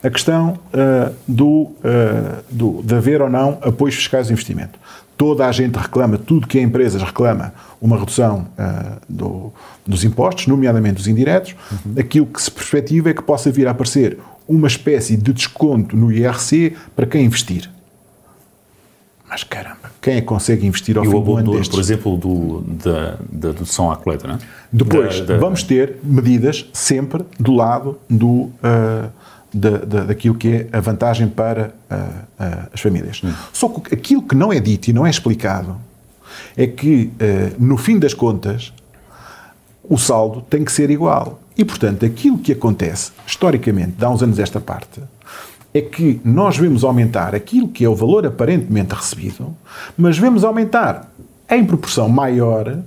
A 0.00 0.08
questão 0.08 0.56
uh, 0.72 1.12
do, 1.26 1.44
uh, 1.44 1.74
do, 2.48 2.82
de 2.84 2.94
haver 2.94 3.20
ou 3.20 3.28
não 3.28 3.58
apoios 3.62 3.96
fiscais 3.96 4.28
de 4.28 4.32
investimento. 4.32 4.78
Toda 5.16 5.44
a 5.44 5.50
gente 5.50 5.74
reclama, 5.76 6.16
tudo 6.16 6.46
que 6.46 6.56
a 6.56 6.62
empresas 6.62 7.02
reclama, 7.02 7.52
uma 7.82 7.98
redução 7.98 8.46
uh, 8.56 9.00
do, 9.08 9.52
dos 9.84 10.04
impostos, 10.04 10.46
nomeadamente 10.46 10.94
dos 10.94 11.08
indiretos. 11.08 11.56
Uhum. 11.72 11.94
Aquilo 11.98 12.26
que 12.26 12.40
se 12.40 12.48
perspectiva 12.48 13.10
é 13.10 13.14
que 13.14 13.22
possa 13.22 13.50
vir 13.50 13.66
a 13.66 13.72
aparecer 13.72 14.16
uma 14.46 14.68
espécie 14.68 15.16
de 15.16 15.32
desconto 15.32 15.96
no 15.96 16.12
IRC 16.12 16.76
para 16.94 17.06
quem 17.06 17.24
investir. 17.24 17.68
Mas 19.28 19.44
caramba, 19.44 19.90
quem 20.00 20.16
é 20.16 20.20
que 20.20 20.26
consegue 20.26 20.66
investir 20.66 20.96
ao 20.96 21.04
e 21.04 21.08
fim 21.08 21.22
do 21.22 21.36
ano 21.36 21.52
destes? 21.52 21.68
por 21.68 21.80
exemplo, 21.80 22.16
do, 22.16 22.60
da, 22.62 23.18
da 23.30 23.52
dedução 23.52 23.90
à 23.90 23.96
coleta, 23.96 24.26
não 24.26 24.36
é? 24.36 24.38
Depois, 24.72 25.20
da, 25.20 25.34
da... 25.34 25.38
vamos 25.38 25.62
ter 25.62 25.96
medidas 26.02 26.66
sempre 26.72 27.24
do 27.38 27.52
lado 27.52 27.98
do, 28.08 28.26
uh, 28.26 28.52
da, 29.52 29.70
da, 29.78 30.04
daquilo 30.04 30.34
que 30.34 30.48
é 30.48 30.68
a 30.72 30.80
vantagem 30.80 31.28
para 31.28 31.74
uh, 31.90 31.94
uh, 31.94 32.68
as 32.72 32.80
famílias. 32.80 33.20
Hum. 33.22 33.32
Só 33.52 33.68
que 33.68 33.94
aquilo 33.94 34.22
que 34.22 34.34
não 34.34 34.52
é 34.52 34.60
dito 34.60 34.88
e 34.88 34.92
não 34.92 35.06
é 35.06 35.10
explicado 35.10 35.76
é 36.56 36.66
que, 36.66 37.10
no 37.58 37.76
fim 37.76 37.98
das 37.98 38.14
contas, 38.14 38.72
o 39.82 39.96
saldo 39.96 40.42
tem 40.42 40.64
que 40.64 40.70
ser 40.70 40.90
igual. 40.90 41.40
E, 41.56 41.64
portanto, 41.64 42.04
aquilo 42.04 42.38
que 42.38 42.52
acontece, 42.52 43.10
historicamente, 43.26 43.92
de 43.92 44.04
há 44.04 44.10
uns 44.10 44.22
anos 44.22 44.38
esta 44.38 44.60
parte, 44.60 45.00
é 45.72 45.80
que 45.80 46.20
nós 46.24 46.56
vemos 46.56 46.84
aumentar 46.84 47.34
aquilo 47.34 47.68
que 47.68 47.84
é 47.84 47.88
o 47.88 47.94
valor 47.94 48.26
aparentemente 48.26 48.94
recebido, 48.94 49.54
mas 49.96 50.18
vemos 50.18 50.44
aumentar 50.44 51.10
em 51.50 51.64
proporção 51.64 52.08
maior 52.08 52.78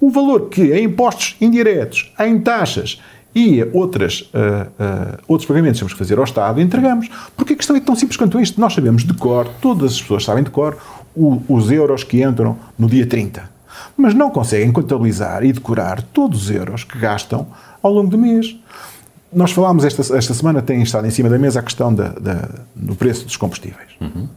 o 0.00 0.10
valor 0.10 0.48
que 0.48 0.72
em 0.72 0.84
impostos 0.84 1.36
indiretos, 1.40 2.12
em 2.18 2.40
taxas 2.40 3.00
e 3.34 3.62
outras, 3.72 4.22
uh, 4.22 4.66
uh, 4.82 5.18
outros 5.28 5.46
pagamentos 5.46 5.78
que 5.78 5.80
temos 5.80 5.92
que 5.92 5.98
fazer 5.98 6.18
ao 6.18 6.24
Estado, 6.24 6.60
entregamos. 6.60 7.08
Porque 7.36 7.52
a 7.52 7.56
questão 7.56 7.76
é 7.76 7.80
tão 7.80 7.94
simples 7.94 8.16
quanto 8.16 8.40
isto. 8.40 8.60
Nós 8.60 8.72
sabemos 8.72 9.04
de 9.04 9.14
cor, 9.14 9.46
todas 9.60 9.92
as 9.92 10.00
pessoas 10.00 10.24
sabem 10.24 10.42
de 10.42 10.50
cor, 10.50 10.76
o, 11.14 11.40
os 11.48 11.70
euros 11.70 12.02
que 12.02 12.22
entram 12.22 12.58
no 12.78 12.88
dia 12.88 13.06
30. 13.06 13.48
Mas 13.96 14.14
não 14.14 14.30
conseguem 14.30 14.72
contabilizar 14.72 15.44
e 15.44 15.52
decorar 15.52 16.02
todos 16.02 16.44
os 16.44 16.50
euros 16.50 16.82
que 16.82 16.98
gastam 16.98 17.46
ao 17.82 17.92
longo 17.92 18.10
do 18.10 18.18
mês 18.18 18.56
nós 19.32 19.52
falámos 19.52 19.84
esta, 19.84 20.16
esta 20.16 20.34
semana, 20.34 20.60
tem 20.60 20.82
estado 20.82 21.06
em 21.06 21.10
cima 21.10 21.28
da 21.28 21.38
mesa 21.38 21.60
a 21.60 21.62
questão 21.62 21.94
da, 21.94 22.08
da 22.08 22.48
do 22.74 22.94
preço 22.94 23.24
dos 23.24 23.36
combustíveis. 23.36 23.90
Uhum. 24.00 24.28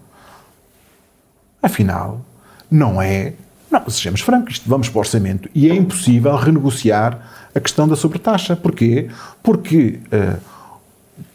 Afinal, 1.61 2.21
não 2.69 3.01
é. 3.01 3.33
Não, 3.71 3.89
sejamos 3.89 4.21
francos, 4.21 4.61
vamos 4.65 4.89
para 4.89 4.97
o 4.97 4.99
orçamento 4.99 5.49
e 5.55 5.69
é 5.69 5.73
impossível 5.73 6.35
renegociar 6.35 7.47
a 7.55 7.59
questão 7.59 7.87
da 7.87 7.95
sobretaxa. 7.95 8.55
Porquê? 8.55 9.09
Porque 9.41 9.99
uh, 10.11 10.39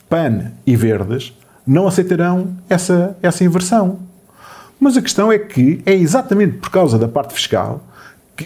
PAN 0.08 0.52
e 0.64 0.76
Verdes 0.76 1.32
não 1.66 1.88
aceitarão 1.88 2.56
essa, 2.68 3.16
essa 3.20 3.42
inversão. 3.42 3.98
Mas 4.78 4.96
a 4.96 5.02
questão 5.02 5.32
é 5.32 5.38
que 5.38 5.82
é 5.84 5.92
exatamente 5.92 6.58
por 6.58 6.70
causa 6.70 6.96
da 6.96 7.08
parte 7.08 7.34
fiscal 7.34 7.82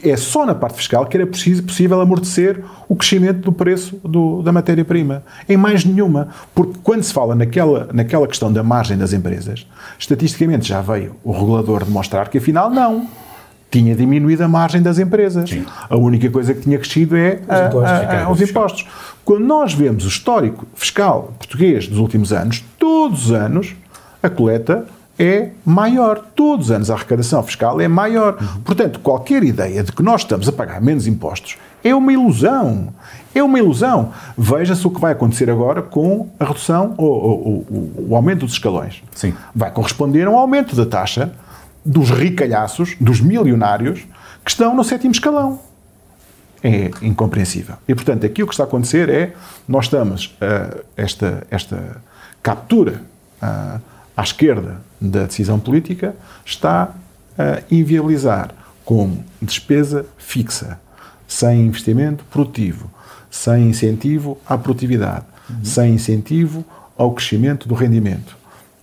é 0.02 0.16
só 0.16 0.46
na 0.46 0.54
parte 0.54 0.76
fiscal 0.76 1.06
que 1.06 1.16
era 1.16 1.26
possível 1.26 2.00
amortecer 2.00 2.62
o 2.88 2.96
crescimento 2.96 3.40
do 3.40 3.52
preço 3.52 3.96
do, 4.02 4.42
da 4.42 4.52
matéria-prima. 4.52 5.22
Em 5.48 5.56
mais 5.56 5.84
nenhuma. 5.84 6.28
Porque 6.54 6.78
quando 6.82 7.02
se 7.02 7.12
fala 7.12 7.34
naquela, 7.34 7.88
naquela 7.92 8.26
questão 8.26 8.52
da 8.52 8.62
margem 8.62 8.96
das 8.96 9.12
empresas, 9.12 9.66
estatisticamente 9.98 10.68
já 10.68 10.80
veio 10.80 11.16
o 11.22 11.32
regulador 11.32 11.84
demonstrar 11.84 12.28
que 12.28 12.38
afinal 12.38 12.70
não. 12.70 13.06
Tinha 13.70 13.94
diminuído 13.94 14.44
a 14.44 14.48
margem 14.48 14.82
das 14.82 14.98
empresas. 14.98 15.48
Sim. 15.48 15.64
A 15.88 15.96
única 15.96 16.28
coisa 16.28 16.52
que 16.52 16.60
tinha 16.60 16.78
crescido 16.78 17.16
é 17.16 17.40
os 17.42 17.50
a, 17.50 17.66
impostos. 17.66 17.90
A, 17.90 18.24
a, 18.24 18.30
os 18.30 18.40
impostos. 18.42 18.86
Quando 19.24 19.44
nós 19.46 19.72
vemos 19.72 20.04
o 20.04 20.08
histórico 20.08 20.66
fiscal 20.74 21.32
português 21.38 21.88
dos 21.88 21.98
últimos 21.98 22.32
anos, 22.32 22.62
todos 22.78 23.26
os 23.26 23.32
anos 23.32 23.74
a 24.22 24.28
coleta 24.28 24.86
é 25.22 25.50
maior. 25.64 26.18
Todos 26.34 26.66
os 26.66 26.72
anos 26.72 26.90
a 26.90 26.94
arrecadação 26.94 27.40
fiscal 27.44 27.80
é 27.80 27.86
maior. 27.86 28.36
Portanto, 28.64 28.98
qualquer 28.98 29.44
ideia 29.44 29.84
de 29.84 29.92
que 29.92 30.02
nós 30.02 30.22
estamos 30.22 30.48
a 30.48 30.52
pagar 30.52 30.80
menos 30.80 31.06
impostos 31.06 31.56
é 31.84 31.94
uma 31.94 32.12
ilusão. 32.12 32.92
É 33.32 33.40
uma 33.40 33.56
ilusão. 33.56 34.12
Veja-se 34.36 34.84
o 34.84 34.90
que 34.90 35.00
vai 35.00 35.12
acontecer 35.12 35.48
agora 35.48 35.80
com 35.80 36.28
a 36.40 36.44
redução 36.44 36.94
ou, 36.98 37.64
o 38.08 38.16
aumento 38.16 38.40
dos 38.40 38.54
escalões. 38.54 39.00
Sim. 39.14 39.32
Vai 39.54 39.70
corresponder 39.70 40.26
a 40.26 40.30
um 40.30 40.36
aumento 40.36 40.74
da 40.74 40.84
taxa 40.84 41.32
dos 41.84 42.10
ricalhaços, 42.10 42.96
dos 43.00 43.20
milionários, 43.20 44.04
que 44.44 44.50
estão 44.50 44.74
no 44.74 44.82
sétimo 44.82 45.12
escalão. 45.12 45.60
é 46.64 46.90
incompreensível. 47.00 47.76
E, 47.86 47.94
portanto, 47.94 48.26
aqui 48.26 48.42
o 48.42 48.46
que 48.46 48.54
está 48.54 48.64
a 48.64 48.66
acontecer 48.66 49.08
é, 49.08 49.34
nós 49.68 49.84
estamos, 49.84 50.36
uh, 50.40 50.84
esta, 50.96 51.46
esta 51.50 52.02
captura 52.42 53.02
uh, 53.40 53.80
à 54.16 54.22
esquerda 54.22 54.80
da 55.02 55.24
decisão 55.24 55.58
política 55.58 56.14
está 56.44 56.94
a 57.36 57.62
inviabilizar 57.70 58.50
como 58.84 59.24
despesa 59.40 60.06
fixa, 60.16 60.78
sem 61.26 61.66
investimento 61.66 62.24
produtivo, 62.24 62.90
sem 63.30 63.68
incentivo 63.68 64.38
à 64.46 64.56
produtividade, 64.58 65.24
uhum. 65.48 65.64
sem 65.64 65.94
incentivo 65.94 66.64
ao 66.96 67.12
crescimento 67.12 67.66
do 67.66 67.74
rendimento, 67.74 68.36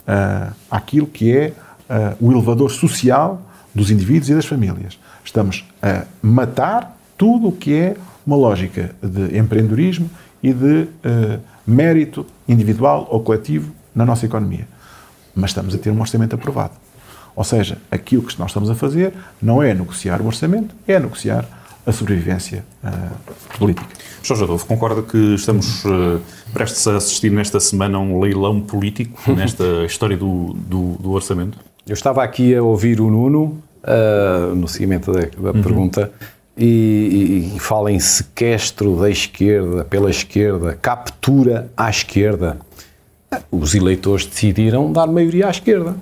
uh, 0.07 0.53
aquilo 0.69 1.05
que 1.05 1.35
é 1.35 1.53
uh, 1.89 2.25
o 2.25 2.31
elevador 2.31 2.71
social 2.71 3.41
dos 3.73 3.91
indivíduos 3.91 4.29
e 4.29 4.35
das 4.35 4.45
famílias. 4.45 4.97
Estamos 5.23 5.65
a 5.81 6.05
matar 6.21 6.97
tudo 7.17 7.49
o 7.49 7.51
que 7.51 7.73
é 7.73 7.95
uma 8.25 8.35
lógica 8.35 8.95
de 9.01 9.37
empreendedorismo 9.37 10.09
e 10.41 10.53
de 10.53 10.83
uh, 10.83 11.39
mérito 11.67 12.25
individual 12.47 13.07
ou 13.11 13.21
coletivo 13.21 13.71
na 13.93 14.05
nossa 14.05 14.25
economia. 14.25 14.67
Mas 15.35 15.51
estamos 15.51 15.73
a 15.75 15.77
ter 15.77 15.91
um 15.91 15.99
orçamento 15.99 16.35
aprovado. 16.35 16.73
Ou 17.35 17.43
seja, 17.43 17.77
aquilo 17.89 18.23
que 18.23 18.37
nós 18.39 18.49
estamos 18.49 18.69
a 18.69 18.75
fazer 18.75 19.13
não 19.41 19.63
é 19.63 19.73
negociar 19.73 20.21
o 20.21 20.25
orçamento, 20.25 20.75
é 20.87 20.99
negociar 20.99 21.45
a 21.85 21.91
sobrevivência 21.91 22.63
uh, 22.83 23.57
política. 23.57 23.87
Jorge 24.21 24.43
Adolfo, 24.43 24.65
concorda 24.65 25.01
que 25.01 25.35
estamos 25.35 25.83
uh, 25.85 26.21
prestes 26.53 26.85
a 26.87 26.97
assistir 26.97 27.31
nesta 27.31 27.59
semana 27.59 27.97
a 27.97 28.01
um 28.01 28.19
leilão 28.19 28.61
político 28.61 29.19
nesta 29.33 29.85
história 29.85 30.17
do, 30.17 30.53
do, 30.53 30.93
do, 30.99 31.11
orçamento? 31.11 31.57
Eu 31.87 31.93
estava 31.93 32.23
aqui 32.23 32.53
a 32.53 32.61
ouvir 32.61 32.99
o 32.99 33.09
Nuno 33.09 33.61
uh, 33.83 34.55
no 34.55 34.67
seguimento 34.67 35.11
da, 35.11 35.21
da 35.21 35.51
uhum. 35.51 35.63
pergunta 35.63 36.11
e, 36.57 36.65
e, 37.53 37.55
e 37.55 37.59
fala 37.59 37.91
em 37.91 37.99
sequestro 37.99 38.99
da 38.99 39.09
esquerda, 39.09 39.85
pela 39.85 40.09
esquerda, 40.09 40.77
captura 40.79 41.71
à 41.75 41.89
esquerda. 41.89 42.57
Os 43.51 43.75
eleitores 43.75 44.25
decidiram 44.25 44.91
dar 44.91 45.07
maioria 45.07 45.47
à 45.47 45.49
esquerda. 45.49 45.95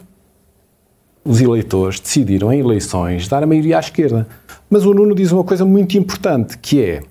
Os 1.23 1.41
eleitores 1.41 1.99
decidiram 1.99 2.51
em 2.53 2.59
eleições 2.59 3.27
dar 3.27 3.43
a 3.43 3.47
maioria 3.47 3.77
à 3.77 3.79
esquerda. 3.79 4.27
Mas 4.69 4.85
o 4.85 4.93
Nuno 4.93 5.13
diz 5.13 5.31
uma 5.31 5.43
coisa 5.43 5.65
muito 5.65 5.97
importante, 5.97 6.57
que 6.57 6.81
é 6.81 7.01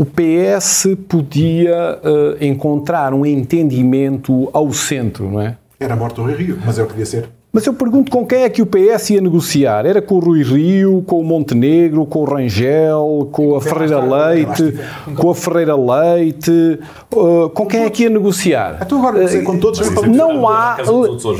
o 0.00 0.04
PS 0.04 0.88
podia 1.08 2.00
uh, 2.02 2.44
encontrar 2.44 3.14
um 3.14 3.24
entendimento 3.24 4.50
ao 4.52 4.72
centro, 4.72 5.30
não 5.30 5.40
é? 5.40 5.56
Era 5.78 5.94
morto 5.94 6.22
o 6.22 6.26
Rio, 6.26 6.58
mas 6.64 6.78
é 6.78 6.82
o 6.82 6.86
que 6.86 6.92
devia 6.92 7.06
ser. 7.06 7.28
Mas 7.54 7.64
eu 7.66 7.72
pergunto 7.72 8.10
com 8.10 8.26
quem 8.26 8.42
é 8.42 8.48
que 8.48 8.60
o 8.60 8.66
PS 8.66 9.10
ia 9.10 9.20
negociar? 9.20 9.86
Era 9.86 10.02
com 10.02 10.16
o 10.16 10.18
Rui 10.18 10.42
Rio, 10.42 11.04
com 11.06 11.20
o 11.20 11.24
Montenegro, 11.24 12.04
com 12.04 12.22
o 12.22 12.24
Rangel, 12.24 13.28
com 13.30 13.54
a 13.54 13.60
Ferreira 13.60 14.00
Leite, 14.00 14.74
com 15.14 15.30
a 15.30 15.34
Ferreira 15.36 15.76
Leite, 15.76 16.80
uh, 17.12 17.48
com 17.50 17.64
quem 17.64 17.84
é 17.84 17.90
que 17.90 18.02
ia 18.02 18.10
negociar? 18.10 18.78
Então 18.82 18.98
agora 18.98 19.24
com 19.42 19.56
todos 19.56 19.78
não 20.08 20.48
há 20.48 20.78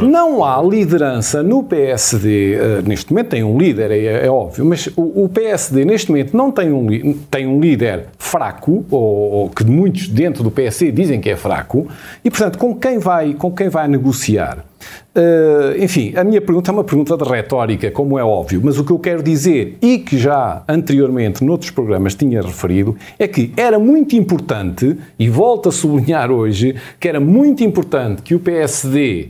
não 0.02 0.44
há 0.44 0.62
liderança 0.62 1.42
no 1.42 1.64
PSD 1.64 2.58
uh, 2.58 2.88
neste 2.88 3.12
momento 3.12 3.30
tem 3.30 3.42
um 3.42 3.58
líder 3.58 3.90
é, 3.90 4.26
é 4.26 4.30
óbvio, 4.30 4.64
mas 4.64 4.86
o, 4.96 5.24
o, 5.24 5.28
PSD 5.28 5.84
neste 5.84 6.12
momento 6.12 6.36
não 6.36 6.52
tem 6.52 6.72
um 6.72 7.12
tem 7.28 7.44
um 7.44 7.58
líder 7.58 8.06
fraco 8.18 8.84
ou, 8.88 9.00
ou, 9.32 9.50
que 9.50 9.64
muitos 9.64 10.06
dentro 10.06 10.44
do 10.44 10.50
PSD 10.52 10.92
dizem 10.92 11.20
que 11.20 11.30
é 11.30 11.34
fraco 11.34 11.88
e 12.24 12.30
portanto 12.30 12.56
com 12.56 12.72
quem 12.76 12.98
vai 12.98 13.34
com 13.34 13.50
quem 13.50 13.68
vai 13.68 13.88
negociar? 13.88 14.64
Uh, 15.14 15.82
enfim, 15.82 16.12
a 16.16 16.24
minha 16.24 16.40
pergunta 16.40 16.70
é 16.70 16.72
uma 16.72 16.84
pergunta 16.84 17.16
de 17.16 17.24
retórica, 17.24 17.90
como 17.90 18.18
é 18.18 18.24
óbvio, 18.24 18.60
mas 18.64 18.78
o 18.78 18.84
que 18.84 18.90
eu 18.90 18.98
quero 18.98 19.22
dizer, 19.22 19.78
e 19.80 19.98
que 19.98 20.18
já 20.18 20.62
anteriormente 20.66 21.44
noutros 21.44 21.70
programas 21.70 22.14
tinha 22.14 22.42
referido, 22.42 22.96
é 23.18 23.28
que 23.28 23.52
era 23.56 23.78
muito 23.78 24.16
importante, 24.16 24.96
e 25.18 25.28
volto 25.28 25.68
a 25.68 25.72
sublinhar 25.72 26.30
hoje, 26.30 26.74
que 26.98 27.08
era 27.08 27.20
muito 27.20 27.62
importante 27.62 28.22
que 28.22 28.34
o 28.34 28.40
PSD 28.40 29.28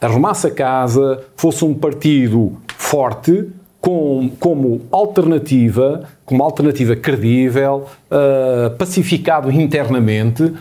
arrumasse 0.00 0.46
a 0.46 0.50
casa, 0.50 1.22
fosse 1.36 1.64
um 1.64 1.74
partido 1.74 2.52
forte, 2.76 3.48
com, 3.84 4.30
como 4.40 4.80
alternativa, 4.90 6.08
como 6.24 6.42
alternativa 6.42 6.96
credível, 6.96 7.84
uh, 8.10 8.74
pacificado 8.78 9.52
internamente, 9.52 10.54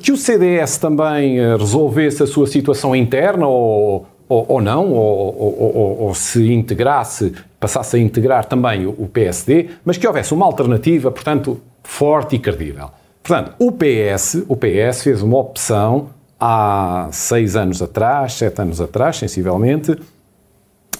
que 0.00 0.12
o 0.12 0.16
CDS 0.16 0.78
também 0.78 1.38
eh, 1.38 1.56
resolvesse 1.56 2.22
a 2.22 2.26
sua 2.26 2.46
situação 2.46 2.94
interna 2.94 3.46
ou, 3.46 4.06
ou, 4.28 4.44
ou 4.48 4.60
não, 4.60 4.92
ou, 4.92 5.96
ou, 6.00 6.14
se 6.14 6.52
integrasse, 6.52 7.32
passasse 7.58 7.96
a 7.96 7.98
integrar 7.98 8.44
também 8.44 8.86
o 8.86 9.08
PSD, 9.12 9.68
mas 9.84 9.96
que 9.96 10.06
houvesse 10.06 10.34
uma 10.34 10.44
alternativa, 10.44 11.10
portanto, 11.10 11.60
forte 11.82 12.36
e 12.36 12.38
credível. 12.38 12.90
Portanto, 13.22 13.52
o 13.58 13.72
PS, 13.72 14.44
o 14.48 14.56
PS 14.56 15.02
fez 15.02 15.22
uma 15.22 15.38
opção 15.38 16.10
há 16.38 17.08
seis 17.10 17.56
anos 17.56 17.82
atrás, 17.82 18.34
sete 18.34 18.60
anos 18.60 18.80
atrás, 18.80 19.16
sensivelmente, 19.16 19.98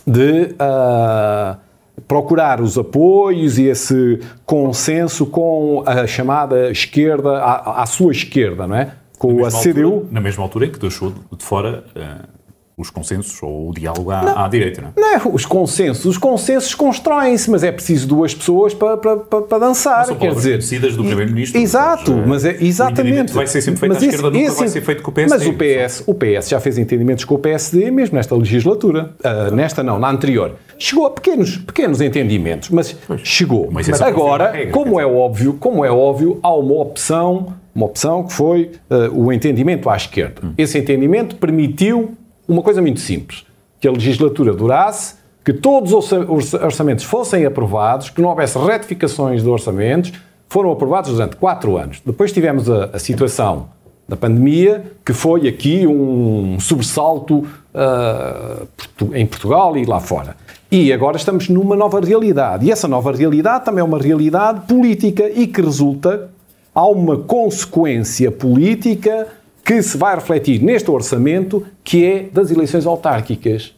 de 0.06 0.54
uh, 0.54 1.56
procurar 2.06 2.60
os 2.60 2.78
apoios 2.78 3.58
e 3.58 3.64
esse 3.64 4.20
consenso 4.44 5.26
com 5.26 5.82
a 5.86 6.06
chamada 6.06 6.70
esquerda, 6.70 7.38
à, 7.38 7.82
à 7.82 7.86
sua 7.86 8.12
esquerda, 8.12 8.66
não 8.66 8.76
é? 8.76 8.92
Com 9.18 9.44
a 9.44 9.50
CDU. 9.50 9.84
Altura, 9.86 10.06
na 10.12 10.20
mesma 10.20 10.44
altura 10.44 10.66
em 10.66 10.70
que 10.70 10.78
deixou 10.78 11.12
de 11.36 11.44
fora 11.44 11.84
uh, 11.96 12.38
os 12.78 12.90
consensos 12.90 13.42
ou 13.42 13.70
o 13.70 13.74
diálogo 13.74 14.12
à, 14.12 14.22
não, 14.22 14.38
à 14.38 14.48
direita, 14.48 14.80
não 14.80 14.88
é? 14.90 15.18
Não 15.18 15.34
os 15.34 15.44
consensos. 15.44 16.04
Os 16.04 16.16
consensos 16.16 16.74
constroem-se, 16.76 17.50
mas 17.50 17.64
é 17.64 17.72
preciso 17.72 18.06
duas 18.06 18.32
pessoas 18.32 18.72
para, 18.72 18.96
para, 18.96 19.16
para, 19.16 19.42
para 19.42 19.58
dançar. 19.58 20.06
Não 20.06 20.14
quer 20.14 20.32
dizer, 20.32 20.58
decidas 20.58 20.94
do 20.94 21.02
primeiro-ministro. 21.02 21.60
Exato, 21.60 22.12
mas, 22.24 22.44
é 22.44 22.56
exatamente. 22.62 23.32
vai 23.32 23.48
ser 23.48 23.60
sempre 23.60 23.80
feito 23.80 23.92
mas 23.92 24.02
à 24.02 24.06
esse, 24.06 24.14
esquerda, 24.14 24.38
nunca 24.38 24.50
esse, 24.50 24.58
vai 24.58 24.68
ser 24.68 24.80
feito 24.80 25.02
com 25.02 25.10
o 25.10 25.14
PSD. 25.14 25.36
Mas 25.36 25.46
o 25.46 25.52
PS, 25.52 26.04
o 26.06 26.14
PS 26.14 26.48
já 26.48 26.60
fez 26.60 26.78
entendimentos 26.78 27.24
com 27.24 27.34
o 27.34 27.38
PSD 27.38 27.90
mesmo 27.90 28.14
nesta 28.14 28.36
legislatura. 28.36 29.10
Uh, 29.18 29.52
nesta 29.52 29.82
não, 29.82 29.98
na 29.98 30.08
anterior. 30.08 30.54
Chegou 30.78 31.06
a 31.06 31.10
pequenos, 31.10 31.56
pequenos 31.56 32.00
entendimentos, 32.00 32.70
mas 32.70 32.92
pois, 32.92 33.20
chegou. 33.22 33.68
Mas 33.70 33.88
Agora, 34.00 34.52
regra, 34.52 34.72
como 34.72 35.00
é 35.00 35.06
óbvio, 35.06 35.54
como 35.54 35.84
é 35.84 35.90
óbvio, 35.90 36.38
há 36.42 36.54
uma 36.54 36.74
opção, 36.74 37.54
uma 37.74 37.86
opção 37.86 38.24
que 38.24 38.32
foi 38.32 38.70
uh, 38.90 39.12
o 39.12 39.32
entendimento 39.32 39.90
à 39.90 39.96
esquerda. 39.96 40.40
Hum. 40.44 40.54
Esse 40.56 40.78
entendimento 40.78 41.36
permitiu 41.36 42.14
uma 42.46 42.62
coisa 42.62 42.80
muito 42.80 43.00
simples: 43.00 43.44
que 43.80 43.88
a 43.88 43.90
legislatura 43.90 44.54
durasse, 44.54 45.16
que 45.44 45.52
todos 45.52 45.92
os 45.92 46.54
orçamentos 46.54 47.04
fossem 47.04 47.44
aprovados, 47.44 48.10
que 48.10 48.22
não 48.22 48.28
houvesse 48.28 48.58
retificações 48.58 49.42
de 49.42 49.48
orçamentos, 49.48 50.12
foram 50.48 50.70
aprovados 50.70 51.10
durante 51.10 51.36
quatro 51.36 51.76
anos. 51.76 52.00
Depois 52.04 52.32
tivemos 52.32 52.70
a, 52.70 52.90
a 52.92 52.98
situação 52.98 53.68
da 54.08 54.16
pandemia, 54.16 54.84
que 55.04 55.12
foi 55.12 55.46
aqui 55.46 55.86
um 55.86 56.58
sobressalto 56.58 57.46
uh, 57.74 58.66
em 59.14 59.26
Portugal 59.26 59.76
e 59.76 59.84
lá 59.84 60.00
fora. 60.00 60.34
E 60.70 60.92
agora 60.92 61.16
estamos 61.16 61.48
numa 61.48 61.74
nova 61.74 61.98
realidade. 62.00 62.66
E 62.66 62.70
essa 62.70 62.86
nova 62.86 63.10
realidade 63.10 63.64
também 63.64 63.80
é 63.80 63.84
uma 63.84 63.98
realidade 63.98 64.66
política 64.66 65.28
e 65.28 65.46
que 65.46 65.62
resulta, 65.62 66.30
há 66.74 66.86
uma 66.86 67.16
consequência 67.16 68.30
política 68.30 69.26
que 69.64 69.82
se 69.82 69.96
vai 69.96 70.14
refletir 70.14 70.62
neste 70.62 70.90
orçamento, 70.90 71.66
que 71.82 72.04
é 72.04 72.22
das 72.32 72.50
eleições 72.50 72.86
autárquicas. 72.86 73.74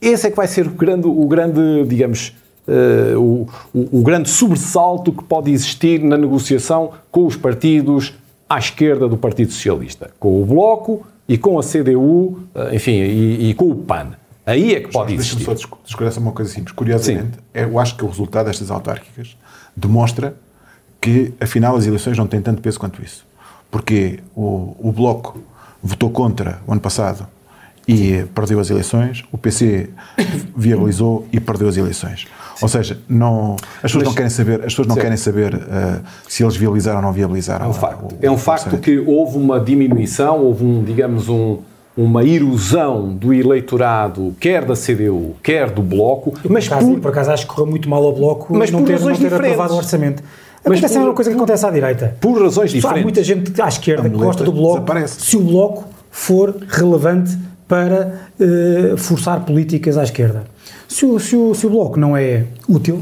Esse 0.00 0.26
é 0.26 0.30
que 0.30 0.36
vai 0.36 0.46
ser 0.46 0.66
o 0.66 0.70
grande, 0.70 1.06
o 1.06 1.26
grande 1.26 1.84
digamos, 1.86 2.34
uh, 2.66 3.18
o, 3.18 3.48
o, 3.74 4.00
o, 4.00 4.02
grande 4.02 4.28
sobressalto 4.28 5.12
que 5.12 5.24
pode 5.24 5.50
existir 5.50 6.02
na 6.02 6.16
negociação 6.16 6.92
com 7.10 7.26
os 7.26 7.36
partidos 7.36 8.14
à 8.48 8.58
esquerda 8.58 9.08
do 9.08 9.16
Partido 9.16 9.52
Socialista, 9.52 10.10
com 10.18 10.42
o 10.42 10.44
Bloco 10.44 11.06
e 11.28 11.38
com 11.38 11.58
a 11.58 11.62
CDU, 11.62 12.40
eh, 12.54 12.74
enfim, 12.74 12.92
e, 12.92 13.50
e, 13.50 13.54
com 13.54 13.70
o 13.70 13.76
PAN. 13.76 14.19
Aí 14.50 14.74
é 14.74 14.80
que 14.80 14.90
pode 14.90 15.14
existir. 15.14 15.44
Deixa-me 15.44 15.60
só 15.60 15.78
descobrir 15.84 16.18
uma 16.18 16.32
coisa 16.32 16.50
simples. 16.52 16.72
Curiosamente, 16.72 17.38
é, 17.54 17.64
eu 17.64 17.78
acho 17.78 17.96
que 17.96 18.04
o 18.04 18.08
resultado 18.08 18.46
destas 18.46 18.70
autárquicas 18.70 19.36
demonstra 19.76 20.34
que, 21.00 21.32
afinal, 21.40 21.76
as 21.76 21.86
eleições 21.86 22.18
não 22.18 22.26
têm 22.26 22.42
tanto 22.42 22.60
peso 22.60 22.78
quanto 22.78 23.02
isso 23.02 23.30
porque 23.70 24.20
o, 24.34 24.74
o 24.78 24.92
Bloco 24.92 25.40
votou 25.82 26.10
contra 26.10 26.60
o 26.66 26.72
ano 26.72 26.80
passado 26.80 27.26
e 27.88 28.24
perdeu 28.34 28.60
as 28.60 28.70
eleições, 28.70 29.24
o 29.32 29.38
PC 29.38 29.88
viabilizou 30.56 31.26
e 31.32 31.40
perdeu 31.40 31.68
as 31.68 31.76
eleições. 31.76 32.26
Ou 32.60 32.68
seja, 32.68 33.00
não, 33.08 33.56
as 33.76 33.82
pessoas 33.82 34.04
Mas, 34.04 34.08
não 34.08 34.14
querem 34.14 34.30
saber, 34.30 34.54
as 34.60 34.64
pessoas 34.66 34.86
não 34.86 34.96
querem 34.96 35.16
saber 35.16 35.54
uh, 35.54 36.02
se 36.28 36.42
eles 36.42 36.56
viabilizaram 36.56 36.98
ou 36.98 37.02
não 37.04 37.12
viabilizaram. 37.12 37.64
É 37.64 37.68
um 37.68 37.72
facto, 37.72 38.02
o, 38.02 38.18
é 38.20 38.30
um 38.30 38.36
facto 38.36 38.78
que 38.78 38.98
houve 38.98 39.38
uma 39.38 39.58
diminuição, 39.58 40.44
houve 40.44 40.64
um, 40.64 40.84
digamos, 40.84 41.28
um, 41.28 41.58
uma 42.02 42.24
erosão 42.24 43.08
do 43.08 43.32
eleitorado, 43.32 44.34
quer 44.40 44.64
da 44.64 44.74
CDU, 44.74 45.36
quer 45.42 45.70
do 45.70 45.82
Bloco. 45.82 46.34
mas 46.48 46.66
por 46.66 46.74
acaso, 46.74 46.90
por... 46.92 47.00
por 47.00 47.10
acaso 47.10 47.30
acho 47.30 47.46
que 47.46 47.54
correu 47.54 47.70
muito 47.70 47.88
mal 47.88 48.02
ao 48.04 48.12
Bloco 48.14 48.56
mas 48.56 48.70
não 48.70 48.84
ter, 48.84 48.98
não 48.98 49.14
ter 49.14 49.32
aprovado 49.32 49.74
o 49.74 49.76
orçamento. 49.76 50.22
Mas 50.64 50.78
acontece 50.78 50.94
por, 50.94 50.96
a 50.96 51.00
mesma 51.00 51.14
coisa 51.14 51.30
que 51.30 51.36
acontece 51.36 51.66
à 51.66 51.70
direita. 51.70 52.16
Por 52.20 52.42
razões 52.42 52.70
diferentes. 52.70 53.00
Há 53.00 53.02
muita 53.02 53.24
gente 53.24 53.62
à 53.62 53.68
esquerda 53.68 54.08
que 54.08 54.16
gosta 54.16 54.44
do 54.44 54.52
Bloco 54.52 54.80
desaparece. 54.80 55.20
se 55.20 55.36
o 55.36 55.40
Bloco 55.40 55.84
for 56.10 56.56
relevante 56.68 57.36
para 57.66 58.20
uh, 58.38 58.96
forçar 58.96 59.44
políticas 59.44 59.96
à 59.96 60.02
esquerda. 60.02 60.44
Se 60.88 61.06
o, 61.06 61.18
se, 61.18 61.36
o, 61.36 61.54
se 61.54 61.66
o 61.66 61.70
Bloco 61.70 61.98
não 61.98 62.16
é 62.16 62.44
útil, 62.68 63.00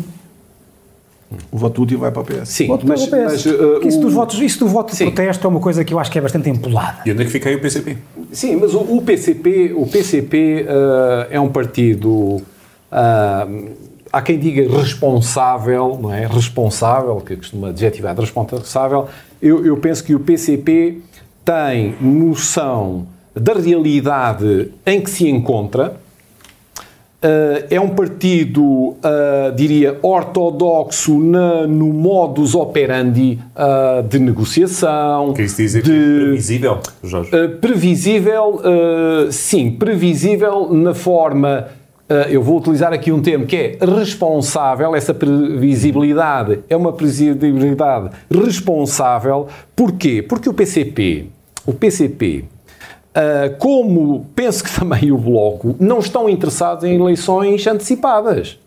O 1.53 1.59
voto 1.59 1.83
útil 1.83 1.99
vai 1.99 2.11
para 2.11 2.23
o 2.23 2.25
PS. 2.25 2.49
Sim, 2.49 2.69
Voto 2.69 2.87
mas, 2.89 3.07
mas, 3.11 3.45
uh, 3.45 3.51
Porque 3.75 3.89
isso, 3.89 3.99
o- 3.99 4.03
dos 4.03 4.15
votos, 4.15 4.41
isso 4.41 4.59
do 4.61 4.67
voto 4.67 4.97
de 4.97 5.05
protesto 5.05 5.47
é 5.47 5.51
uma 5.51 5.61
coisa 5.61 5.85
que 5.85 5.93
eu 5.93 5.99
acho 5.99 6.11
que 6.11 6.19
é 6.19 6.23
bastante 6.23 6.49
empolada. 6.49 7.03
E 7.05 7.13
onde 7.13 7.21
é 7.23 7.25
que 7.27 7.31
fica 7.31 7.51
aí 7.51 7.57
o 7.57 7.61
PCP? 7.61 7.99
Sim, 8.33 8.57
mas 8.57 8.73
o, 8.75 8.79
o 8.81 9.03
PCP, 9.03 9.75
o 9.77 9.87
PCP 9.87 10.65
eh, 10.67 11.27
é 11.33 11.41
um 11.41 11.51
partido, 11.51 12.41
ah, 12.91 13.47
há 14.11 14.23
quem 14.23 14.39
diga 14.39 14.75
responsável, 14.75 15.99
não 16.01 16.13
é? 16.15 16.27
Responsável, 16.27 17.17
que 17.17 17.37
costuma 17.37 17.69
adjetivar 17.69 18.15
de 18.15 18.21
responsável. 18.23 19.07
Eu, 19.41 19.65
eu 19.67 19.77
penso 19.77 20.03
que 20.05 20.15
o 20.15 20.21
PCP 20.21 20.99
tem 21.45 21.95
noção 22.01 23.07
da 23.35 23.53
realidade 23.53 24.71
em 24.87 25.01
que 25.01 25.11
se 25.11 25.29
encontra. 25.29 25.97
Uh, 27.21 27.67
é 27.69 27.81
um 27.81 27.89
partido, 27.89 28.63
uh, 28.63 28.97
diria, 29.57 29.99
ortodoxo 30.03 31.19
na- 31.19 31.67
no 31.67 31.93
modus 31.93 32.55
operandi 32.55 33.41
uh, 33.57 34.07
de 34.07 34.21
negociação. 34.21 35.33
Quer 35.33 35.43
isso 35.47 35.57
dizer 35.57 35.83
de, 35.83 35.91
que 35.91 35.97
é 35.97 36.25
previsível, 36.27 36.79
Jorge? 37.03 37.31
Previsível, 37.61 38.61
sim, 39.33 39.73
previsível 39.73 40.73
na 40.73 40.95
forma. 40.95 41.67
eu 42.31 42.41
vou 42.41 42.59
utilizar 42.59 42.93
aqui 42.93 43.11
um 43.11 43.21
termo 43.21 43.47
que 43.47 43.57
é 43.57 43.79
responsável. 43.85 44.95
Essa 44.95 45.13
previsibilidade 45.13 46.61
é 46.71 46.77
uma 46.77 46.93
previsibilidade 46.93 48.11
responsável. 48.31 49.49
Porquê? 49.75 50.23
Porque 50.23 50.49
o 50.49 50.55
PCP, 50.55 51.27
o 51.67 51.73
PCP, 51.73 52.45
uh, 53.19 53.57
como 53.59 54.27
penso 54.35 54.63
que 54.65 54.71
também 54.79 55.11
o 55.13 55.19
Bloco, 55.19 55.75
não 55.81 55.99
estão 55.99 56.29
interessados 56.29 56.85
em 56.85 56.95
eleições 56.95 57.67
antecipadas. 57.67 58.59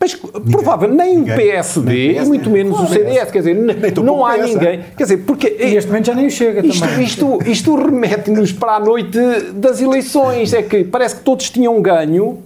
Mas 0.00 0.14
provável, 0.16 0.88
nem 0.92 1.18
ninguém. 1.18 1.32
o 1.32 1.36
PSD, 1.36 1.92
Nem 1.92 2.08
o 2.08 2.10
e 2.10 2.14
PS, 2.18 2.28
muito 2.28 2.50
menos 2.50 2.80
o 2.80 2.86
CDS, 2.88 3.30
quer 3.30 3.38
dizer, 3.38 3.54
não 4.02 4.26
há 4.26 4.32
PS, 4.32 4.46
ninguém. 4.46 4.80
Quer 4.96 5.02
dizer, 5.04 5.18
porque 5.18 5.56
E 5.60 5.66
neste 5.74 5.86
momento 5.88 6.06
já 6.06 6.14
nem 6.14 6.28
chega 6.28 6.66
isto, 6.66 6.80
também. 6.84 7.04
isto, 7.04 7.38
isto 7.46 7.74
remete-nos 7.76 8.50
para 8.50 8.72
a 8.72 8.80
noite 8.80 9.16
das 9.54 9.80
eleições. 9.80 10.52
É 10.52 10.60
que 10.60 10.82
parece 10.82 11.14
que 11.16 11.22
todos 11.22 11.48
tinham 11.50 11.80
ganho, 11.80 12.38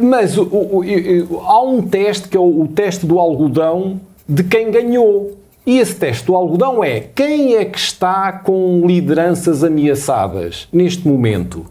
mas 0.00 0.36
o- 0.36 0.42
o- 0.42 0.80
o- 0.80 1.40
há 1.46 1.62
um 1.62 1.82
teste 1.82 2.28
que 2.28 2.36
é 2.36 2.40
o, 2.40 2.62
o 2.62 2.66
teste 2.66 3.06
do 3.06 3.16
algodão 3.20 4.00
de 4.28 4.42
quem 4.42 4.68
ganhou. 4.72 5.38
E 5.64 5.78
esse 5.78 5.94
teste 5.94 6.26
do 6.26 6.34
algodão 6.34 6.82
é 6.82 7.00
quem 7.00 7.54
é 7.54 7.64
que 7.64 7.78
está 7.78 8.32
com 8.32 8.84
lideranças 8.84 9.62
ameaçadas 9.62 10.68
neste 10.72 11.06
momento? 11.06 11.66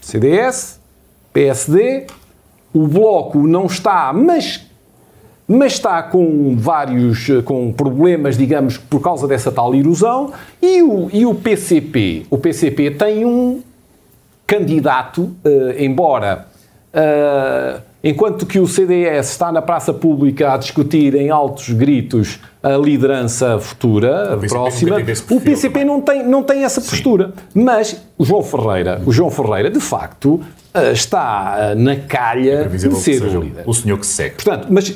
CDS, 0.00 0.78
PSD, 1.32 2.06
o 2.72 2.86
Bloco 2.86 3.46
não 3.46 3.66
está, 3.66 4.12
mas 4.12 4.64
mas 5.48 5.74
está 5.74 6.02
com 6.02 6.56
vários 6.56 7.28
com 7.44 7.72
problemas, 7.72 8.36
digamos, 8.36 8.78
por 8.78 9.00
causa 9.00 9.28
dessa 9.28 9.52
tal 9.52 9.72
erosão, 9.74 10.32
e 10.60 10.82
o, 10.82 11.08
e 11.12 11.24
o 11.24 11.36
PCP? 11.36 12.26
O 12.28 12.36
PCP 12.36 12.90
tem 12.90 13.24
um 13.24 13.62
candidato, 14.44 15.36
eh, 15.44 15.84
embora 15.84 16.48
eh, 16.92 17.80
enquanto 18.08 18.46
que 18.46 18.58
o 18.60 18.66
CDS 18.66 19.30
está 19.30 19.50
na 19.50 19.60
praça 19.60 19.92
pública 19.92 20.54
a 20.54 20.56
discutir 20.56 21.14
em 21.14 21.30
altos 21.30 21.70
gritos 21.70 22.38
a 22.62 22.76
liderança 22.76 23.58
futura, 23.58 24.34
O 24.36 24.40
PCP 24.40 24.48
próxima, 24.48 25.00
esse 25.00 25.34
o 25.34 25.40
PCP 25.40 25.84
não 25.84 26.00
tem, 26.00 26.26
não 26.26 26.42
tem 26.42 26.64
essa 26.64 26.80
postura. 26.80 27.32
Mas 27.54 28.00
o 28.16 28.24
João 28.24 28.42
Ferreira, 28.42 29.02
o 29.04 29.12
João 29.12 29.30
Ferreira, 29.30 29.70
de 29.70 29.80
facto, 29.80 30.40
eh, 30.72 30.92
está 30.92 31.56
eh, 31.58 31.74
na 31.74 31.96
calha 31.96 32.68
de 32.68 32.94
ser 32.96 33.22
o 33.22 33.40
líder. 33.40 33.64
o 33.66 33.74
senhor 33.74 33.98
que 33.98 34.06
se 34.06 34.12
segue. 34.12 34.34
Portanto, 34.36 34.68
mas 34.70 34.90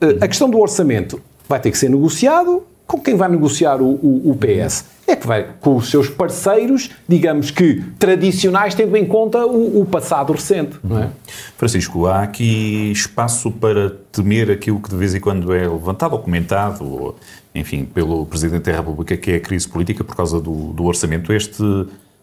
eh, 0.00 0.16
a 0.20 0.28
questão 0.28 0.48
do 0.48 0.58
orçamento 0.58 1.20
vai 1.48 1.60
ter 1.60 1.70
que 1.70 1.78
ser 1.78 1.88
negociado. 1.88 2.62
Com 2.90 3.00
quem 3.00 3.14
vai 3.14 3.28
negociar 3.28 3.80
o, 3.80 3.84
o- 3.88 4.30
o 4.32 4.36
PS? 4.36 4.84
É 5.06 5.14
que 5.14 5.24
vai 5.24 5.46
com 5.60 5.76
os 5.76 5.88
seus 5.88 6.08
parceiros, 6.08 6.90
digamos 7.08 7.52
que 7.52 7.82
tradicionais, 8.00 8.74
tendo 8.74 8.96
em 8.96 9.04
conta 9.06 9.46
o, 9.46 9.80
o 9.80 9.84
passado 9.86 10.32
recente, 10.32 10.76
é? 11.00 11.08
Francisco, 11.56 12.06
há 12.06 12.22
aqui 12.22 12.90
espaço 12.90 13.50
para 13.52 13.90
temer 14.10 14.50
aquilo 14.50 14.80
que 14.80 14.88
de 14.90 14.96
vez 14.96 15.14
em 15.14 15.20
quando 15.20 15.52
é 15.54 15.68
levantado 15.68 16.14
ou 16.14 16.18
comentado, 16.18 16.84
ou, 16.84 17.16
enfim, 17.54 17.84
pelo 17.84 18.26
Presidente 18.26 18.64
da 18.70 18.76
República, 18.78 19.16
que 19.16 19.30
é 19.30 19.36
a 19.36 19.40
crise 19.40 19.68
política 19.68 20.02
por 20.02 20.16
causa 20.16 20.40
do, 20.40 20.72
do 20.72 20.84
orçamento. 20.84 21.32
Este 21.32 21.62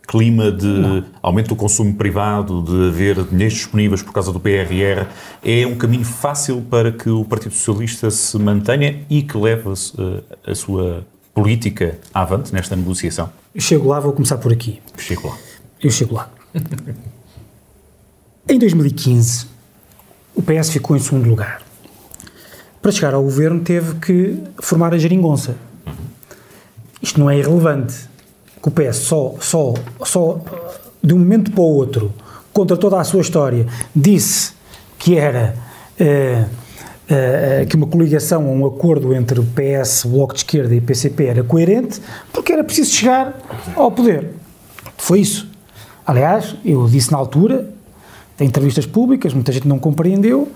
clima 0.07 0.49
de 0.49 1.03
aumento 1.21 1.49
do 1.49 1.55
consumo 1.55 1.93
privado, 1.93 2.63
de 2.63 2.87
haver 2.87 3.23
dinheiros 3.25 3.55
disponíveis 3.55 4.01
por 4.01 4.13
causa 4.13 4.31
do 4.31 4.39
PRR, 4.39 5.05
é 5.43 5.67
um 5.67 5.75
caminho 5.75 6.05
fácil 6.05 6.61
para 6.61 6.93
que 6.93 7.09
o 7.09 7.25
Partido 7.25 7.53
Socialista 7.53 8.09
se 8.09 8.39
mantenha 8.39 9.03
e 9.09 9.21
que 9.21 9.37
leve 9.37 9.69
eh, 9.69 10.51
a 10.51 10.55
sua 10.55 11.05
política 11.33 11.99
avante 12.13 12.53
nesta 12.53 12.75
negociação? 12.75 13.29
Eu 13.53 13.61
chego 13.61 13.89
lá, 13.89 13.99
vou 13.99 14.13
começar 14.13 14.37
por 14.37 14.51
aqui. 14.51 14.81
Chego 14.97 15.27
lá. 15.27 15.37
Eu 15.83 15.91
chego 15.91 16.15
lá. 16.15 16.29
em 18.47 18.57
2015, 18.57 19.45
o 20.33 20.41
PS 20.41 20.69
ficou 20.69 20.95
em 20.95 20.99
segundo 20.99 21.29
lugar. 21.29 21.61
Para 22.81 22.91
chegar 22.91 23.13
ao 23.13 23.21
governo, 23.21 23.59
teve 23.59 23.95
que 23.95 24.41
formar 24.61 24.93
a 24.93 24.97
geringonça. 24.97 25.57
Isto 27.01 27.19
não 27.19 27.29
é 27.29 27.37
irrelevante. 27.37 28.07
Que 28.61 28.67
o 28.69 28.71
PS 28.71 28.97
só, 28.97 29.35
só, 29.39 29.73
só, 30.03 30.39
de 31.03 31.13
um 31.13 31.19
momento 31.19 31.51
para 31.51 31.61
o 31.61 31.65
outro, 31.75 32.13
contra 32.51 32.75
toda 32.75 32.99
a 32.99 33.03
sua 33.03 33.21
história, 33.21 33.65
disse 33.95 34.53
que 34.97 35.15
era 35.17 35.55
eh, 35.99 36.45
eh, 37.07 37.65
que 37.69 37.75
uma 37.75 37.85
coligação, 37.87 38.45
um 38.51 38.65
acordo 38.65 39.13
entre 39.13 39.39
o 39.39 39.43
PS, 39.43 40.05
Bloco 40.05 40.33
de 40.33 40.39
Esquerda 40.39 40.73
e 40.73 40.81
PCP 40.81 41.25
era 41.25 41.43
coerente, 41.43 42.01
porque 42.33 42.51
era 42.51 42.63
preciso 42.63 42.91
chegar 42.91 43.39
ao 43.75 43.91
poder. 43.91 44.31
Foi 44.97 45.19
isso. 45.21 45.47
Aliás, 46.05 46.55
eu 46.65 46.87
disse 46.87 47.11
na 47.11 47.17
altura, 47.17 47.69
em 48.39 48.45
entrevistas 48.45 48.85
públicas, 48.85 49.33
muita 49.33 49.51
gente 49.51 49.67
não 49.67 49.77
compreendeu, 49.77 50.47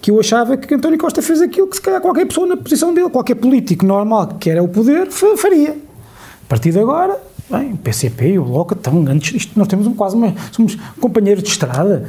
que 0.00 0.10
eu 0.10 0.18
achava 0.18 0.56
que 0.56 0.74
António 0.74 0.98
Costa 0.98 1.20
fez 1.20 1.42
aquilo 1.42 1.66
que 1.66 1.76
se 1.76 1.82
calhar 1.82 2.00
qualquer 2.00 2.26
pessoa 2.26 2.46
na 2.46 2.56
posição 2.56 2.94
dele, 2.94 3.10
qualquer 3.10 3.34
político 3.34 3.84
normal 3.84 4.28
que 4.28 4.34
quer 4.50 4.60
o 4.62 4.68
poder, 4.68 5.10
fa- 5.10 5.36
faria. 5.36 5.72
A 5.72 6.48
partir 6.48 6.72
de 6.72 6.78
agora, 6.78 7.20
bem, 7.50 7.72
o 7.72 7.76
PCP 7.76 8.32
e 8.32 8.38
o 8.38 8.44
Bloco 8.44 8.74
estão 8.74 9.04
antes, 9.06 9.34
isto, 9.34 9.58
nós 9.58 9.68
temos 9.68 9.86
um, 9.86 9.94
quase 9.94 10.14
uma, 10.16 10.34
somos 10.52 10.76
companheiros 11.00 11.42
de 11.42 11.50
estrada, 11.50 12.04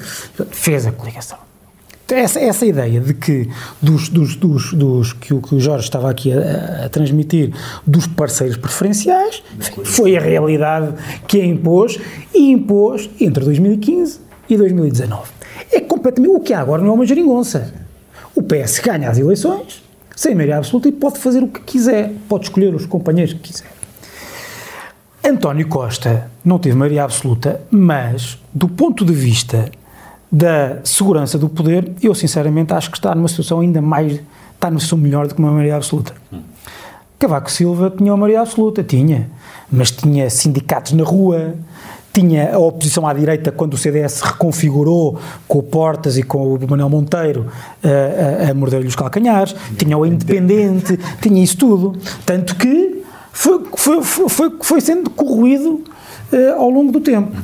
fez 0.51 0.85
a 0.85 0.91
coligação. 0.91 1.37
Então, 2.05 2.17
Essa, 2.17 2.39
essa 2.41 2.65
ideia 2.65 2.99
de 2.99 3.13
que 3.13 3.49
dos, 3.81 4.09
dos, 4.09 4.35
dos, 4.35 4.73
dos- 4.73 5.13
que, 5.13 5.33
o, 5.33 5.41
que 5.41 5.55
o 5.55 5.59
Jorge 5.61 5.85
estava 5.85 6.09
aqui 6.09 6.31
a, 6.33 6.85
a 6.85 6.89
transmitir 6.89 7.53
dos 7.87 8.05
parceiros 8.05 8.57
preferenciais 8.57 9.41
foi 9.85 10.17
a 10.17 10.19
realidade 10.19 10.93
que 11.27 11.39
a 11.39 11.45
impôs 11.45 11.97
e 12.33 12.51
impôs 12.51 13.09
entre 13.19 13.45
2015 13.45 14.19
e 14.49 14.57
2019. 14.57 15.29
É 15.71 15.79
completamente 15.79 16.35
o 16.35 16.39
que 16.41 16.53
há 16.53 16.59
agora 16.59 16.81
não 16.81 16.89
é 16.89 16.93
uma 16.93 17.05
geringonça. 17.05 17.73
O 18.35 18.43
PS 18.43 18.79
ganha 18.79 19.09
as 19.09 19.17
eleições 19.17 19.81
sem 20.13 20.35
maioria 20.35 20.57
absoluta 20.57 20.89
e 20.89 20.91
pode 20.91 21.17
fazer 21.17 21.41
o 21.41 21.47
que 21.47 21.61
quiser, 21.61 22.11
pode 22.27 22.43
escolher 22.45 22.75
os 22.75 22.85
companheiros 22.85 23.33
que 23.33 23.39
quiser. 23.39 23.71
António 25.24 25.67
Costa 25.67 26.32
não 26.43 26.57
teve 26.57 26.76
maioria 26.76 27.03
absoluta, 27.03 27.61
mas 27.69 28.39
do 28.53 28.67
ponto 28.67 29.05
de 29.05 29.13
vista 29.13 29.69
da 30.32 30.80
segurança 30.84 31.38
do 31.38 31.47
poder, 31.47 31.91
eu 32.01 32.15
sinceramente 32.15 32.74
acho 32.74 32.89
que 32.89 32.97
está 32.97 33.13
numa 33.13 33.28
situação 33.28 33.59
ainda 33.59 33.82
mais, 33.82 34.19
está 34.53 34.69
numa 34.69 34.80
situação 34.80 34.97
melhor 34.97 35.28
do 35.28 35.36
que 35.36 35.39
uma 35.39 35.51
maioria 35.51 35.76
absoluta. 35.76 36.13
Cavaco 37.19 37.51
Silva 37.51 37.93
tinha 37.95 38.11
uma 38.11 38.17
maioria 38.17 38.41
absoluta, 38.41 38.84
tinha, 38.84 39.30
mas 39.72 39.91
tinha 39.91 40.28
sindicatos 40.30 40.93
na 40.93 41.03
rua, 41.03 41.53
tinha 42.11 42.55
a 42.55 42.57
oposição 42.57 43.07
à 43.07 43.13
direita 43.13 43.51
quando 43.51 43.76
o 43.76 43.78
CDS 43.78 44.22
reconfigurou 44.22 45.19
com 45.47 45.59
o 45.59 45.63
Portas 45.63 46.17
e 46.17 46.24
com 46.24 46.55
o 46.55 46.59
Manuel 46.67 46.89
Monteiro 46.89 47.47
a, 47.84 48.47
a, 48.47 48.51
a 48.51 48.53
morder-lhe 48.55 48.88
os 48.88 48.95
calcanhares, 48.95 49.55
tinha 49.78 49.97
o 49.97 50.05
Independente, 50.05 50.97
tinha 51.22 51.43
isso 51.43 51.57
tudo. 51.57 51.95
Tanto 52.26 52.55
que 52.55 53.00
foi, 53.41 54.03
foi, 54.03 54.29
foi, 54.29 54.51
foi 54.61 54.81
sendo 54.81 55.09
corroído 55.09 55.83
eh, 56.31 56.51
ao 56.51 56.69
longo 56.69 56.91
do 56.91 56.99
tempo. 57.01 57.35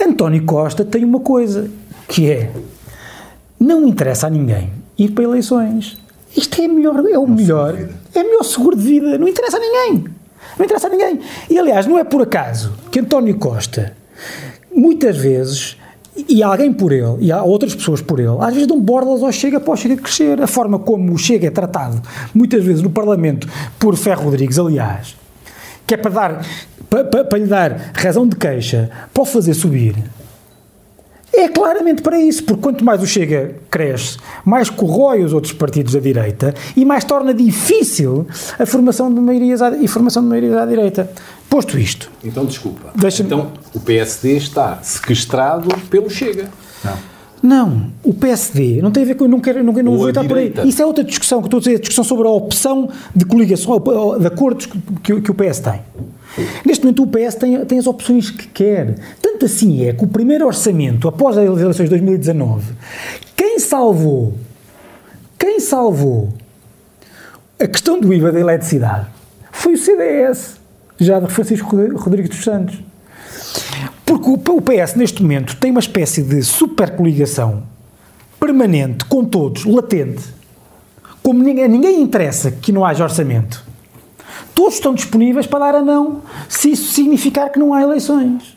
António 0.00 0.42
Costa 0.44 0.82
tem 0.82 1.04
uma 1.04 1.20
coisa, 1.20 1.70
que 2.08 2.30
é, 2.30 2.50
não 3.60 3.86
interessa 3.86 4.28
a 4.28 4.30
ninguém 4.30 4.72
ir 4.96 5.10
para 5.10 5.24
eleições. 5.24 5.98
Isto 6.34 6.62
é, 6.62 6.68
melhor, 6.68 7.04
é 7.06 7.18
o 7.18 7.26
melhor, 7.26 7.76
é 8.14 8.20
o 8.20 8.24
melhor 8.24 8.44
seguro 8.44 8.76
de 8.76 8.82
vida, 8.82 9.18
não 9.18 9.28
interessa 9.28 9.58
a 9.58 9.60
ninguém. 9.60 10.04
Não 10.58 10.64
interessa 10.64 10.86
a 10.86 10.90
ninguém. 10.90 11.20
E 11.50 11.58
aliás, 11.58 11.86
não 11.86 11.98
é 11.98 12.04
por 12.04 12.22
acaso 12.22 12.72
que 12.90 12.98
António 12.98 13.36
Costa, 13.36 13.94
muitas 14.74 15.18
vezes, 15.18 15.76
e 16.16 16.42
alguém 16.42 16.72
por 16.72 16.92
ele, 16.92 17.18
e 17.20 17.30
há 17.30 17.42
outras 17.42 17.74
pessoas 17.74 18.00
por 18.00 18.18
ele, 18.20 18.38
às 18.40 18.54
vezes 18.54 18.66
dão 18.66 18.80
bordas 18.80 19.22
ao 19.22 19.30
Chega 19.30 19.60
para 19.60 19.74
o 19.74 19.76
Chega 19.76 19.96
crescer. 19.96 20.40
A 20.40 20.46
forma 20.46 20.78
como 20.78 21.12
o 21.12 21.18
Chega 21.18 21.48
é 21.48 21.50
tratado, 21.50 22.00
muitas 22.34 22.64
vezes 22.64 22.80
no 22.80 22.88
Parlamento, 22.88 23.46
por 23.78 23.96
Ferro 23.96 24.24
Rodrigues, 24.24 24.58
aliás, 24.58 25.14
que 25.86 25.94
é 25.94 25.96
para, 25.96 26.10
dar, 26.10 26.46
para, 26.90 27.04
para, 27.04 27.24
para 27.24 27.38
lhe 27.38 27.46
dar 27.46 27.92
razão 27.94 28.26
de 28.26 28.36
queixa, 28.36 28.90
para 29.12 29.22
o 29.22 29.26
fazer 29.26 29.54
subir, 29.54 29.94
É 31.32 31.48
claramente 31.48 32.00
para 32.00 32.18
isso, 32.18 32.44
porque 32.44 32.62
quanto 32.62 32.82
mais 32.82 33.02
o 33.02 33.06
Chega 33.06 33.56
cresce, 33.70 34.16
mais 34.42 34.70
corrói 34.70 35.22
os 35.22 35.34
outros 35.34 35.52
partidos 35.52 35.92
da 35.92 36.00
direita 36.00 36.54
e 36.74 36.82
mais 36.82 37.04
torna 37.04 37.34
difícil 37.34 38.26
a 38.58 38.64
formação 38.64 39.12
de 39.12 39.20
maiorias 39.20 39.60
à, 39.60 39.76
e 39.76 39.86
formação 39.86 40.22
de 40.22 40.30
maiorias 40.30 40.56
à 40.56 40.64
direita. 40.64 41.10
Posto 41.50 41.78
isto. 41.78 42.10
Então, 42.24 42.46
desculpa. 42.46 42.90
Então, 43.26 43.52
o 43.74 43.80
PSD 43.80 44.36
está 44.36 44.78
sequestrado 44.82 45.68
pelo 45.90 46.08
Chega. 46.08 46.48
Não. 46.82 47.15
Não, 47.46 47.92
o 48.02 48.12
PSD 48.12 48.82
não 48.82 48.90
tem 48.90 49.04
a 49.04 49.06
ver 49.06 49.14
com. 49.14 49.28
Não, 49.28 49.38
quero, 49.38 49.62
não, 49.62 49.72
não 49.72 49.96
vou 49.96 50.08
entrar 50.10 50.24
por 50.24 50.36
aí. 50.36 50.52
Isso 50.64 50.82
é 50.82 50.86
outra 50.86 51.04
discussão 51.04 51.40
que 51.40 51.46
estou 51.46 51.58
a 51.58 51.60
dizer, 51.60 51.76
a 51.76 51.78
discussão 51.78 52.02
sobre 52.02 52.26
a 52.26 52.30
opção 52.30 52.90
de 53.14 53.24
coligação, 53.24 53.80
de 54.18 54.26
acordos 54.26 54.66
que, 54.66 55.20
que 55.20 55.30
o 55.30 55.34
PS 55.34 55.60
tem. 55.60 55.80
Neste 56.64 56.84
momento 56.84 57.04
o 57.04 57.06
PS 57.06 57.36
tem, 57.36 57.64
tem 57.64 57.78
as 57.78 57.86
opções 57.86 58.30
que 58.30 58.48
quer. 58.48 58.96
Tanto 59.22 59.46
assim 59.46 59.84
é 59.84 59.92
que 59.92 60.02
o 60.02 60.08
primeiro 60.08 60.44
orçamento, 60.44 61.06
após 61.06 61.38
as 61.38 61.44
eleições 61.44 61.84
de 61.84 61.90
2019, 61.90 62.72
quem 63.36 63.60
salvou, 63.60 64.34
quem 65.38 65.60
salvou 65.60 66.30
a 67.60 67.66
questão 67.68 68.00
do 68.00 68.12
IVA 68.12 68.32
da 68.32 68.40
eletricidade 68.40 69.06
foi 69.52 69.74
o 69.74 69.78
CDS, 69.78 70.56
já 70.98 71.20
de 71.20 71.32
Francisco 71.32 71.76
Rodrigues 71.96 72.30
dos 72.30 72.42
Santos. 72.42 72.76
Porque 74.06 74.30
o 74.30 74.62
PS, 74.62 74.94
neste 74.94 75.20
momento, 75.20 75.56
tem 75.56 75.72
uma 75.72 75.80
espécie 75.80 76.22
de 76.22 76.40
super 76.44 76.94
coligação 76.94 77.64
permanente 78.38 79.04
com 79.04 79.24
todos, 79.24 79.64
latente. 79.64 80.22
Como 81.24 81.42
ninguém, 81.42 81.66
ninguém 81.66 82.00
interessa 82.00 82.52
que 82.52 82.70
não 82.70 82.84
haja 82.84 83.02
orçamento. 83.02 83.64
Todos 84.54 84.74
estão 84.74 84.94
disponíveis 84.94 85.46
para 85.46 85.72
dar 85.72 85.74
a 85.80 85.82
não, 85.82 86.22
se 86.48 86.70
isso 86.70 86.92
significar 86.92 87.50
que 87.50 87.58
não 87.58 87.74
há 87.74 87.82
eleições. 87.82 88.56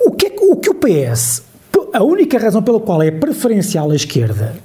O 0.00 0.12
que, 0.12 0.28
é, 0.28 0.36
o 0.40 0.56
que 0.56 0.70
o 0.70 0.74
PS, 0.74 1.42
a 1.92 2.02
única 2.02 2.38
razão 2.38 2.62
pela 2.62 2.80
qual 2.80 3.02
é 3.02 3.10
preferencial 3.10 3.90
à 3.90 3.94
esquerda, 3.94 4.56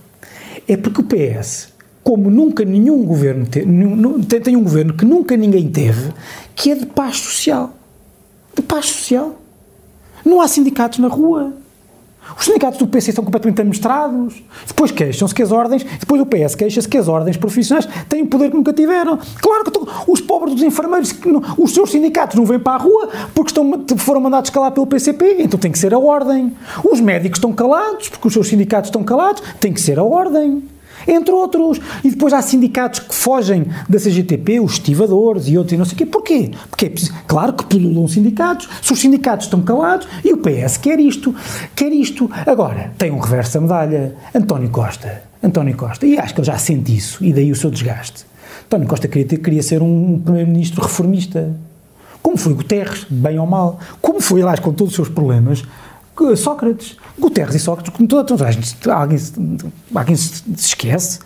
é 0.67 0.77
porque 0.77 1.01
o 1.01 1.03
PS, 1.03 1.73
como 2.01 2.29
nunca 2.29 2.63
nenhum 2.63 3.03
governo 3.03 3.45
te, 3.45 3.59
tem 4.39 4.55
um 4.55 4.63
governo 4.63 4.93
que 4.93 5.03
nunca 5.03 5.35
ninguém 5.35 5.67
teve, 5.67 6.13
que 6.55 6.71
é 6.71 6.75
de 6.75 6.85
paz 6.85 7.17
social. 7.17 7.75
De 8.55 8.61
paz 8.61 8.85
social. 8.85 9.35
Não 10.25 10.41
há 10.41 10.47
sindicatos 10.47 10.99
na 10.99 11.07
rua. 11.07 11.53
Os 12.37 12.45
sindicatos 12.45 12.79
do 12.79 12.87
PC 12.87 13.11
estão 13.11 13.23
completamente 13.23 13.61
administrados. 13.61 14.41
Depois 14.67 14.91
queixam-se 14.91 15.33
que 15.33 15.43
as 15.43 15.51
ordens, 15.51 15.83
depois 15.99 16.19
o 16.19 16.25
PS 16.25 16.55
queixa-se 16.55 16.87
que 16.87 16.97
as 16.97 17.07
ordens 17.07 17.37
profissionais 17.37 17.87
têm 18.09 18.23
o 18.23 18.27
poder 18.27 18.49
que 18.49 18.57
nunca 18.57 18.73
tiveram. 18.73 19.19
Claro 19.39 19.63
que 19.63 19.69
estão, 19.69 19.87
os 20.07 20.21
pobres 20.21 20.55
dos 20.55 20.63
enfermeiros, 20.63 21.13
os 21.57 21.71
seus 21.71 21.91
sindicatos 21.91 22.35
não 22.35 22.45
vêm 22.45 22.59
para 22.59 22.73
a 22.73 22.83
rua 22.83 23.09
porque 23.35 23.51
estão, 23.51 23.85
foram 23.97 24.21
mandados 24.21 24.49
calar 24.49 24.71
pelo 24.71 24.87
PCP, 24.87 25.37
então 25.39 25.59
tem 25.59 25.71
que 25.71 25.77
ser 25.77 25.93
a 25.93 25.99
ordem. 25.99 26.51
Os 26.83 26.99
médicos 26.99 27.37
estão 27.37 27.53
calados 27.53 28.09
porque 28.09 28.27
os 28.27 28.33
seus 28.33 28.47
sindicatos 28.47 28.87
estão 28.87 29.03
calados, 29.03 29.43
tem 29.59 29.71
que 29.71 29.79
ser 29.79 29.99
a 29.99 30.03
ordem 30.03 30.63
entre 31.07 31.33
outros. 31.33 31.79
E 32.03 32.09
depois 32.09 32.33
há 32.33 32.41
sindicatos 32.41 32.99
que 32.99 33.13
fogem 33.13 33.65
da 33.87 33.99
CGTP, 33.99 34.59
os 34.59 34.73
estivadores 34.73 35.47
e 35.47 35.57
outros 35.57 35.73
e 35.73 35.77
não 35.77 35.85
sei 35.85 35.95
o 35.95 35.97
quê. 35.97 36.05
Porquê? 36.05 36.51
Porque 36.69 36.85
é 36.85 36.93
claro 37.27 37.53
que 37.53 37.65
pululam 37.65 38.07
sindicatos, 38.07 38.67
se 38.81 38.93
os 38.93 38.99
sindicatos 38.99 39.45
estão 39.45 39.61
calados 39.61 40.07
e 40.23 40.33
o 40.33 40.37
PS 40.37 40.77
quer 40.77 40.99
isto, 40.99 41.35
quer 41.75 41.91
isto. 41.91 42.29
Agora, 42.45 42.91
tem 42.97 43.11
um 43.11 43.19
reverso 43.19 43.55
da 43.55 43.61
medalha. 43.61 44.15
António 44.33 44.69
Costa, 44.69 45.23
António 45.41 45.75
Costa, 45.75 46.05
e 46.05 46.17
acho 46.17 46.33
que 46.33 46.39
ele 46.41 46.47
já 46.47 46.57
sente 46.57 46.95
isso, 46.95 47.23
e 47.23 47.33
daí 47.33 47.51
o 47.51 47.55
seu 47.55 47.69
desgaste. 47.69 48.25
António 48.65 48.87
Costa 48.87 49.07
queria, 49.07 49.27
ter, 49.27 49.37
queria 49.37 49.63
ser 49.63 49.81
um 49.81 50.19
primeiro-ministro 50.19 50.81
reformista. 50.81 51.55
Como 52.21 52.37
foi 52.37 52.53
Guterres, 52.55 53.05
bem 53.09 53.37
ou 53.37 53.45
mal. 53.45 53.79
Como 54.01 54.19
foi, 54.19 54.41
aliás, 54.41 54.59
com 54.59 54.73
todos 54.73 54.91
os 54.91 54.95
seus 54.95 55.09
problemas, 55.09 55.63
Sócrates. 56.35 56.97
Guterres 57.17 57.55
e 57.55 57.59
Sócrates, 57.59 57.93
como 57.93 58.07
toda, 58.07 58.23
toda 58.25 58.45
a 58.45 58.51
gente, 58.51 58.75
alguém, 58.89 59.17
alguém 59.93 60.15
se 60.15 60.43
esquece, 60.53 61.19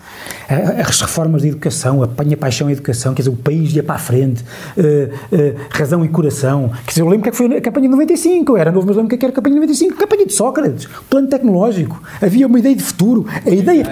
as 0.48 1.00
reformas 1.00 1.42
de 1.42 1.48
educação, 1.48 2.00
a 2.02 2.06
panha 2.06 2.36
paixão 2.36 2.70
e 2.70 2.72
educação, 2.72 3.12
quer 3.12 3.22
dizer, 3.22 3.30
o 3.30 3.36
país 3.36 3.74
ia 3.74 3.82
para 3.82 3.96
a 3.96 3.98
frente, 3.98 4.44
uh, 4.76 5.34
uh, 5.34 5.60
razão 5.70 6.04
e 6.04 6.08
coração, 6.08 6.70
quer 6.84 6.90
dizer, 6.90 7.00
eu 7.02 7.08
lembro 7.08 7.24
que, 7.24 7.28
é 7.30 7.32
foi 7.32 7.56
a 7.56 7.60
campanha 7.60 7.88
de 7.88 7.92
95, 7.92 8.52
eu 8.52 8.56
era 8.56 8.70
novo, 8.70 8.86
mas 8.86 8.96
lembro 8.96 9.16
que 9.16 9.24
era 9.24 9.32
a 9.32 9.34
campanha 9.34 9.54
de 9.54 9.60
95, 9.60 9.96
campanha 9.96 10.26
de 10.26 10.32
Sócrates, 10.32 10.88
plano 11.08 11.26
tecnológico, 11.26 12.00
havia 12.22 12.46
uma 12.46 12.58
ideia 12.58 12.76
de 12.76 12.82
futuro, 12.84 13.26
a 13.44 13.50
ideia... 13.50 13.84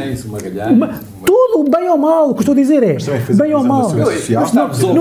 Uma, 0.70 1.00
tudo, 1.52 1.70
bem 1.70 1.88
ou 1.88 1.98
mal, 1.98 2.30
o 2.30 2.34
que 2.34 2.42
estou 2.42 2.52
a 2.52 2.56
dizer 2.56 2.82
é, 2.82 2.96
bem 3.34 3.54
ou 3.54 3.64
mal. 3.64 3.92
Não, 3.92 4.10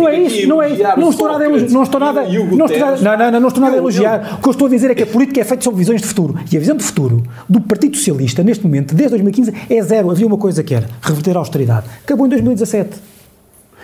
é 0.07 0.19
isso, 0.19 0.47
não 0.47 0.61
é 0.61 0.69
isso, 0.69 0.83
não 0.97 1.09
estou 1.09 1.27
nada 1.27 1.43
a 1.43 1.47
elogiar, 1.47 1.69
não 1.69 1.83
estou 1.83 1.99
nada, 1.99 2.21
não 2.21 2.65
estou 2.65 2.79
nada, 2.79 3.17
não, 3.17 3.31
não, 3.31 3.39
não 3.39 3.47
estou 3.47 3.61
nada 3.61 3.75
a 3.75 3.77
elogiar, 3.77 4.37
o 4.39 4.41
que 4.41 4.47
eu 4.47 4.51
estou 4.51 4.67
a 4.67 4.69
dizer 4.69 4.91
é 4.91 4.95
que 4.95 5.03
a 5.03 5.07
política 5.07 5.41
é 5.41 5.43
feita 5.43 5.63
sobre 5.63 5.79
visões 5.79 6.01
de 6.01 6.07
futuro, 6.07 6.35
e 6.51 6.57
a 6.57 6.59
visão 6.59 6.75
de 6.75 6.83
futuro 6.83 7.23
do 7.47 7.61
Partido 7.61 7.97
Socialista, 7.97 8.43
neste 8.43 8.63
momento, 8.63 8.95
desde 8.95 9.11
2015, 9.11 9.53
é 9.69 9.81
zero. 9.81 10.11
Havia 10.11 10.27
uma 10.27 10.37
coisa 10.37 10.63
que 10.63 10.73
era 10.73 10.87
reverter 11.01 11.35
a 11.35 11.39
austeridade. 11.39 11.87
Acabou 12.03 12.25
em 12.25 12.29
2017. 12.29 13.16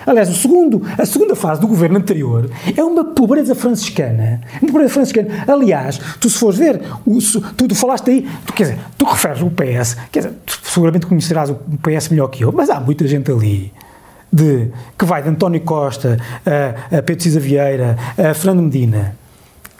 Aliás, 0.05 0.29
o 0.29 0.33
segundo, 0.33 0.81
a 0.97 1.05
segunda 1.05 1.35
fase 1.35 1.61
do 1.61 1.67
governo 1.67 1.97
anterior 1.97 2.49
é 2.75 2.83
uma 2.83 3.03
pobreza 3.03 3.55
franciscana. 3.55 4.41
Uma 4.61 4.71
pobreza 4.71 4.93
franciscana. 4.93 5.45
Aliás, 5.47 5.99
tu 6.19 6.29
se 6.29 6.37
fores 6.37 6.57
ver, 6.57 6.81
o, 7.05 7.17
tu, 7.57 7.67
tu, 7.67 7.75
falaste 7.75 8.09
aí, 8.09 8.27
tu, 8.45 8.53
quer 8.53 8.63
dizer, 8.63 8.79
tu 8.97 9.05
referes 9.05 9.41
o 9.41 9.49
PS, 9.49 9.97
quer 10.11 10.19
dizer, 10.19 10.33
tu 10.45 10.59
seguramente 10.63 11.05
conhecerás 11.05 11.49
o 11.49 11.55
PS 11.55 12.09
melhor 12.09 12.27
que 12.27 12.43
eu, 12.43 12.51
mas 12.51 12.69
há 12.69 12.79
muita 12.79 13.07
gente 13.07 13.31
ali 13.31 13.71
de, 14.31 14.69
que 14.97 15.05
vai 15.05 15.21
de 15.21 15.29
António 15.29 15.61
Costa 15.61 16.17
a, 16.45 16.97
a 16.97 17.01
Pedro 17.01 17.23
Cisa 17.23 17.39
Vieira, 17.39 17.97
a 18.17 18.33
Fernando 18.33 18.63
Medina, 18.63 19.15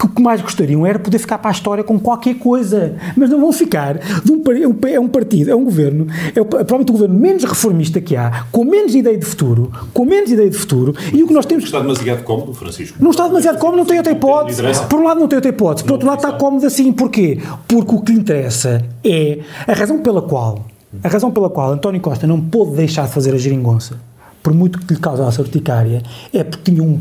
que 0.04 0.08
o 0.08 0.10
que 0.10 0.22
mais 0.22 0.42
gostariam 0.42 0.86
era 0.86 1.00
poder 1.00 1.18
ficar 1.18 1.38
para 1.38 1.50
a 1.50 1.54
história 1.54 1.84
com 1.84 1.98
qualquer 1.98 2.36
coisa, 2.36 2.96
mas 3.16 3.30
não 3.30 3.40
vão 3.40 3.54
ficar 3.54 3.98
um, 4.30 4.88
é 4.88 5.00
um 5.00 5.08
partido, 5.08 5.50
é 5.50 5.56
um 5.56 5.64
governo, 5.64 6.08
é, 6.36 6.42
o, 6.42 6.44
é 6.44 6.46
provavelmente 6.46 6.90
o 6.90 6.94
governo 6.94 7.20
menos 7.20 7.44
reformista 7.44 8.02
que 8.02 8.16
há, 8.16 8.46
com 8.52 8.66
menos 8.66 8.94
ideia 8.94 9.18
de 9.18 9.26
futuro, 9.26 9.72
com 9.94 10.06
menos 10.06 10.30
ideia 10.30 10.50
de 10.50 10.58
futuro, 10.58 10.94
e 11.14 11.24
o 11.24 11.28
que 11.28 11.34
nós 11.34 11.46
temos... 11.46 11.64
Está 11.64 11.80
demasiado 11.80 12.24
cómodo, 12.24 12.54
Francisco? 12.54 12.98
Não 13.00 13.12
está 13.12 13.28
demasiado 13.28 13.58
cómodo, 13.58 13.78
não 13.78 13.86
tem 13.86 13.98
outra 13.98 14.12
hipótese. 14.12 14.62
Por 14.90 15.00
um 15.00 15.04
lado 15.04 15.20
não 15.20 15.28
tem 15.28 15.38
outra 15.38 15.50
hipótese, 15.50 15.86
por 15.86 15.94
outro 15.94 16.08
lado 16.08 16.18
está 16.18 16.34
cómodo 16.34 16.66
assim, 16.66 16.92
porquê? 16.92 17.40
Porque 17.68 17.96
o 17.96 18.02
que 18.02 18.12
lhe 18.12 18.20
interessa 18.20 18.84
é 19.04 19.40
a 19.68 19.74
razão 19.74 20.00
pela 20.00 20.22
qual, 20.22 20.66
a 21.02 21.08
razão 21.08 21.32
pela 21.32 21.50
qual 21.50 21.72
António 21.72 22.02
Costa 22.02 22.28
não 22.28 22.42
pôde 22.42 22.76
deixar 22.76 23.08
de 23.08 23.14
fazer 23.14 23.34
a 23.34 23.38
geringonça, 23.38 23.98
por 24.42 24.54
muito 24.54 24.80
que 24.80 24.94
lhe 24.94 25.00
causasse 25.00 25.40
urticária, 25.40 26.04
é 26.34 26.44
porque 26.44 26.72
tinha 26.72 26.84
um, 26.84 27.00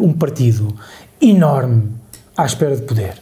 um 0.00 0.12
partido 0.12 0.74
enorme 1.20 1.95
à 2.36 2.44
espera 2.44 2.76
de 2.76 2.82
poder. 2.82 3.14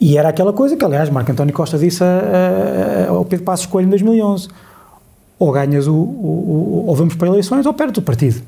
E 0.00 0.16
era 0.16 0.28
aquela 0.28 0.52
coisa 0.52 0.76
que, 0.76 0.84
aliás, 0.84 1.10
Marco 1.10 1.32
António 1.32 1.52
Costa 1.52 1.76
disse 1.76 2.04
a, 2.04 3.06
a, 3.06 3.10
ao 3.10 3.24
Pedro 3.24 3.44
Passos 3.44 3.66
Coelho 3.66 3.86
em 3.86 3.90
2011. 3.90 4.48
Ou 5.38 5.52
ganhas 5.52 5.86
o, 5.86 5.94
o, 5.94 5.96
o, 5.96 6.84
ou 6.88 6.96
vamos 6.96 7.14
para 7.14 7.28
eleições 7.28 7.66
ou 7.66 7.72
perdes 7.72 7.98
o 7.98 8.02
partido. 8.02 8.42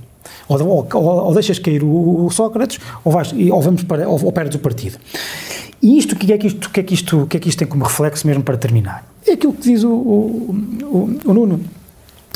Ou, 0.48 0.60
ou, 0.60 0.86
ou 0.94 1.34
deixas 1.34 1.58
cair 1.58 1.82
o, 1.82 2.26
o, 2.26 2.30
Sócrates 2.30 2.78
ou, 3.04 3.12
vais, 3.12 3.32
ou 3.32 3.62
vamos 3.62 3.82
para, 3.84 4.08
ou, 4.08 4.24
ou 4.24 4.32
perdes 4.32 4.56
o 4.56 4.58
partido. 4.58 4.98
E 5.82 5.98
isto, 5.98 6.14
o 6.14 6.16
que 6.16 6.32
é 6.32 6.38
que 6.38 6.46
isto, 6.46 6.70
que 6.70 6.80
é 6.80 6.82
que 6.82 6.94
isto, 6.94 7.26
que 7.26 7.36
é 7.36 7.40
que 7.40 7.48
isto 7.48 7.58
tem 7.58 7.68
como 7.68 7.84
reflexo 7.84 8.26
mesmo 8.26 8.42
para 8.42 8.56
terminar? 8.56 9.06
É 9.26 9.32
aquilo 9.32 9.52
que 9.52 9.62
diz 9.62 9.82
o, 9.82 9.90
o, 9.92 11.20
o 11.24 11.34
Nuno. 11.34 11.60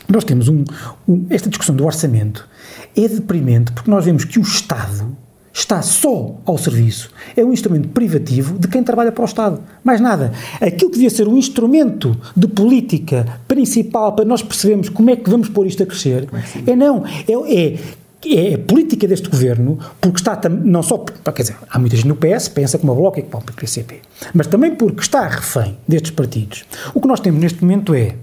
Nós 0.08 0.24
temos 0.24 0.48
um, 0.48 0.64
um, 1.08 1.26
esta 1.30 1.48
discussão 1.48 1.74
do 1.74 1.84
orçamento 1.84 2.48
é 2.96 3.08
deprimente 3.08 3.72
porque 3.72 3.90
nós 3.90 4.04
vemos 4.04 4.24
que 4.24 4.38
o 4.38 4.42
Estado 4.42 5.16
está 5.54 5.80
só 5.82 6.34
ao 6.44 6.58
serviço. 6.58 7.10
É 7.36 7.44
um 7.44 7.52
instrumento 7.52 7.88
privativo 7.88 8.58
de 8.58 8.66
quem 8.66 8.82
trabalha 8.82 9.12
para 9.12 9.22
o 9.22 9.24
Estado. 9.24 9.60
Mais 9.84 10.00
nada. 10.00 10.32
Aquilo 10.60 10.90
que 10.90 10.96
devia 10.96 11.10
ser 11.10 11.28
um 11.28 11.38
instrumento 11.38 12.16
de 12.36 12.48
política 12.48 13.40
principal 13.46 14.12
para 14.14 14.24
nós 14.24 14.42
percebermos 14.42 14.88
como 14.88 15.10
é 15.10 15.16
que 15.16 15.30
vamos 15.30 15.48
pôr 15.48 15.66
isto 15.66 15.82
a 15.84 15.86
crescer, 15.86 16.28
é, 16.66 16.72
é 16.72 16.76
não. 16.76 17.04
É, 17.06 17.54
é, 17.54 17.78
é 18.26 18.54
a 18.54 18.58
política 18.58 19.06
deste 19.06 19.28
governo, 19.28 19.78
porque 20.00 20.18
está 20.18 20.40
não 20.48 20.82
só, 20.82 20.98
quer 20.98 21.42
dizer, 21.42 21.56
há 21.70 21.78
muita 21.78 21.94
gente 21.94 22.08
no 22.08 22.16
PS 22.16 22.48
pensa 22.48 22.76
que 22.76 22.84
uma 22.84 22.94
Bloco 22.94 23.18
é 23.18 23.22
que 23.22 23.28
para 23.28 23.38
o 23.38 23.42
PCP, 23.52 24.00
mas 24.32 24.46
também 24.46 24.74
porque 24.74 25.02
está 25.02 25.28
refém 25.28 25.76
destes 25.86 26.10
partidos. 26.10 26.64
O 26.94 27.00
que 27.00 27.06
nós 27.06 27.20
temos 27.20 27.40
neste 27.40 27.62
momento 27.62 27.94
é 27.94 28.16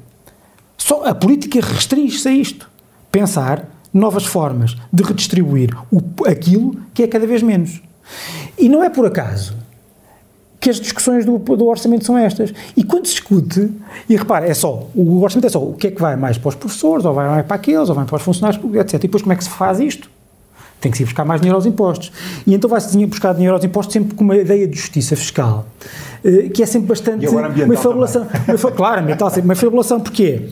só 0.76 1.06
a 1.06 1.14
política 1.14 1.62
restringe-se 1.62 2.28
a 2.28 2.32
isto. 2.32 2.70
Pensar 3.12 3.70
novas 3.94 4.26
formas 4.26 4.78
de 4.92 5.04
redistribuir 5.04 5.76
o, 5.92 6.02
aquilo 6.26 6.76
que 6.94 7.04
é 7.04 7.08
cada 7.08 7.28
vez 7.28 7.42
menos. 7.42 7.82
E 8.58 8.70
não 8.70 8.84
é 8.84 8.90
por 8.90 9.06
acaso 9.06 9.56
que 10.62 10.70
as 10.70 10.80
discussões 10.80 11.26
do, 11.26 11.40
do, 11.40 11.66
orçamento 11.66 12.06
são 12.06 12.16
estas. 12.16 12.54
E 12.78 12.84
quando 12.84 13.08
se 13.08 13.14
discute, 13.14 13.72
e 14.08 14.16
repare, 14.16 14.48
é 14.48 14.54
só, 14.54 14.88
o 14.94 15.20
orçamento 15.22 15.48
é 15.48 15.50
só 15.50 15.62
o 15.62 15.74
que 15.74 15.88
é 15.88 15.92
que 15.92 16.00
vai 16.00 16.16
mais 16.16 16.38
para 16.38 16.50
os 16.50 16.56
professores, 16.56 17.04
ou 17.04 17.16
vai 17.16 17.28
mais 17.28 17.46
para 17.48 17.56
aqueles, 17.56 17.90
ou 17.90 17.96
vai 17.96 18.06
para 18.06 18.16
os 18.16 18.22
funcionários, 18.22 18.64
etc. 18.76 18.94
E 18.94 18.98
depois 19.00 19.24
como 19.24 19.34
é 19.34 19.36
que 19.36 19.44
se 19.44 19.50
faz 19.50 19.80
isto? 19.80 20.08
Tem 20.80 20.92
que 20.92 20.98
se 20.98 21.04
ir 21.04 21.08
buscar 21.08 21.26
mais 21.26 21.42
dinheiro 21.42 21.56
aos 21.56 21.66
impostos. 21.66 22.12
E 22.46 22.54
então 22.54 22.70
vai-se 22.70 23.06
buscar 23.08 23.34
dinheiro 23.34 23.56
aos 23.56 23.66
impostos 23.66 23.94
sempre 23.94 24.14
com 24.14 24.24
uma 24.24 24.38
ideia 24.38 24.68
de 24.68 24.78
justiça 24.78 25.16
fiscal, 25.16 25.66
eh, 26.24 26.50
que 26.50 26.62
é 26.62 26.66
sempre 26.68 26.90
bastante... 26.90 27.26
uma 27.28 27.78
fabulação. 27.78 28.28
Uma, 28.48 28.72
claro, 28.72 29.02
ambiental 29.02 29.30
sempre 29.32 29.46
uma 29.46 29.56
fabulação, 29.56 30.00
porque 30.00 30.50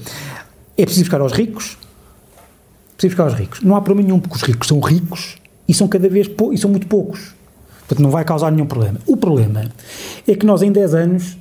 é 0.76 0.86
preciso 0.86 1.04
buscar 1.04 1.22
aos 1.22 1.34
ricos, 1.34 1.78
preciso 3.00 3.16
buscar 3.16 3.28
os 3.28 3.34
ricos. 3.34 3.62
Não 3.62 3.76
há 3.76 3.82
problema 3.82 4.08
nenhum, 4.08 4.20
porque 4.20 4.36
os 4.36 4.42
ricos 4.42 4.68
são 4.68 4.80
ricos 4.82 5.38
e 5.68 5.74
são 5.74 5.88
cada 5.88 6.10
vez 6.10 6.30
e 6.52 6.58
são 6.58 6.70
muito 6.70 6.88
poucos. 6.88 7.34
Portanto, 7.80 8.04
não 8.04 8.12
vai 8.12 8.26
causar 8.26 8.52
nenhum 8.52 8.68
problema. 8.68 9.00
O 9.08 9.16
problema 9.16 9.72
é 10.28 10.36
que 10.36 10.46
nós, 10.46 10.62
em 10.62 10.72
10 10.72 10.94
anos, 10.94 11.38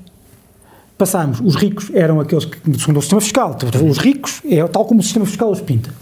passámos, 0.96 1.40
os 1.40 1.56
ricos 1.56 1.90
eram 1.92 2.20
aqueles 2.20 2.44
que, 2.44 2.58
segundo 2.78 2.98
o 2.98 3.00
sistema 3.00 3.20
fiscal, 3.20 3.56
os 3.86 3.98
ricos 3.98 4.40
é 4.48 4.66
tal 4.68 4.84
como 4.84 5.00
o 5.00 5.02
sistema 5.02 5.26
fiscal 5.26 5.50
os 5.50 5.60
pinta. 5.60 5.92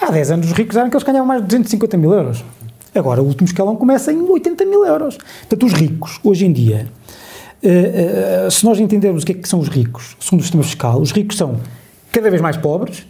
Há 0.00 0.10
10 0.10 0.30
anos 0.30 0.46
os 0.46 0.52
ricos 0.52 0.76
eram 0.76 0.86
aqueles 0.88 1.04
que 1.04 1.10
ganhavam 1.10 1.28
mais 1.28 1.42
de 1.42 1.46
250 1.48 1.96
mil 1.96 2.12
euros. 2.12 2.44
Agora 2.94 3.22
o 3.22 3.26
último 3.26 3.46
escalão 3.46 3.76
começa 3.76 4.10
em 4.10 4.20
80 4.20 4.64
mil 4.64 4.84
euros. 4.86 5.18
Portanto, 5.18 5.66
os 5.66 5.72
ricos, 5.74 6.18
hoje 6.24 6.46
em 6.46 6.52
dia, 6.52 6.88
uh, 7.62 8.46
uh, 8.46 8.50
se 8.50 8.64
nós 8.64 8.80
entendermos 8.80 9.22
o 9.22 9.26
que 9.26 9.32
é 9.32 9.34
que 9.34 9.48
são 9.48 9.60
os 9.60 9.68
ricos, 9.68 10.16
segundo 10.18 10.40
o 10.40 10.42
sistema 10.42 10.62
fiscal, 10.62 11.00
os 11.00 11.12
ricos 11.12 11.36
são 11.36 11.60
cada 12.10 12.30
vez 12.30 12.40
mais 12.40 12.56
pobres, 12.56 13.06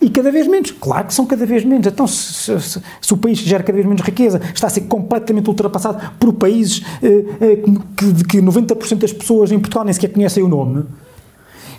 e 0.00 0.08
cada 0.08 0.30
vez 0.30 0.46
menos. 0.46 0.70
Claro 0.70 1.06
que 1.06 1.14
são 1.14 1.26
cada 1.26 1.44
vez 1.44 1.64
menos. 1.64 1.86
Então, 1.86 2.06
se, 2.06 2.60
se, 2.60 2.80
se, 3.00 3.14
o 3.14 3.16
país 3.16 3.38
gera 3.38 3.62
cada 3.62 3.76
vez 3.76 3.86
menos 3.86 4.02
riqueza, 4.02 4.40
está 4.54 4.66
a 4.66 4.70
ser 4.70 4.82
completamente 4.82 5.48
ultrapassado 5.48 6.12
por 6.18 6.32
países 6.32 6.82
eh, 7.02 7.24
eh, 7.40 7.56
que, 7.96 8.24
que 8.24 8.38
90% 8.38 8.96
das 8.96 9.12
pessoas 9.12 9.52
em 9.52 9.58
Portugal 9.58 9.84
nem 9.84 9.92
sequer 9.92 10.12
conhecem 10.12 10.42
o 10.42 10.48
nome. 10.48 10.84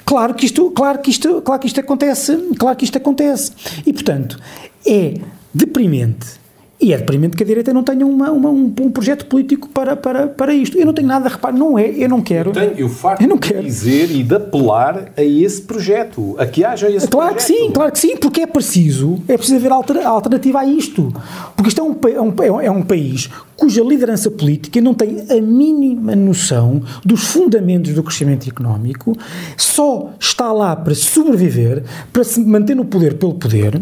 Claro 0.06 0.34
que 0.34 0.46
isto, 0.46 0.70
claro 0.72 1.00
que 1.00 1.10
isto, 1.10 1.42
claro 1.42 1.62
que 1.62 1.68
isto 1.68 1.80
acontece, 1.80 2.38
claro 2.60 2.78
que 2.78 2.86
isto 2.86 2.98
acontece. 2.98 3.52
E 3.86 3.94
portanto, 3.94 4.40
é 4.86 5.16
deprimente 5.54 6.41
e 6.82 6.94
é 6.94 6.98
deprimente 6.98 7.38
que 7.38 7.44
a 7.44 7.46
direita 7.46 7.72
não 7.72 7.84
tenha 7.84 8.06
uma, 8.06 8.32
uma, 8.32 8.50
um, 8.50 8.74
um, 8.82 8.92
projeto 8.92 9.28
político 9.28 9.70
para, 9.70 9.96
para, 9.96 10.28
para 10.28 10.54
isto. 10.54 10.78
Eu 10.78 10.86
não 10.86 10.94
tenho 10.94 11.08
nada 11.08 11.28
a 11.28 11.32
reparar, 11.32 11.56
não 11.56 11.78
é, 11.78 11.90
eu 11.90 12.10
não 12.10 12.22
quero. 12.22 12.50
Eu, 12.50 12.54
tenho, 12.54 12.74
eu 12.76 12.90
farto 12.90 13.22
eu 13.22 13.30
não 13.30 13.38
quero. 13.38 13.62
de 13.62 13.68
dizer 13.68 14.10
e 14.10 14.24
de 14.24 14.34
apelar 14.34 15.12
a 15.16 15.24
esse 15.24 15.62
projeto, 15.62 16.36
a 16.40 16.46
que 16.48 16.66
haja 16.66 16.90
esse 16.90 17.08
claro 17.08 17.36
projeto. 17.36 17.36
Claro 17.36 17.36
que 17.36 17.44
sim, 17.44 17.72
claro 17.72 17.92
que 17.92 18.00
sim, 18.00 18.18
porque 18.18 18.42
é 18.42 18.48
preciso, 18.48 19.20
é 19.28 19.38
preciso 19.38 19.58
haver 19.58 19.72
alter, 19.72 20.08
alternativa 20.08 20.60
a 20.60 20.66
isto. 20.66 21.14
Porque 21.56 21.70
isto 21.70 21.82
é 21.82 21.84
um, 21.84 21.96
é, 22.10 22.52
um, 22.52 22.62
é 22.62 22.72
um 22.72 22.82
país 22.82 23.30
cuja 23.56 23.84
liderança 23.84 24.32
política 24.32 24.82
não 24.82 24.96
tem 24.96 25.24
a 25.30 25.40
mínima 25.40 26.16
noção 26.16 26.82
dos 27.06 27.26
fundamentos 27.26 27.94
do 27.94 28.02
crescimento 28.02 28.50
económico, 28.50 29.16
só 29.56 30.14
está 30.20 30.52
lá 30.52 30.76
para 30.76 30.96
sobreviver, 30.96 31.84
para 32.12 32.24
se 32.24 32.40
manter 32.40 32.76
no 32.76 32.86
poder 32.86 33.20
pelo 33.20 33.36
poder, 33.36 33.80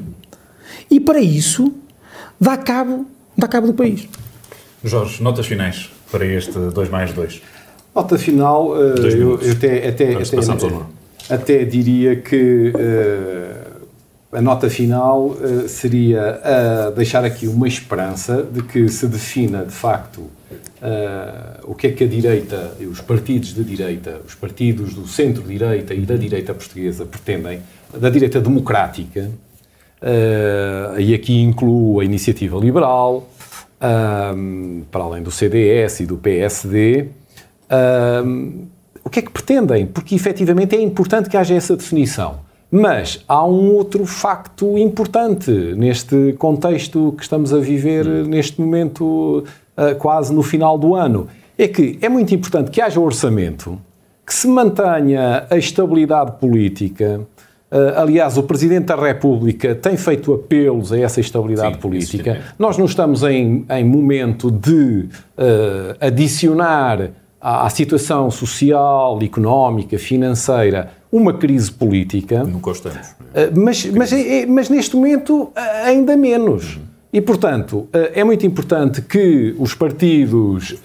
e 0.92 1.00
para 1.00 1.22
isso 1.22 1.72
dá 2.40 2.58
cabo, 2.58 3.06
dá 3.38 3.48
cabo 3.48 3.68
do 3.68 3.74
país. 3.74 4.08
Jorge, 4.84 5.22
notas 5.22 5.46
finais 5.46 5.90
para 6.12 6.26
este 6.26 6.58
2 6.58 6.90
mais 6.90 7.14
2. 7.14 7.42
Nota 7.96 8.18
final, 8.18 8.70
uh, 8.70 8.76
eu, 8.76 9.42
eu, 9.42 9.52
até, 9.52 9.88
até, 9.88 10.16
até, 10.16 11.34
até, 11.34 11.66
diria 11.66 12.16
que 12.16 12.72
uh, 12.74 14.38
a 14.38 14.42
nota 14.42 14.70
final 14.70 15.32
uh, 15.32 15.68
seria 15.68 16.40
a 16.44 16.90
deixar 16.92 17.26
aqui 17.26 17.48
uma 17.48 17.68
esperança 17.68 18.44
de 18.44 18.62
que 18.64 18.88
se 18.88 19.08
defina 19.08 19.66
de 19.66 19.74
facto 19.74 20.30
o 21.66 21.76
que 21.76 21.88
é 21.88 21.92
que 21.92 22.06
a 22.06 22.08
direita, 22.08 22.72
os 22.90 23.02
partidos 23.02 23.54
de 23.54 23.66
direita, 23.66 24.22
os 24.26 24.34
partidos 24.34 24.94
do 24.94 25.06
centro-direita 25.06 25.94
e 25.94 26.06
da 26.06 26.16
direita 26.16 26.54
portuguesa 26.54 27.06
pretendem, 27.06 27.60
da 27.94 28.10
direita 28.10 28.40
democrática, 28.40 29.30
Uh, 30.02 31.00
e 31.00 31.14
aqui 31.14 31.42
incluo 31.42 32.00
a 32.00 32.06
Iniciativa 32.06 32.58
Liberal, 32.58 33.28
um, 33.82 34.84
para 34.90 35.04
além 35.04 35.24
do 35.24 35.32
CDS 35.32 36.02
e 36.02 36.06
do 36.06 36.18
PSD. 36.18 37.08
Um, 38.26 38.68
o 39.04 39.10
que 39.10 39.20
é 39.20 39.22
que 39.22 39.32
pretendem? 39.32 39.86
Porque 39.86 40.16
efetivamente 40.16 40.76
é 40.76 40.82
importante 40.82 41.30
que 41.30 41.38
haja 41.38 41.56
essa 41.56 41.76
definição. 41.76 42.48
Mas 42.72 43.24
há 43.28 43.44
um 43.46 43.74
outro 43.74 44.06
facto 44.06 44.78
importante 44.78 45.50
neste 45.52 46.34
contexto 46.38 47.14
que 47.18 47.24
estamos 47.24 47.52
a 47.52 47.58
viver 47.58 48.06
neste 48.06 48.62
momento, 48.62 49.44
uh, 49.76 49.96
quase 49.98 50.34
no 50.34 50.44
final 50.44 50.78
do 50.78 50.96
ano. 50.96 51.28
É 51.58 51.68
que 51.68 51.98
é 52.02 52.08
muito 52.08 52.34
importante 52.34 52.70
que 52.70 52.80
haja 52.80 53.00
orçamento, 53.00 53.80
que 54.26 54.34
se 54.34 54.48
mantenha 54.48 55.48
a 55.50 55.58
estabilidade 55.58 56.34
política, 56.40 57.22
aliás, 57.96 58.38
o 58.38 58.44
Presidente 58.44 58.86
da 58.86 58.96
República 58.96 59.76
tem 59.76 59.96
feito 59.96 60.34
apelos 60.34 60.92
a 60.92 61.00
essa 61.00 61.20
estabilidade 61.20 61.76
Sim, 61.76 61.80
política. 61.80 62.42
Nós 62.58 62.78
não 62.78 62.86
estamos 62.86 63.22
em, 63.24 63.66
em 63.70 63.86
momento 63.86 64.50
de 64.50 65.08
uh, 65.38 65.96
adicionar 66.02 67.12
à, 67.40 67.68
à, 67.68 67.70
situação 67.70 68.32
social, 68.32 69.20
económica, 69.22 70.00
financeira 70.00 70.92
uma 71.12 71.34
crise 71.34 71.72
política. 71.72 72.44
Nunca 72.44 72.72
estamos. 72.72 72.98
Uh, 72.98 73.54
mas, 73.56 73.86
mas, 73.86 74.14
é, 74.14 74.42
é, 74.42 74.46
mas, 74.48 74.70
neste 74.70 74.96
momento 74.96 75.52
ainda 75.84 76.18
menos. 76.18 76.76
Uhum. 76.76 76.90
E, 77.12 77.22
portanto, 77.22 77.88
é 77.92 78.24
muito 78.24 78.46
importante 78.46 79.02
que 79.02 79.56
os 79.58 79.74
partidos 79.74 80.76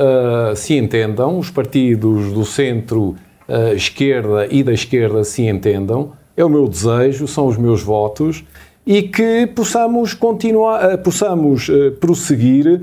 se 0.57 0.74
entendam, 0.74 1.39
os 1.39 1.51
partidos 1.51 2.32
do 2.32 2.47
centro-esquerda 2.47 4.49
e 4.51 4.62
da 4.62 4.72
esquerda 4.72 5.22
se 5.22 5.43
entendam, 5.43 6.12
é 6.37 6.45
o 6.45 6.49
meu 6.49 6.68
desejo, 6.68 7.26
são 7.26 7.47
os 7.47 7.57
meus 7.57 7.82
votos 7.82 8.45
e 8.87 9.03
que 9.03 9.47
possamos 9.47 10.12
continuar, 10.14 10.93
eh, 10.93 10.97
possamos 10.97 11.68
uh, 11.68 11.93
prosseguir 11.93 12.82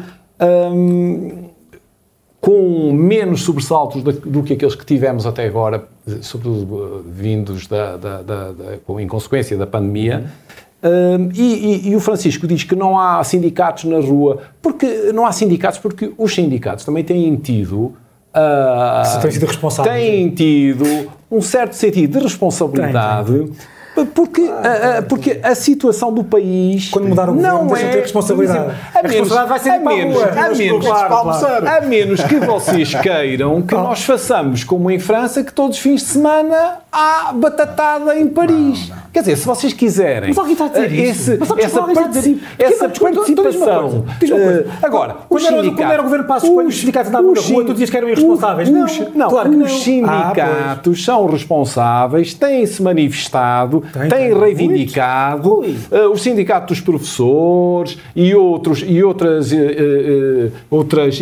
um, 0.74 1.50
com 2.40 2.92
menos 2.92 3.44
sobressaltos 3.44 4.02
do, 4.02 4.12
do 4.12 4.44
que 4.44 4.54
aqueles 4.54 4.74
que 4.74 4.84
tivemos 4.84 5.28
até 5.28 5.46
agora, 5.46 5.88
sobretudo 6.22 7.06
vindos 7.08 7.68
da, 7.68 7.98
da, 7.98 8.22
da, 8.24 8.52
da 8.52 9.02
em 9.02 9.08
consequência 9.08 9.56
da 9.56 9.68
pandemia. 9.68 10.26
Um, 10.84 11.30
e, 11.36 11.42
e, 11.42 11.90
e, 11.90 11.96
o 11.96 12.00
Francisco 12.00 12.48
diz 12.48 12.64
que 12.64 12.76
não 12.76 13.00
há 13.00 13.24
sindicatos 13.24 13.84
na 13.84 14.00
rua, 14.00 14.40
porque 14.60 15.12
não 15.14 15.28
há 15.28 15.32
sindicatos 15.32 15.78
porque 15.78 16.12
os 16.18 16.34
sindicatos 16.34 16.84
também 16.84 17.04
têm 17.04 17.36
tido 17.36 17.94
Uh, 18.32 19.22
têm 19.22 19.32
sido 19.32 19.46
responsáveis. 19.46 19.94
Têm 19.94 20.30
tido 20.30 21.12
um 21.32 21.42
certo 21.42 21.74
sentido 21.74 22.18
de 22.18 22.24
responsabilidade. 22.26 23.32
Tem, 23.32 23.48
tem. 23.48 23.56
Porque, 24.06 24.42
ah, 24.42 24.98
a, 24.98 25.02
porque 25.02 25.40
a 25.42 25.56
situação 25.56 26.14
do 26.14 26.24
país. 26.24 26.90
Quando 26.90 27.10
mudar 27.10 27.30
o 27.30 27.34
governo, 27.34 27.66
não 27.66 27.76
é, 27.76 27.90
ter 27.90 28.02
responsabilidade. 28.02 28.60
A, 28.60 28.64
menos, 28.64 28.78
a 28.96 29.02
responsabilidade 29.02 29.50
vai 29.50 29.60
ser 29.60 29.70
a 29.70 29.80
menos, 29.80 30.24
a, 30.24 30.50
menos, 30.56 30.86
claro, 30.86 31.10
claro. 31.10 31.68
a 31.68 31.82
menos 31.82 32.24
que 32.24 32.36
vocês 32.40 32.96
queiram 32.96 33.62
que 33.62 33.74
nós 33.74 34.04
façamos 34.04 34.64
como 34.64 34.90
em 34.92 35.00
França, 35.00 35.44
que 35.44 35.54
todos 35.54 35.78
os 35.78 35.84
fins 35.84 36.02
de 36.02 36.08
semana 36.08 36.80
há 36.92 37.32
batatada 37.34 38.18
em 38.18 38.28
Paris. 38.28 38.90
Não, 38.90 38.96
não. 38.96 39.02
Quer 39.14 39.20
dizer, 39.22 39.38
se 39.38 39.46
vocês 39.46 39.74
quiserem. 39.74 40.30
Mas 40.30 40.38
alguém 40.38 40.54
está 40.54 40.66
a 40.66 40.68
dizer 40.70 40.94
esse, 40.94 41.34
isso. 41.36 41.60
essa, 41.60 41.82
partici 41.84 42.42
essa 42.58 42.90
participação. 42.90 43.88
Uh, 44.00 44.72
agora, 44.82 45.18
quando, 45.28 45.46
era, 45.46 45.64
quando 45.64 45.82
era 45.82 46.02
o 46.02 46.04
governo 46.04 46.26
Passos 46.26 46.50
Coelho, 46.50 46.70
os 46.70 46.80
sindicatos 46.80 47.10
andavam 47.10 47.34
na 47.34 47.42
rua, 47.42 47.66
tu 47.66 47.72
dizias 47.74 47.90
que 47.90 47.98
eram 47.98 48.08
irresponsáveis. 48.08 48.70
Não, 48.70 48.86
não, 49.14 49.30
claro 49.30 49.52
os 49.62 49.84
sindicatos 49.84 51.00
ah, 51.02 51.06
são 51.06 51.26
responsáveis, 51.28 52.34
têm-se 52.34 52.82
manifestado, 52.82 53.84
tem, 53.92 54.10
têm 54.10 54.40
reivindicado, 54.40 55.60
uh, 55.60 56.12
os 56.12 56.22
sindicatos 56.22 56.78
dos 56.78 56.86
professores 56.86 57.98
e 58.16 58.34
outros, 58.36 58.84
e 58.86 59.04
outras, 59.04 59.52
uh, 59.52 60.52
outras, 60.70 61.20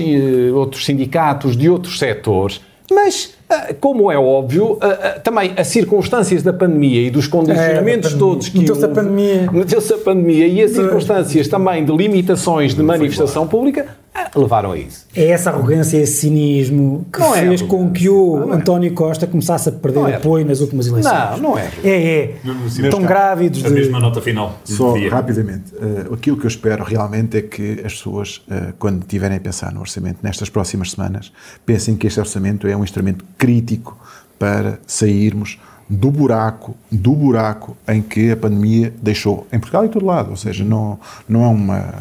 outros 0.54 0.86
sindicatos 0.86 1.56
de 1.56 1.70
outros 1.70 2.00
setores. 2.00 2.62
Mas 2.92 3.38
como 3.80 4.12
é 4.12 4.18
óbvio, 4.18 4.78
também 5.24 5.54
as 5.58 5.68
circunstâncias 5.68 6.44
da 6.44 6.54
pandemia 6.54 7.02
e 7.02 7.10
dos 7.10 7.28
condicionamentos 7.28 8.14
é, 8.14 8.18
todos 8.18 8.50
que 8.50 8.60
meteu-se 8.60 8.86
a 8.86 8.88
pandemia, 8.88 9.52
meteu-se 9.52 9.94
a 9.94 9.98
pandemia 9.98 10.48
e 10.48 10.62
as 10.64 10.72
circunstâncias 10.72 11.48
também 11.48 11.86
de 11.86 11.92
limitações 11.92 12.74
de 12.74 12.82
manifestação 12.82 13.48
pública 13.48 13.88
levaram 14.36 14.72
a 14.72 14.78
isso. 14.78 15.06
É 15.16 15.28
essa 15.28 15.50
arrogância, 15.50 15.98
esse 15.98 16.22
cinismo 16.22 17.06
que 17.12 17.20
não 17.20 17.36
é 17.36 17.42
fez 17.42 17.62
é 17.62 17.66
com 17.66 17.92
que 17.92 18.10
o 18.10 18.52
António 18.52 18.94
Costa 18.94 19.28
começasse 19.28 19.70
a 19.70 19.72
perder 19.72 20.10
é 20.10 20.16
apoio 20.16 20.46
nas 20.46 20.60
últimas 20.60 20.88
eleições. 20.88 21.14
Não, 21.14 21.50
não 21.50 21.58
é. 21.58 21.70
É, 21.84 21.90
é. 21.90 22.36
Estão 22.68 23.02
grávidos 23.02 23.64
a 23.66 23.70
de... 23.70 23.74
mesma 23.74 24.00
nota 24.00 24.22
final. 24.22 24.58
Só 24.64 24.94
rapidamente, 25.10 25.74
uh, 25.76 26.14
aquilo 26.14 26.38
que 26.38 26.46
eu 26.46 26.50
espero 26.50 26.84
realmente 26.84 27.38
é 27.38 27.42
que 27.42 27.82
as 27.86 27.94
pessoas, 27.94 28.38
uh, 28.48 28.74
quando 28.78 29.06
tiverem 29.06 29.38
a 29.38 29.42
pensar 29.42 29.72
no 29.72 29.80
orçamento 29.80 30.20
nestas 30.22 30.50
próximas 30.50 30.92
semanas, 30.92 31.32
pensem 31.66 31.96
que 31.96 32.08
este 32.08 32.20
orçamento 32.20 32.68
é 32.68 32.76
um 32.76 32.84
instrumento 32.84 33.26
crítico 33.38 33.98
para 34.38 34.80
sairmos 34.88 35.60
do 35.90 36.12
buraco, 36.12 36.76
do 36.92 37.14
buraco 37.14 37.76
em 37.88 38.02
que 38.02 38.32
a 38.32 38.38
pandemia 38.38 38.94
deixou 39.02 39.48
em 39.52 39.60
Portugal 39.60 39.84
e 39.84 39.88
em 39.88 39.90
todo 39.90 40.06
lado, 40.06 40.30
ou 40.30 40.38
seja, 40.38 40.64
não, 40.64 41.00
não 41.28 41.44
é 41.44 41.48
uma 41.48 41.94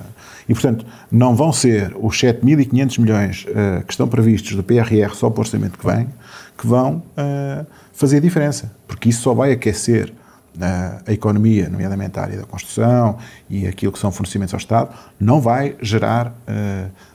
e, 0.49 0.55
portanto, 0.55 0.87
não 1.13 1.37
vão 1.37 1.53
ser 1.53 1.95
os 2.01 2.17
7.500 2.17 3.01
milhões 3.01 3.45
uh, 3.49 3.85
que 3.85 3.93
estão 3.93 4.09
previstos 4.09 4.55
do 4.57 4.63
PRR 4.63 5.13
só 5.13 5.29
para 5.29 5.41
o 5.41 5.43
orçamento 5.43 5.79
que 5.79 5.87
vem, 5.87 6.09
que 6.57 6.67
vão 6.67 7.03
uh, 7.17 7.67
fazer 7.93 8.17
a 8.17 8.21
diferença, 8.21 8.73
porque 8.87 9.11
isso 9.11 9.21
só 9.21 9.35
vai 9.35 9.53
aquecer 9.53 10.09
uh, 10.57 11.03
a 11.07 11.13
economia, 11.13 11.69
nomeadamente 11.69 12.19
a 12.19 12.23
área 12.23 12.39
da 12.39 12.45
construção 12.45 13.19
e 13.51 13.67
aquilo 13.67 13.93
que 13.93 13.99
são 13.99 14.11
fornecimentos 14.11 14.55
ao 14.55 14.59
Estado, 14.59 14.95
não 15.21 15.39
vai 15.39 15.77
gerar 15.83 16.35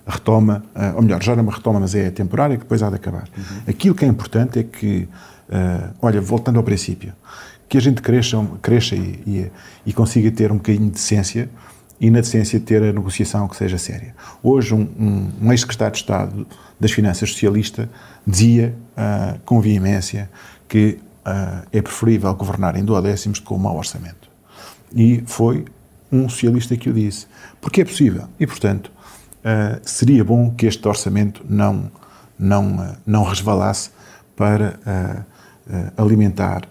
retoma, 0.06 0.64
ou 0.96 1.02
melhor, 1.02 1.22
gera 1.24 1.42
uma 1.42 1.52
retoma, 1.52 1.80
mas 1.80 1.96
é 1.96 2.12
temporária, 2.12 2.56
que 2.56 2.64
depois 2.64 2.84
há 2.84 2.90
de 2.90 2.96
acabar. 2.96 3.28
Uhum. 3.36 3.62
Aquilo 3.68 3.96
que 3.96 4.06
é 4.06 4.08
importante 4.08 4.60
é 4.60 4.64
que, 4.64 5.08
olha, 6.02 6.22
voltando 6.22 6.58
ao 6.58 6.64
princípio, 6.64 7.14
que 7.70 7.78
a 7.78 7.82
gente 7.82 8.02
cresça, 8.02 8.38
cresça 8.62 8.96
e, 8.96 9.24
e, 9.26 9.52
e 9.86 9.94
consiga 9.94 10.30
ter 10.30 10.52
um 10.52 10.58
bocadinho 10.58 10.86
de 10.86 10.92
decência 10.92 11.50
e 12.04 12.12
na 12.12 12.20
decência 12.20 12.60
de 12.60 12.66
ter 12.66 12.84
a 12.84 12.92
negociação 12.92 13.48
que 13.48 13.56
seja 13.56 13.78
séria. 13.78 14.14
Hoje, 14.44 14.74
um, 14.74 14.82
um, 14.82 15.32
um 15.42 15.52
ex-secretário 15.54 15.94
de 15.94 16.00
Estado 16.00 16.48
das 16.78 16.92
Finanças 16.92 17.32
socialista 17.32 17.90
dizia 18.28 18.76
uh, 18.92 19.40
com 19.46 19.62
veemência 19.62 20.30
que 20.68 21.00
uh, 21.26 21.66
é 21.72 21.82
preferível 21.82 22.36
governar 22.36 22.76
em 22.76 22.84
duodécimos 22.84 23.40
com 23.40 23.56
um 23.56 23.60
mau 23.60 23.78
orçamento. 23.78 24.30
E 24.94 25.24
foi 25.26 25.64
um 26.12 26.28
socialista 26.28 26.76
que 26.76 26.90
o 26.90 26.94
disse. 26.94 27.26
Porque 27.62 27.80
é 27.80 27.86
possível. 27.86 28.28
E, 28.38 28.46
portanto, 28.46 28.92
uh, 29.40 29.80
seria 29.82 30.26
bom 30.26 30.52
que 30.52 30.66
este 30.66 30.86
orçamento 30.86 31.42
não, 31.48 31.90
não, 32.38 32.98
não 33.06 33.24
resvalasse 33.24 33.92
para 34.36 34.78
alimentar 35.96 36.68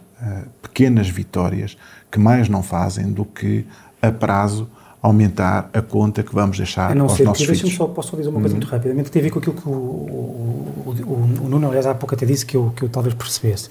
pequenas 0.60 1.08
vitórias 1.08 1.78
que 2.10 2.18
mais 2.18 2.48
não 2.48 2.62
fazem 2.62 3.10
do 3.10 3.24
que 3.24 3.64
a 4.02 4.10
prazo 4.10 4.68
aumentar 5.02 5.68
a 5.72 5.82
conta 5.82 6.22
que 6.22 6.32
vamos 6.32 6.56
deixar 6.56 6.92
a 6.92 6.94
não 6.94 7.06
aos 7.06 7.14
ser 7.14 7.24
nossos 7.24 7.44
que, 7.44 7.54
filhos. 7.56 7.74
só, 7.74 7.88
posso 7.88 8.10
só 8.10 8.16
dizer 8.16 8.28
uma 8.28 8.38
coisa 8.38 8.54
uhum. 8.54 8.60
muito 8.60 8.70
rapidamente, 8.70 9.06
que 9.06 9.10
tem 9.10 9.20
a 9.20 9.24
ver 9.24 9.30
com 9.30 9.40
aquilo 9.40 9.56
que 9.56 9.68
o, 9.68 9.72
o, 9.72 10.94
o, 11.04 11.44
o, 11.44 11.48
Nuno, 11.48 11.66
aliás, 11.66 11.86
há 11.86 11.94
pouco 11.94 12.14
até 12.14 12.24
disse 12.24 12.46
que 12.46 12.56
eu, 12.56 12.72
que 12.76 12.84
eu 12.84 12.88
talvez 12.88 13.12
percebesse. 13.14 13.68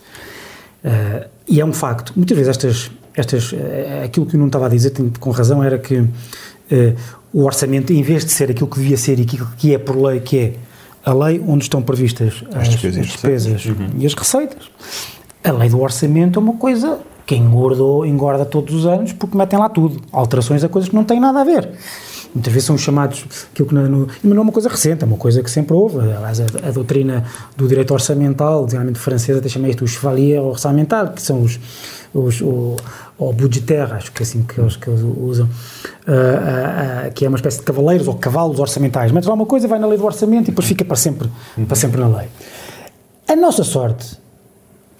Uh, 0.83 1.25
e 1.47 1.61
é 1.61 1.65
um 1.65 1.71
facto. 1.71 2.11
Muitas 2.17 2.35
vezes 2.35 2.49
estas, 2.49 2.91
estas, 3.15 3.53
uh, 3.53 3.55
aquilo 4.03 4.25
que 4.25 4.35
o 4.35 4.37
Nuno 4.37 4.49
estava 4.49 4.65
a 4.65 4.69
dizer, 4.69 4.89
tem, 4.89 5.09
com 5.09 5.31
razão, 5.31 5.63
era 5.63 5.79
que 5.79 5.99
uh, 5.99 6.09
o 7.31 7.45
orçamento, 7.45 7.93
em 7.93 8.03
vez 8.03 8.25
de 8.25 8.31
ser 8.33 8.51
aquilo 8.51 8.67
que 8.67 8.79
devia 8.79 8.97
ser 8.97 9.17
e 9.17 9.21
aquilo 9.21 9.47
que 9.57 9.73
é 9.73 9.77
por 9.77 9.95
lei, 9.95 10.19
que 10.19 10.37
é 10.37 10.53
a 11.05 11.13
lei 11.13 11.41
onde 11.47 11.63
estão 11.63 11.81
previstas 11.81 12.43
as, 12.49 12.63
as 12.63 12.69
despesas, 12.69 12.99
as 12.99 13.07
despesas 13.07 13.65
uhum. 13.65 13.89
e 13.97 14.05
as 14.05 14.13
receitas, 14.13 14.69
a 15.43 15.51
lei 15.51 15.69
do 15.69 15.79
orçamento 15.79 16.39
é 16.39 16.41
uma 16.41 16.57
coisa 16.57 16.99
que 17.25 17.35
engordou, 17.35 18.05
engorda 18.05 18.45
todos 18.45 18.73
os 18.73 18.85
anos 18.85 19.13
porque 19.13 19.37
metem 19.37 19.57
lá 19.57 19.69
tudo, 19.69 20.01
alterações 20.11 20.63
a 20.63 20.69
coisas 20.69 20.89
que 20.89 20.95
não 20.95 21.03
têm 21.03 21.19
nada 21.19 21.41
a 21.41 21.43
ver. 21.43 21.69
Muitas 22.33 22.53
vezes 22.53 22.65
são 22.65 22.77
chamados, 22.77 23.25
aquilo 23.51 23.67
que 23.67 23.75
não, 23.75 24.07
mas 24.07 24.23
não 24.23 24.37
é 24.37 24.41
uma 24.41 24.53
coisa 24.53 24.69
recente, 24.69 25.03
é 25.03 25.07
uma 25.07 25.17
coisa 25.17 25.43
que 25.43 25.51
sempre 25.51 25.73
houve. 25.73 25.99
Aliás, 25.99 26.39
a, 26.39 26.45
a 26.69 26.71
doutrina 26.71 27.25
do 27.57 27.67
direito 27.67 27.93
orçamental, 27.93 28.67
geralmente 28.69 28.99
francesa, 28.99 29.39
até 29.39 29.49
chama 29.49 29.67
isto 29.67 29.83
o 29.83 29.87
chevalier 29.87 30.41
orçamental, 30.41 31.09
que 31.09 31.21
são 31.21 31.41
os, 31.41 31.59
os 32.13 32.41
o, 32.41 32.77
ou 33.17 33.33
budgetaire, 33.33 33.93
acho 33.93 34.11
que 34.13 34.23
é 34.23 34.25
assim 34.25 34.43
que 34.43 34.59
eles, 34.59 34.77
que 34.77 34.89
eles 34.89 35.01
usam, 35.01 35.45
uh, 35.45 36.11
uh, 36.11 37.07
uh, 37.07 37.13
que 37.13 37.25
é 37.25 37.27
uma 37.27 37.35
espécie 37.35 37.59
de 37.59 37.63
cavaleiros 37.63 38.07
ou 38.07 38.15
cavalos 38.15 38.59
orçamentais. 38.59 39.11
Metes 39.11 39.27
lá 39.27 39.35
uma 39.35 39.45
coisa, 39.45 39.67
vai 39.67 39.77
na 39.77 39.85
lei 39.85 39.97
do 39.97 40.05
orçamento 40.05 40.47
e 40.47 40.51
depois 40.51 40.67
fica 40.67 40.85
para 40.85 40.95
sempre, 40.95 41.29
para 41.67 41.75
sempre 41.75 41.99
na 41.99 42.07
lei. 42.07 42.27
A 43.27 43.35
nossa 43.35 43.63
sorte 43.63 44.17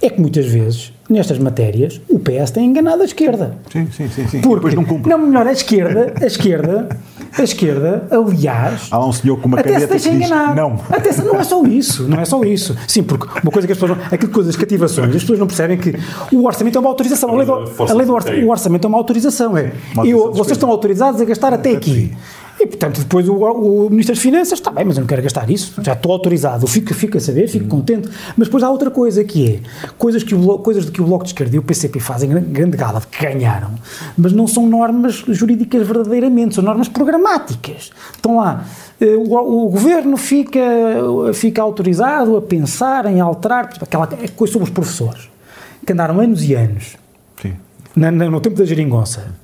é 0.02 0.10
que 0.10 0.20
muitas 0.20 0.45
vezes, 0.45 0.91
nestas 1.10 1.38
matérias, 1.38 2.02
o 2.10 2.18
PS 2.18 2.52
tem 2.52 2.66
enganado 2.66 3.02
a 3.04 3.06
esquerda. 3.06 3.56
Sim, 3.72 3.88
sim, 3.91 4.10
sim. 4.10 4.28
sim. 4.28 4.41
Porque, 4.41 4.56
depois 4.56 4.74
não 4.74 4.84
cumpre. 4.84 5.10
Não, 5.10 5.18
melhor, 5.18 5.45
a 5.45 5.52
esquerda, 5.52 6.14
a 6.20 6.26
esquerda, 6.26 6.89
a 7.38 7.43
esquerda, 7.43 8.08
aliás... 8.10 8.88
Há 8.89 9.06
um 9.06 9.12
senhor 9.12 9.39
com 9.39 9.47
uma 9.47 9.60
até 9.60 9.80
se 9.80 9.88
que 9.88 10.10
enganar. 10.10 10.47
diz 10.47 10.56
não. 10.56 10.80
Até 10.89 11.12
se, 11.12 11.24
não 11.24 11.39
é 11.39 11.43
só 11.43 11.64
isso, 11.64 12.08
não 12.08 12.20
é 12.20 12.26
só 12.26 12.43
isso. 12.43 12.76
Sim, 12.88 13.04
porque 13.04 13.28
uma 13.43 13.52
coisa 13.52 13.68
que 13.68 13.74
as 13.74 13.80
pessoas... 13.80 13.99
Aquilo 14.12 14.32
coisas 14.32 14.56
cativações, 14.56 15.16
as 15.16 15.22
pessoas 15.22 15.39
não 15.39 15.47
percebem 15.47 15.78
que 15.78 15.93
o 16.32 16.45
orçamento 16.45 16.78
é 16.78 16.82
uma 16.82 16.89
autorização. 16.89 17.30
A 17.30 17.36
lei 17.36 17.45
do, 17.45 17.54
a 17.54 17.93
lei 17.93 18.06
do 18.06 18.14
o 18.14 18.49
orçamento 18.49 18.86
é 18.86 18.88
uma 18.88 18.97
autorização. 18.97 19.56
É, 19.58 19.72
eu, 20.04 20.32
vocês 20.34 20.54
estão 20.54 20.70
autorizados 20.70 21.22
a 21.22 21.26
gastar 21.26 21.54
até 21.54 21.72
aqui. 21.72 22.12
E, 22.62 22.68
portanto, 22.68 22.99
depois 22.99 23.28
o, 23.28 23.34
o, 23.34 23.89
Ministro 23.89 24.14
das 24.14 24.22
Finanças, 24.22 24.59
está 24.59 24.70
bem, 24.70 24.86
mas 24.86 24.95
eu 24.95 25.01
não 25.01 25.07
quero 25.07 25.24
gastar 25.24 25.49
isso, 25.49 25.82
já 25.82 25.93
estou 25.93 26.12
autorizado, 26.12 26.68
fico, 26.68 26.93
fico 26.93 27.18
a 27.18 27.20
saber, 27.20 27.47
fico 27.47 27.64
uhum. 27.64 27.70
contente. 27.82 28.07
Mas 28.38 28.47
depois 28.47 28.64
há 28.64 28.70
outra 28.70 28.91
coisa 28.91 29.24
que 29.24 29.55
é, 29.55 29.59
coisas, 29.97 30.22
que 30.22 30.36
o, 30.36 30.59
coisas 30.59 30.86
de 30.86 30.91
que 30.91 31.01
o 31.01 31.05
Bloco 31.05 31.24
de 31.24 31.32
Esquerda 31.32 31.55
e 31.55 31.59
o 31.59 31.64
PCP 31.64 31.99
fazem 31.99 32.30
grande 32.30 32.78
gala 32.78 32.99
de 32.99 33.07
que 33.07 33.26
ganharam, 33.26 33.72
mas 34.16 34.32
não 34.32 34.45
são 34.45 34.68
normas 34.68 35.24
jurídicas 35.30 35.88
verdadeiramente, 35.88 36.53
são 36.53 36.64
normas 36.64 36.88
programáticas. 36.88 37.89
Estão 38.14 38.38
lá, 38.38 38.64
eh, 38.99 39.16
o, 39.16 39.66
o 39.66 39.70
governo 39.70 40.16
fica, 40.16 40.62
fica 41.34 41.64
autorizado 41.64 42.38
a 42.38 42.41
pensar 42.43 43.07
em 43.07 43.20
alterar, 43.20 43.72
aquela 43.82 44.05
coisa 44.36 44.53
sobre 44.53 44.68
os 44.68 44.74
professores, 44.74 45.32
que 45.84 45.93
andaram 45.93 46.20
anos 46.20 46.43
e 46.43 46.53
anos, 46.53 46.95
na, 47.95 48.12
no 48.12 48.39
tempo 48.39 48.55
da 48.55 48.66
geringonça, 48.66 49.41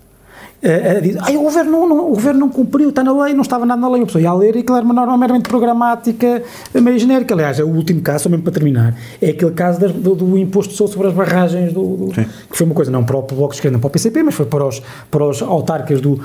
Uh, 0.58 1.02
diz, 1.02 1.16
o, 1.16 1.42
governo 1.44 1.72
não, 1.72 1.88
não, 1.88 2.12
o 2.12 2.16
governo 2.16 2.40
não 2.40 2.50
cumpriu, 2.50 2.90
está 2.90 3.04
na 3.04 3.14
lei, 3.24 3.34
não 3.34 3.44
estava 3.44 3.66
nada 3.66 3.80
na 3.80 3.88
lei. 3.90 4.02
A 4.02 4.06
pessoa 4.06 4.22
ia 4.22 4.30
a 4.30 4.34
ler 4.34 4.56
e 4.56 4.60
aquilo 4.60 4.76
era 4.76 4.86
uma 4.86 4.94
norma 4.94 5.16
meramente 5.16 5.48
programática, 5.48 6.42
meio 6.74 6.98
genérica. 6.98 7.36
Aliás, 7.36 7.60
é 7.60 7.64
o 7.64 7.68
último 7.68 8.02
caso, 8.02 8.24
só 8.24 8.30
mesmo 8.30 8.44
para 8.44 8.54
terminar, 8.54 8.96
é 9.22 9.30
aquele 9.30 9.52
caso 9.52 9.80
das, 9.80 9.92
do, 9.92 10.16
do, 10.16 10.38
imposto 10.38 10.74
sobre 10.74 11.08
as 11.08 11.14
barragens, 11.14 11.74
do, 11.74 11.84
do 11.84 12.12
que 12.12 12.58
foi 12.58 12.66
uma 12.66 12.74
coisa 12.74 12.90
não 12.90 13.04
para 13.04 13.18
o 13.18 13.22
Bloco 13.22 13.50
de 13.50 13.58
Esquerda, 13.58 13.74
não 13.74 13.80
para 13.80 13.88
o 13.88 13.92
PCP, 13.92 14.24
mas 14.24 14.34
foi 14.34 14.48
para 14.48 14.66
os, 14.66 14.82
para 15.12 15.24
os 15.24 15.42
autarcas 15.44 16.02
do, 16.02 16.14
uh, 16.14 16.22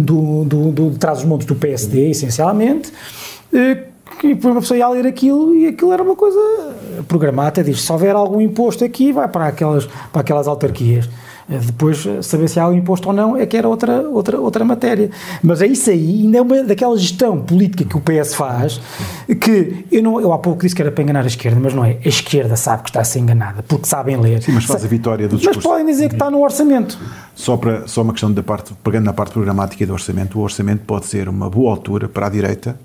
do, 0.00 0.44
do, 0.44 0.72
do, 0.72 0.90
de 0.90 0.98
Trás-os-Montes 0.98 1.46
do 1.46 1.54
PSD, 1.54 2.10
essencialmente. 2.10 2.92
Uh, 3.52 3.94
e 4.22 4.34
depois 4.34 4.54
uma 4.54 4.60
pessoa 4.60 4.78
ia 4.78 4.86
a 4.86 4.88
ler 4.88 5.06
aquilo 5.06 5.54
e 5.54 5.66
aquilo 5.66 5.92
era 5.92 6.02
uma 6.02 6.16
coisa 6.16 6.38
programada, 7.06 7.62
diz, 7.62 7.82
se 7.82 7.92
houver 7.92 8.14
algum 8.14 8.40
imposto 8.40 8.84
aqui, 8.84 9.12
vai 9.12 9.28
para 9.28 9.48
aquelas, 9.48 9.86
para 10.12 10.20
aquelas 10.20 10.48
autarquias. 10.48 11.08
Eh, 11.48 11.58
depois, 11.58 12.06
eh, 12.06 12.22
saber 12.22 12.48
se 12.48 12.58
há 12.58 12.68
um 12.68 12.74
imposto 12.74 13.08
ou 13.08 13.14
não 13.14 13.36
é 13.36 13.44
que 13.44 13.56
era 13.56 13.68
outra, 13.68 14.08
outra, 14.08 14.40
outra 14.40 14.64
matéria. 14.64 15.10
Mas 15.42 15.60
é 15.60 15.66
isso 15.66 15.90
aí, 15.90 16.22
ainda 16.22 16.38
é 16.38 16.42
uma 16.42 16.62
daquela 16.62 16.96
gestão 16.96 17.40
política 17.42 17.84
que 17.84 17.96
o 17.96 18.00
PS 18.00 18.34
faz, 18.34 18.80
que 19.40 19.84
eu, 19.90 20.02
não, 20.02 20.20
eu 20.20 20.32
há 20.32 20.38
pouco 20.38 20.62
disse 20.62 20.74
que 20.74 20.82
era 20.82 20.90
para 20.90 21.02
enganar 21.02 21.24
a 21.24 21.26
esquerda, 21.26 21.60
mas 21.60 21.74
não 21.74 21.84
é. 21.84 21.98
A 22.04 22.08
esquerda 22.08 22.56
sabe 22.56 22.84
que 22.84 22.90
está 22.90 23.00
a 23.00 23.04
ser 23.04 23.18
enganada, 23.18 23.62
porque 23.62 23.86
sabem 23.86 24.16
ler. 24.16 24.42
Sim, 24.42 24.52
mas 24.52 24.64
faz 24.64 24.84
a 24.84 24.88
vitória 24.88 25.28
do 25.28 25.36
discurso. 25.36 25.60
Mas 25.60 25.66
podem 25.66 25.86
dizer 25.86 26.08
que 26.08 26.14
está 26.14 26.30
no 26.30 26.42
orçamento. 26.42 26.98
Só, 27.34 27.56
para, 27.56 27.86
só 27.86 28.02
uma 28.02 28.12
questão 28.12 28.32
da 28.32 28.42
parte, 28.42 28.72
pegando 28.82 29.04
na 29.04 29.12
parte 29.12 29.32
programática 29.32 29.86
do 29.86 29.92
orçamento, 29.92 30.38
o 30.38 30.42
orçamento 30.42 30.82
pode 30.86 31.06
ser 31.06 31.28
uma 31.28 31.50
boa 31.50 31.70
altura 31.70 32.08
para 32.08 32.26
a 32.26 32.30
direita 32.30 32.78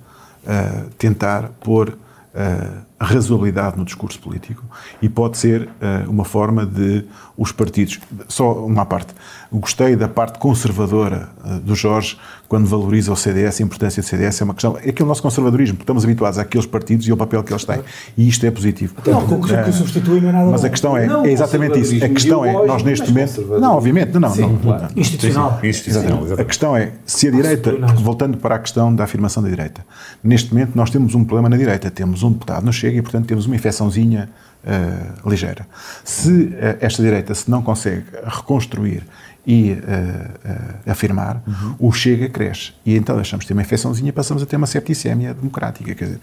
uh, 0.43 0.89
tentar 0.97 1.51
pôr. 1.61 1.97
Uh, 2.33 2.88
razoabilidade 2.99 3.77
no 3.77 3.85
discurso 3.85 4.19
político 4.19 4.63
e 5.01 5.07
pode 5.07 5.37
ser 5.37 5.63
uh, 5.63 6.09
uma 6.09 6.25
forma 6.25 6.65
de 6.65 7.05
os 7.37 7.51
partidos. 7.53 7.99
Só 8.27 8.65
uma 8.65 8.85
parte. 8.85 9.13
Gostei 9.51 9.95
da 9.95 10.09
parte 10.09 10.37
conservadora 10.37 11.29
uh, 11.43 11.59
do 11.59 11.73
Jorge 11.73 12.17
quando 12.49 12.65
valoriza 12.65 13.13
o 13.13 13.15
CDS, 13.15 13.61
a 13.61 13.63
importância 13.63 14.01
do 14.01 14.05
CDS 14.05 14.41
é 14.41 14.43
uma 14.43 14.55
questão. 14.55 14.75
É 14.83 14.89
aquele 14.89 15.07
nosso 15.07 15.21
conservadorismo, 15.21 15.75
porque 15.75 15.83
estamos 15.83 16.03
habituados 16.03 16.39
àqueles 16.39 16.65
partidos 16.65 17.07
e 17.07 17.11
ao 17.11 17.15
papel 17.15 17.43
que 17.43 17.53
eles 17.53 17.63
têm. 17.63 17.79
E 18.17 18.27
isto 18.27 18.43
é 18.43 18.49
positivo. 18.49 18.95
Não, 19.05 19.23
o 19.23 19.41
que, 19.41 19.55
que 19.55 19.71
substitui 19.71 20.19
não 20.19 20.29
é 20.29 20.31
nada 20.31 20.49
Mas 20.49 20.65
a 20.65 20.69
questão 20.69 20.97
é, 20.97 21.05
não, 21.05 21.23
é 21.23 21.31
exatamente 21.31 21.79
isso. 21.79 22.03
A 22.03 22.09
questão 22.09 22.43
é, 22.43 22.51
nós 22.65 22.81
neste 22.81 23.07
momento. 23.07 23.41
Não, 23.59 23.75
obviamente, 23.75 24.17
não. 24.17 24.31
Sim, 24.31 24.41
não, 24.41 24.57
claro. 24.57 24.87
Institucional. 24.95 25.59
Institucional. 25.61 26.23
A 26.39 26.43
questão 26.43 26.75
é, 26.75 26.93
se 27.05 27.27
a 27.27 27.31
direita, 27.31 27.71
voltando 27.97 28.37
para 28.37 28.55
a 28.55 28.59
questão 28.59 28.93
da 28.93 29.03
afirmação 29.03 29.43
da 29.43 29.49
direita, 29.49 29.85
neste 30.23 30.51
momento 30.51 30.71
nós 30.73 30.89
temos 30.89 31.13
um 31.13 31.23
problema 31.23 31.49
na 31.49 31.55
direita. 31.55 31.91
Temos 31.91 32.23
um 32.23 32.31
deputado 32.31 32.65
no 32.65 32.73
Chega 32.73 32.88
e, 32.97 33.01
portanto, 33.01 33.25
temos 33.27 33.45
uma 33.45 33.55
infecçãozinha 33.55 34.29
uh, 34.63 35.29
ligeira. 35.29 35.67
Se 36.03 36.31
uh, 36.31 36.77
esta 36.79 37.01
direita 37.01 37.33
se 37.35 37.49
não 37.49 37.61
consegue 37.61 38.05
reconstruir 38.25 39.03
e 39.45 39.71
uh, 39.71 40.89
afirmar, 40.91 41.41
uhum. 41.47 41.75
o 41.79 41.91
Chega 41.91 42.29
cresce. 42.29 42.73
E 42.85 42.95
então 42.95 43.15
deixamos 43.15 43.43
de 43.43 43.47
ter 43.47 43.53
uma 43.53 43.61
infecçãozinha 43.61 44.09
e 44.09 44.11
passamos 44.11 44.43
a 44.43 44.45
ter 44.45 44.55
uma 44.55 44.67
septicémia 44.67 45.33
democrática. 45.33 45.95
Quer 45.95 46.05
dizer, 46.05 46.19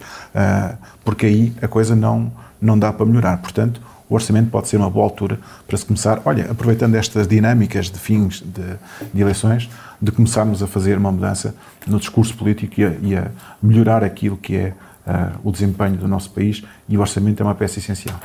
porque 1.03 1.25
aí 1.25 1.53
a 1.61 1.67
coisa 1.67 1.95
não, 1.95 2.31
não 2.61 2.77
dá 2.77 2.93
para 2.93 3.05
melhorar. 3.05 3.37
Portanto, 3.37 3.81
o 4.09 4.15
orçamento 4.15 4.49
pode 4.49 4.69
ser 4.69 4.77
uma 4.77 4.89
boa 4.89 5.05
altura 5.05 5.39
para 5.67 5.77
se 5.77 5.85
começar, 5.85 6.21
olha, 6.23 6.49
aproveitando 6.49 6.95
estas 6.95 7.27
dinâmicas 7.27 7.89
de 7.89 7.99
fins 7.99 8.41
de, 8.41 8.77
de 9.13 9.21
eleições, 9.21 9.69
de 10.01 10.11
começarmos 10.11 10.63
a 10.63 10.67
fazer 10.67 10.97
uma 10.97 11.11
mudança 11.11 11.53
no 11.85 11.99
discurso 11.99 12.35
político 12.35 12.79
e 12.79 12.85
a, 12.85 12.93
e 13.01 13.15
a 13.15 13.27
melhorar 13.61 14.03
aquilo 14.03 14.37
que 14.37 14.55
é 14.55 14.73
uh, 15.07 15.39
o 15.43 15.51
desempenho 15.51 15.95
do 15.95 16.07
nosso 16.07 16.29
país 16.31 16.63
e 16.87 16.97
o 16.97 17.01
orçamento 17.01 17.41
é 17.41 17.45
uma 17.45 17.55
peça 17.55 17.79
essencial. 17.79 18.19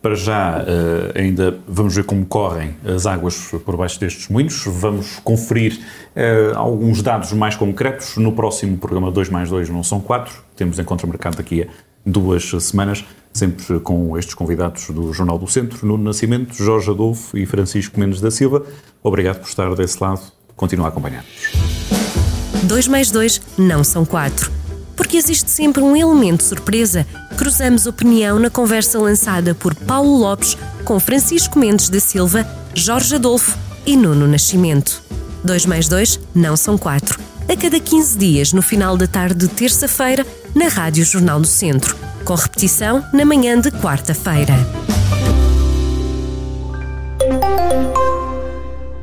Para 0.00 0.14
já, 0.14 0.58
uh, 0.58 1.18
ainda 1.18 1.58
vamos 1.66 1.94
ver 1.94 2.04
como 2.04 2.26
correm 2.26 2.74
as 2.84 3.06
águas 3.06 3.36
por 3.64 3.76
baixo 3.76 3.98
destes 3.98 4.28
moinhos. 4.28 4.62
Vamos 4.66 5.18
conferir 5.24 5.80
uh, 6.14 6.58
alguns 6.58 7.02
dados 7.02 7.32
mais 7.32 7.56
concretos 7.56 8.16
no 8.16 8.32
próximo 8.32 8.76
programa 8.76 9.10
2 9.10 9.28
mais 9.30 9.50
2 9.50 9.70
não 9.70 9.82
são 9.82 10.00
4. 10.00 10.34
Temos 10.56 10.78
encontro 10.78 11.08
marcado 11.08 11.36
daqui 11.36 11.62
a 11.62 11.66
duas 12.04 12.50
semanas, 12.60 13.02
sempre 13.32 13.80
com 13.80 14.18
estes 14.18 14.34
convidados 14.34 14.90
do 14.90 15.10
Jornal 15.12 15.38
do 15.38 15.46
Centro, 15.46 15.86
Nuno 15.86 16.04
Nascimento, 16.04 16.54
Jorge 16.54 16.90
Adolfo 16.90 17.36
e 17.38 17.46
Francisco 17.46 17.98
Mendes 17.98 18.20
da 18.20 18.30
Silva. 18.30 18.62
Obrigado 19.02 19.40
por 19.40 19.48
estar 19.48 19.74
desse 19.74 20.02
lado. 20.02 20.20
Continua 20.54 20.86
a 20.86 20.88
acompanhar-nos. 20.90 21.52
2 22.64 22.88
mais 22.88 23.10
2 23.10 23.40
não 23.58 23.82
são 23.82 24.04
4 24.04 24.63
porque 24.96 25.16
existe 25.16 25.50
sempre 25.50 25.82
um 25.82 25.96
elemento 25.96 26.42
surpresa. 26.42 27.06
Cruzamos 27.36 27.86
opinião 27.86 28.38
na 28.38 28.50
conversa 28.50 28.98
lançada 28.98 29.54
por 29.54 29.74
Paulo 29.74 30.16
Lopes 30.16 30.56
com 30.84 31.00
Francisco 31.00 31.58
Mendes 31.58 31.88
da 31.88 32.00
Silva, 32.00 32.46
Jorge 32.74 33.14
Adolfo 33.14 33.58
e 33.86 33.96
Nuno 33.96 34.26
Nascimento. 34.26 35.02
2 35.42 35.66
mais 35.66 35.88
2 35.88 36.20
não 36.34 36.56
são 36.56 36.78
4. 36.78 37.20
A 37.48 37.56
cada 37.56 37.78
15 37.78 38.18
dias, 38.18 38.52
no 38.52 38.62
final 38.62 38.96
da 38.96 39.06
tarde 39.06 39.46
de 39.46 39.48
terça-feira, 39.48 40.26
na 40.54 40.68
Rádio 40.68 41.04
Jornal 41.04 41.38
do 41.38 41.46
Centro, 41.46 41.94
com 42.24 42.34
repetição 42.34 43.04
na 43.12 43.24
manhã 43.24 43.60
de 43.60 43.70
quarta-feira. 43.70 44.54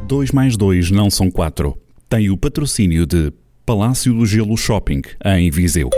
2 0.07 0.31
mais 0.31 0.57
2 0.57 0.91
não 0.91 1.09
são 1.09 1.29
4. 1.29 1.77
tem 2.09 2.29
o 2.29 2.35
patrocínio 2.35 3.05
de 3.05 3.31
Palácio 3.71 4.13
do 4.13 4.25
Gelo 4.25 4.57
Shopping, 4.57 5.01
em 5.23 5.49
Viseu. 5.49 5.89